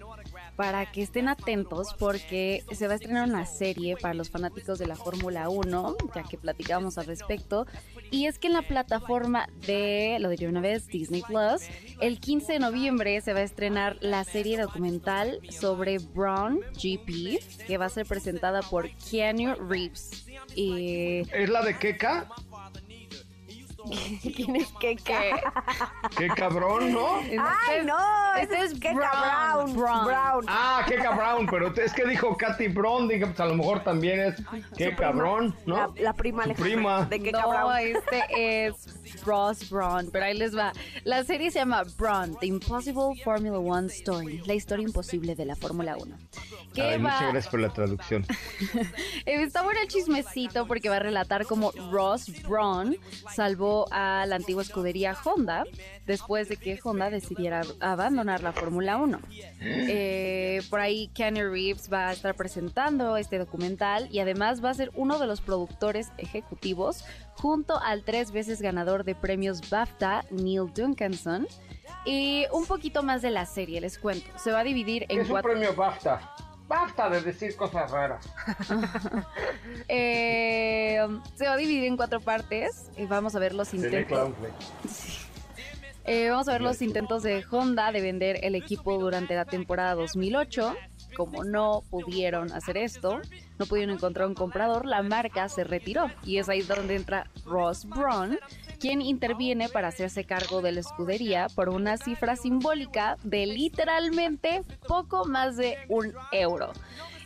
para 0.61 0.85
que 0.85 1.01
estén 1.01 1.27
atentos 1.27 1.95
porque 1.99 2.63
se 2.71 2.87
va 2.87 2.93
a 2.93 2.97
estrenar 2.97 3.27
una 3.27 3.47
serie 3.47 3.97
para 3.97 4.13
los 4.13 4.29
fanáticos 4.29 4.79
de 4.79 4.87
la 4.87 4.95
Fórmula 4.95 5.49
1, 5.49 5.97
ya 6.15 6.23
que 6.23 6.37
platicábamos 6.37 6.99
al 6.99 7.07
respecto. 7.07 7.67
Y 8.11 8.27
es 8.27 8.39
que 8.39 8.49
en 8.49 8.53
la 8.53 8.61
plataforma 8.61 9.49
de, 9.67 10.19
lo 10.21 10.29
diría 10.29 10.51
una 10.51 10.61
vez, 10.61 10.87
Disney 10.89 11.23
Plus, 11.23 11.63
el 12.03 12.21
15 12.21 12.53
de 12.53 12.59
noviembre 12.59 13.19
se 13.23 13.33
va 13.33 13.39
a 13.39 13.43
estrenar 13.43 13.97
la 14.03 14.23
serie 14.25 14.61
documental 14.61 15.41
sobre 15.49 15.97
Brown 15.97 16.61
GP, 16.75 17.67
que 17.67 17.79
va 17.79 17.87
a 17.87 17.89
ser 17.89 18.05
presentada 18.05 18.61
por 18.61 18.91
Keanu 18.97 19.55
Reeves. 19.67 20.27
Y... 20.55 21.21
¿Es 21.33 21.49
la 21.49 21.63
de 21.63 21.79
Keka? 21.79 22.29
¿Quién 24.37 24.57
es 24.57 24.69
Keka? 24.81 25.21
Qué 26.17 26.29
cabrón, 26.29 26.93
¿no? 26.93 27.17
Ay, 27.19 27.85
no, 27.85 27.97
ese 28.41 28.65
es 28.65 28.75
Keka 28.75 28.95
Brown, 28.95 29.75
Brown. 29.75 29.75
Brown. 29.75 30.05
Brown. 30.07 30.45
Ah, 30.49 30.85
qué 30.87 30.97
cabrón, 30.97 31.47
pero 31.51 31.75
es 31.75 31.93
que 31.93 32.05
dijo 32.07 32.37
Katy 32.37 32.69
Brown, 32.69 33.09
dije, 33.09 33.27
pues 33.27 33.41
a 33.41 33.47
lo 33.47 33.55
mejor 33.55 33.83
también 33.83 34.21
es 34.21 34.43
qué 34.77 34.95
cabrón, 34.95 35.55
¿no? 35.67 35.77
La, 35.77 35.91
la 36.03 36.13
prima 36.13 36.45
Su 36.45 36.55
prima. 36.55 37.05
de 37.07 37.21
Keka 37.23 37.43
no, 37.43 37.49
Brown. 37.49 37.79
este 37.79 38.67
es 38.67 39.25
Ross 39.25 39.69
Braun, 39.71 40.11
pero 40.13 40.27
ahí 40.27 40.37
les 40.37 40.57
va. 40.57 40.73
La 41.05 41.25
serie 41.25 41.51
se 41.51 41.59
llama 41.59 41.85
Braun, 41.97 42.37
The 42.41 42.47
Impossible 42.47 43.21
Formula 43.25 43.59
One 43.59 43.89
Story, 43.89 44.43
la 44.47 44.55
historia 44.55 44.85
imposible 44.85 45.35
de 45.35 45.45
la 45.45 45.57
Fórmula 45.57 45.97
1. 45.97 46.17
Que 46.75 46.83
Ay, 46.83 46.99
va, 46.99 47.11
muchas 47.11 47.23
gracias 47.33 47.49
por 47.49 47.61
la 47.61 47.71
traducción. 47.71 48.27
eh, 49.27 49.43
está 49.43 49.63
bueno 49.63 49.81
el 49.81 49.89
chismecito 49.89 50.67
porque 50.67 50.89
va 50.89 50.97
a 50.97 51.01
relatar 51.01 51.47
cómo 51.47 51.73
Ross 51.91 52.31
Braun 52.47 52.97
salvó 53.35 53.70
a 53.91 54.25
la 54.27 54.37
antigua 54.37 54.63
escudería 54.63 55.17
Honda 55.25 55.65
después 56.07 56.49
de 56.49 56.57
que 56.57 56.79
Honda 56.83 57.11
decidiera 57.11 57.63
abandonar 57.81 58.43
la 58.43 58.53
Fórmula 58.53 58.97
1. 58.97 59.19
Eh, 59.93 60.63
por 60.71 60.81
ahí 60.81 61.09
Keanu 61.15 61.51
Reeves 61.51 61.91
va 61.93 62.09
a 62.09 62.13
estar 62.13 62.35
presentando 62.35 63.17
este 63.17 63.39
documental 63.39 64.09
y 64.11 64.21
además 64.21 64.65
va 64.65 64.71
a 64.71 64.75
ser 64.75 64.91
uno 64.95 65.19
de 65.19 65.27
los 65.27 65.41
productores 65.41 66.11
ejecutivos 66.19 67.05
junto 67.35 67.79
al 67.81 68.03
tres 68.05 68.31
veces 68.33 68.63
ganador 68.63 69.05
de 69.05 69.15
premios 69.15 69.69
BAFTA, 69.69 70.25
Neil 70.31 70.73
Duncanson. 70.75 71.47
Y 72.05 72.47
un 72.53 72.67
poquito 72.67 73.03
más 73.03 73.21
de 73.23 73.31
la 73.31 73.45
serie, 73.47 73.81
les 73.81 73.99
cuento. 73.99 74.27
Se 74.39 74.53
va 74.53 74.61
a 74.61 74.65
dividir 74.65 75.07
¿Qué 75.07 75.15
en 75.15 75.21
es 75.21 75.27
un 75.27 75.33
cuatro... 75.33 75.53
premio 75.53 75.75
BAFTA? 75.75 76.35
Basta 76.71 77.11
de 77.11 77.21
decir 77.21 77.57
cosas 77.57 77.91
raras. 77.91 78.25
Eh, 79.89 81.01
se 81.35 81.47
va 81.47 81.55
a 81.55 81.57
dividir 81.57 81.85
en 81.85 81.97
cuatro 81.97 82.21
partes. 82.21 82.91
y 82.97 83.07
vamos 83.07 83.35
a 83.35 83.41
ver 83.41 83.55
los 83.55 83.75
intentos. 83.75 84.33
Eh, 86.05 86.31
vamos 86.31 86.49
a 86.49 86.53
ver 86.53 86.61
los 86.61 86.81
intentos 86.81 87.25
de 87.25 87.45
Honda 87.51 87.91
de 87.91 88.01
vender 88.01 88.39
el 88.43 88.55
equipo 88.55 88.99
durante 88.99 89.35
la 89.35 89.47
temporada 89.47 89.95
2008. 89.97 90.77
Como 91.17 91.43
no 91.43 91.83
pudieron 91.91 92.53
hacer 92.53 92.77
esto, 92.77 93.21
no 93.59 93.67
pudieron 93.67 93.97
encontrar 93.97 94.29
un 94.29 94.35
comprador, 94.35 94.87
la 94.87 95.03
marca 95.03 95.49
se 95.49 95.65
retiró. 95.65 96.09
Y 96.25 96.39
es 96.39 96.49
ahí 96.49 96.63
donde 96.63 96.95
entra 96.95 97.27
Ross 97.45 97.85
Braun, 97.85 98.39
quien 98.81 99.03
interviene 99.03 99.69
para 99.69 99.89
hacerse 99.89 100.25
cargo 100.25 100.63
de 100.63 100.73
la 100.73 100.81
escudería 100.81 101.47
por 101.55 101.69
una 101.69 101.99
cifra 101.99 102.35
simbólica 102.35 103.17
de 103.23 103.47
literalmente 103.47 104.63
poco 104.89 105.27
más 105.27 105.57
de 105.57 105.77
un 105.89 106.15
euro. 106.33 106.73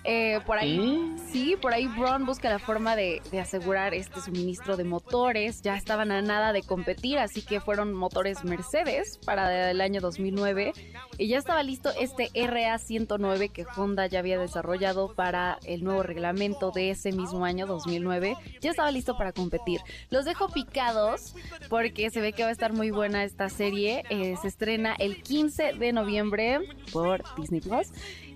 Eh, 0.04 0.40
por 0.46 0.58
ahí, 0.58 1.14
sí, 1.30 1.56
por 1.60 1.72
ahí 1.72 1.86
Braun 1.86 2.26
busca 2.26 2.50
la 2.50 2.58
forma 2.58 2.94
de, 2.94 3.22
de 3.30 3.40
asegurar 3.40 3.94
este 3.94 4.20
suministro 4.20 4.76
de 4.76 4.84
motores. 4.84 5.62
Ya 5.62 5.76
estaban 5.76 6.12
a 6.12 6.20
nada 6.20 6.52
de 6.52 6.62
competir, 6.62 7.18
así 7.18 7.42
que 7.42 7.60
fueron 7.60 7.94
motores 7.94 8.44
Mercedes 8.44 9.18
para 9.24 9.70
el 9.70 9.80
año 9.80 10.00
2009. 10.00 10.72
Y 11.16 11.28
ya 11.28 11.38
estaba 11.38 11.62
listo 11.62 11.90
este 11.98 12.30
RA109 12.34 13.50
que 13.50 13.64
Honda 13.76 14.06
ya 14.06 14.18
había 14.18 14.38
desarrollado 14.38 15.14
para 15.14 15.58
el 15.64 15.84
nuevo 15.84 16.02
reglamento 16.02 16.70
de 16.70 16.90
ese 16.90 17.12
mismo 17.12 17.44
año 17.44 17.66
2009. 17.66 18.36
Ya 18.60 18.70
estaba 18.70 18.90
listo 18.90 19.16
para 19.16 19.32
competir. 19.32 19.80
Los 20.10 20.24
dejo 20.24 20.48
picados 20.48 21.34
porque 21.70 22.10
se 22.10 22.20
ve 22.20 22.32
que 22.32 22.42
va 22.42 22.50
a 22.50 22.52
estar 22.52 22.72
muy 22.72 22.90
buena 22.90 23.24
esta 23.24 23.48
serie. 23.48 24.04
Eh, 24.10 24.36
se 24.40 24.48
estrena 24.48 24.94
el 24.98 25.22
15 25.22 25.74
de 25.74 25.92
noviembre 25.92 26.60
por 26.92 27.22
Disney 27.36 27.60
Plus. 27.60 27.88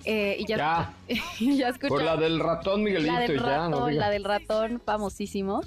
Eh, 0.04 0.36
y 0.38 0.46
ya, 0.46 0.56
Ya, 0.56 0.94
ya 1.40 1.68
escuché. 1.68 1.88
por 1.88 2.02
la 2.02 2.16
del 2.16 2.40
ratón 2.40 2.82
Miguelito, 2.82 3.12
La 3.12 3.20
del 3.20 3.36
ya, 3.38 3.42
ratón, 3.46 3.70
no 3.70 3.86
digas. 3.86 4.00
la 4.06 4.10
del 4.10 4.24
ratón, 4.24 4.80
famosísimo. 4.84 5.62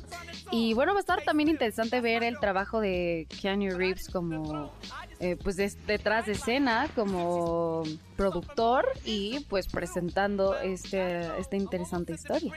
Y 0.52 0.74
bueno, 0.74 0.94
va 0.94 1.00
a 1.00 1.02
estar 1.02 1.22
también 1.24 1.50
interesante 1.50 2.02
ver 2.02 2.24
el 2.24 2.40
trabajo 2.40 2.80
de 2.80 3.28
Keanu 3.42 3.78
Reeves 3.78 4.10
como, 4.10 4.72
eh, 5.20 5.38
pues 5.44 5.56
detrás 5.86 6.26
de 6.26 6.34
escena, 6.34 6.90
como 6.96 7.84
productor 8.18 8.86
y 9.06 9.46
pues 9.50 9.68
presentando 9.68 10.58
este, 10.60 11.28
esta 11.40 11.56
interesante 11.56 12.14
historia. 12.14 12.54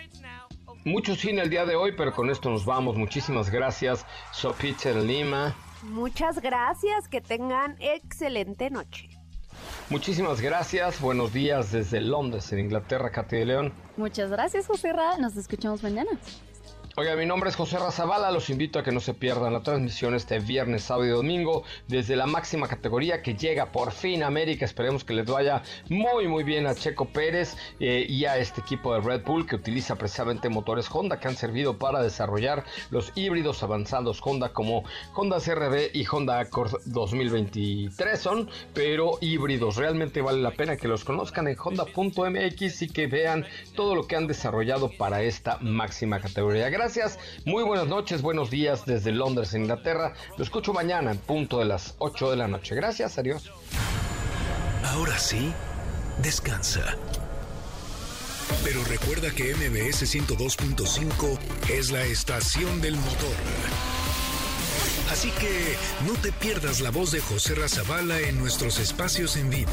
Mucho 0.85 1.15
cine 1.15 1.43
el 1.43 1.51
día 1.51 1.65
de 1.65 1.77
hoy, 1.77 1.93
pero 1.97 2.13
con 2.13 2.29
esto 2.31 2.51
nos 2.51 2.65
vamos. 2.67 2.97
Muchísimas 2.97 3.51
gracias, 3.51 4.05
Peter 4.61 4.97
Lima. 4.97 5.55
Muchas 5.83 6.41
gracias, 6.41 7.09
que 7.09 7.21
tengan 7.21 7.77
excelente 7.81 8.71
noche. 8.71 9.09
Muchísimas 9.91 10.41
gracias, 10.41 11.01
buenos 11.01 11.33
días 11.33 11.73
desde 11.73 12.01
Londres, 12.01 12.53
en 12.53 12.59
Inglaterra, 12.61 13.11
Katy 13.11 13.37
de 13.37 13.45
León. 13.45 13.73
Muchas 13.97 14.31
gracias, 14.31 14.67
José 14.67 14.93
Ra. 14.93 15.19
Nos 15.19 15.37
escuchamos 15.37 15.83
mañana. 15.83 16.11
Oiga, 16.97 17.17
mi 17.17 17.27
nombre 17.27 17.51
es 17.51 17.57
José 17.57 17.77
Razabala, 17.77 18.31
los 18.31 18.51
invito 18.51 18.79
a 18.79 18.85
que 18.85 18.93
no 18.93 19.01
se 19.01 19.15
pierdan 19.15 19.53
la 19.53 19.65
transmisión 19.65 20.15
este 20.15 20.39
viernes, 20.39 20.85
sábado 20.85 21.07
y 21.07 21.11
domingo 21.11 21.65
desde 21.89 22.15
la 22.15 22.27
máxima 22.27 22.69
categoría 22.69 23.21
que 23.21 23.35
llega 23.35 23.73
por 23.73 23.91
fin 23.91 24.23
a 24.23 24.29
América. 24.29 24.65
Esperemos 24.65 25.03
que 25.03 25.13
les 25.13 25.27
vaya 25.27 25.65
muy 25.89 26.29
muy 26.29 26.45
bien 26.45 26.69
a 26.69 26.75
Checo 26.77 27.07
Pérez 27.07 27.57
eh, 27.81 28.07
y 28.09 28.27
a 28.27 28.39
este 28.39 28.61
equipo 28.61 28.95
de 28.95 29.01
Red 29.01 29.25
Bull 29.25 29.45
que 29.45 29.57
utiliza 29.57 29.97
precisamente 29.97 30.49
motores 30.49 30.89
Honda 30.89 31.19
que 31.19 31.27
han 31.27 31.35
servido 31.35 31.79
para 31.79 32.01
desarrollar 32.01 32.63
los 32.93 33.11
híbridos 33.17 33.65
avanzados 33.65 34.21
Honda 34.23 34.51
como 34.51 34.85
Honda 35.17 35.41
CRV 35.41 35.91
y 35.95 36.07
Honda 36.09 36.39
Accord 36.39 36.81
2023 36.85 38.21
son, 38.21 38.49
pero 38.73 39.19
híbridos. 39.21 39.75
Realmente 39.75 40.23
vale 40.23 40.41
la 40.41 40.53
pena 40.53 40.77
que 40.77 40.87
los 40.87 41.05
conozcan 41.05 41.49
en 41.49 41.57
honda.mx 41.59 42.83
y 42.83 42.89
que 42.89 43.09
vean 43.09 43.45
todo 43.75 43.97
lo 43.97 44.07
que 44.07 44.15
han 44.15 44.29
desarrollado 44.29 44.93
para 44.97 45.23
esta 45.23 45.59
máxima 45.61 46.21
categoría 46.21 46.69
gracias. 46.85 47.19
Muy 47.47 47.65
buenas 47.65 47.87
noches, 47.87 48.21
buenos 48.21 48.51
días 48.51 48.85
desde 48.85 49.11
Londres, 49.11 49.55
Inglaterra. 49.55 50.13
Lo 50.37 50.45
escucho 50.45 50.75
mañana 50.75 51.13
en 51.13 51.17
punto 51.17 51.59
de 51.59 51.65
las 51.65 51.95
8 51.99 52.31
de 52.33 52.37
la 52.37 52.47
noche. 52.47 52.75
Gracias, 52.75 53.17
adiós. 53.17 53.51
Ahora 54.85 55.19
sí, 55.19 55.51
descansa. 56.23 56.85
Pero 58.63 58.85
recuerda 58.85 59.31
que 59.31 59.55
MBS 59.55 60.15
102.5 60.15 61.39
es 61.71 61.91
la 61.91 62.05
estación 62.05 62.83
del 62.83 62.97
motor. 62.97 63.37
Así 65.11 65.31
que 65.31 65.77
no 66.07 66.13
te 66.21 66.33
pierdas 66.33 66.83
la 66.83 66.91
voz 66.91 67.13
de 67.13 67.21
José 67.21 67.55
Razabala 67.55 68.21
en 68.21 68.39
nuestros 68.39 68.79
espacios 68.79 69.39
en 69.39 69.49
vivo 69.49 69.73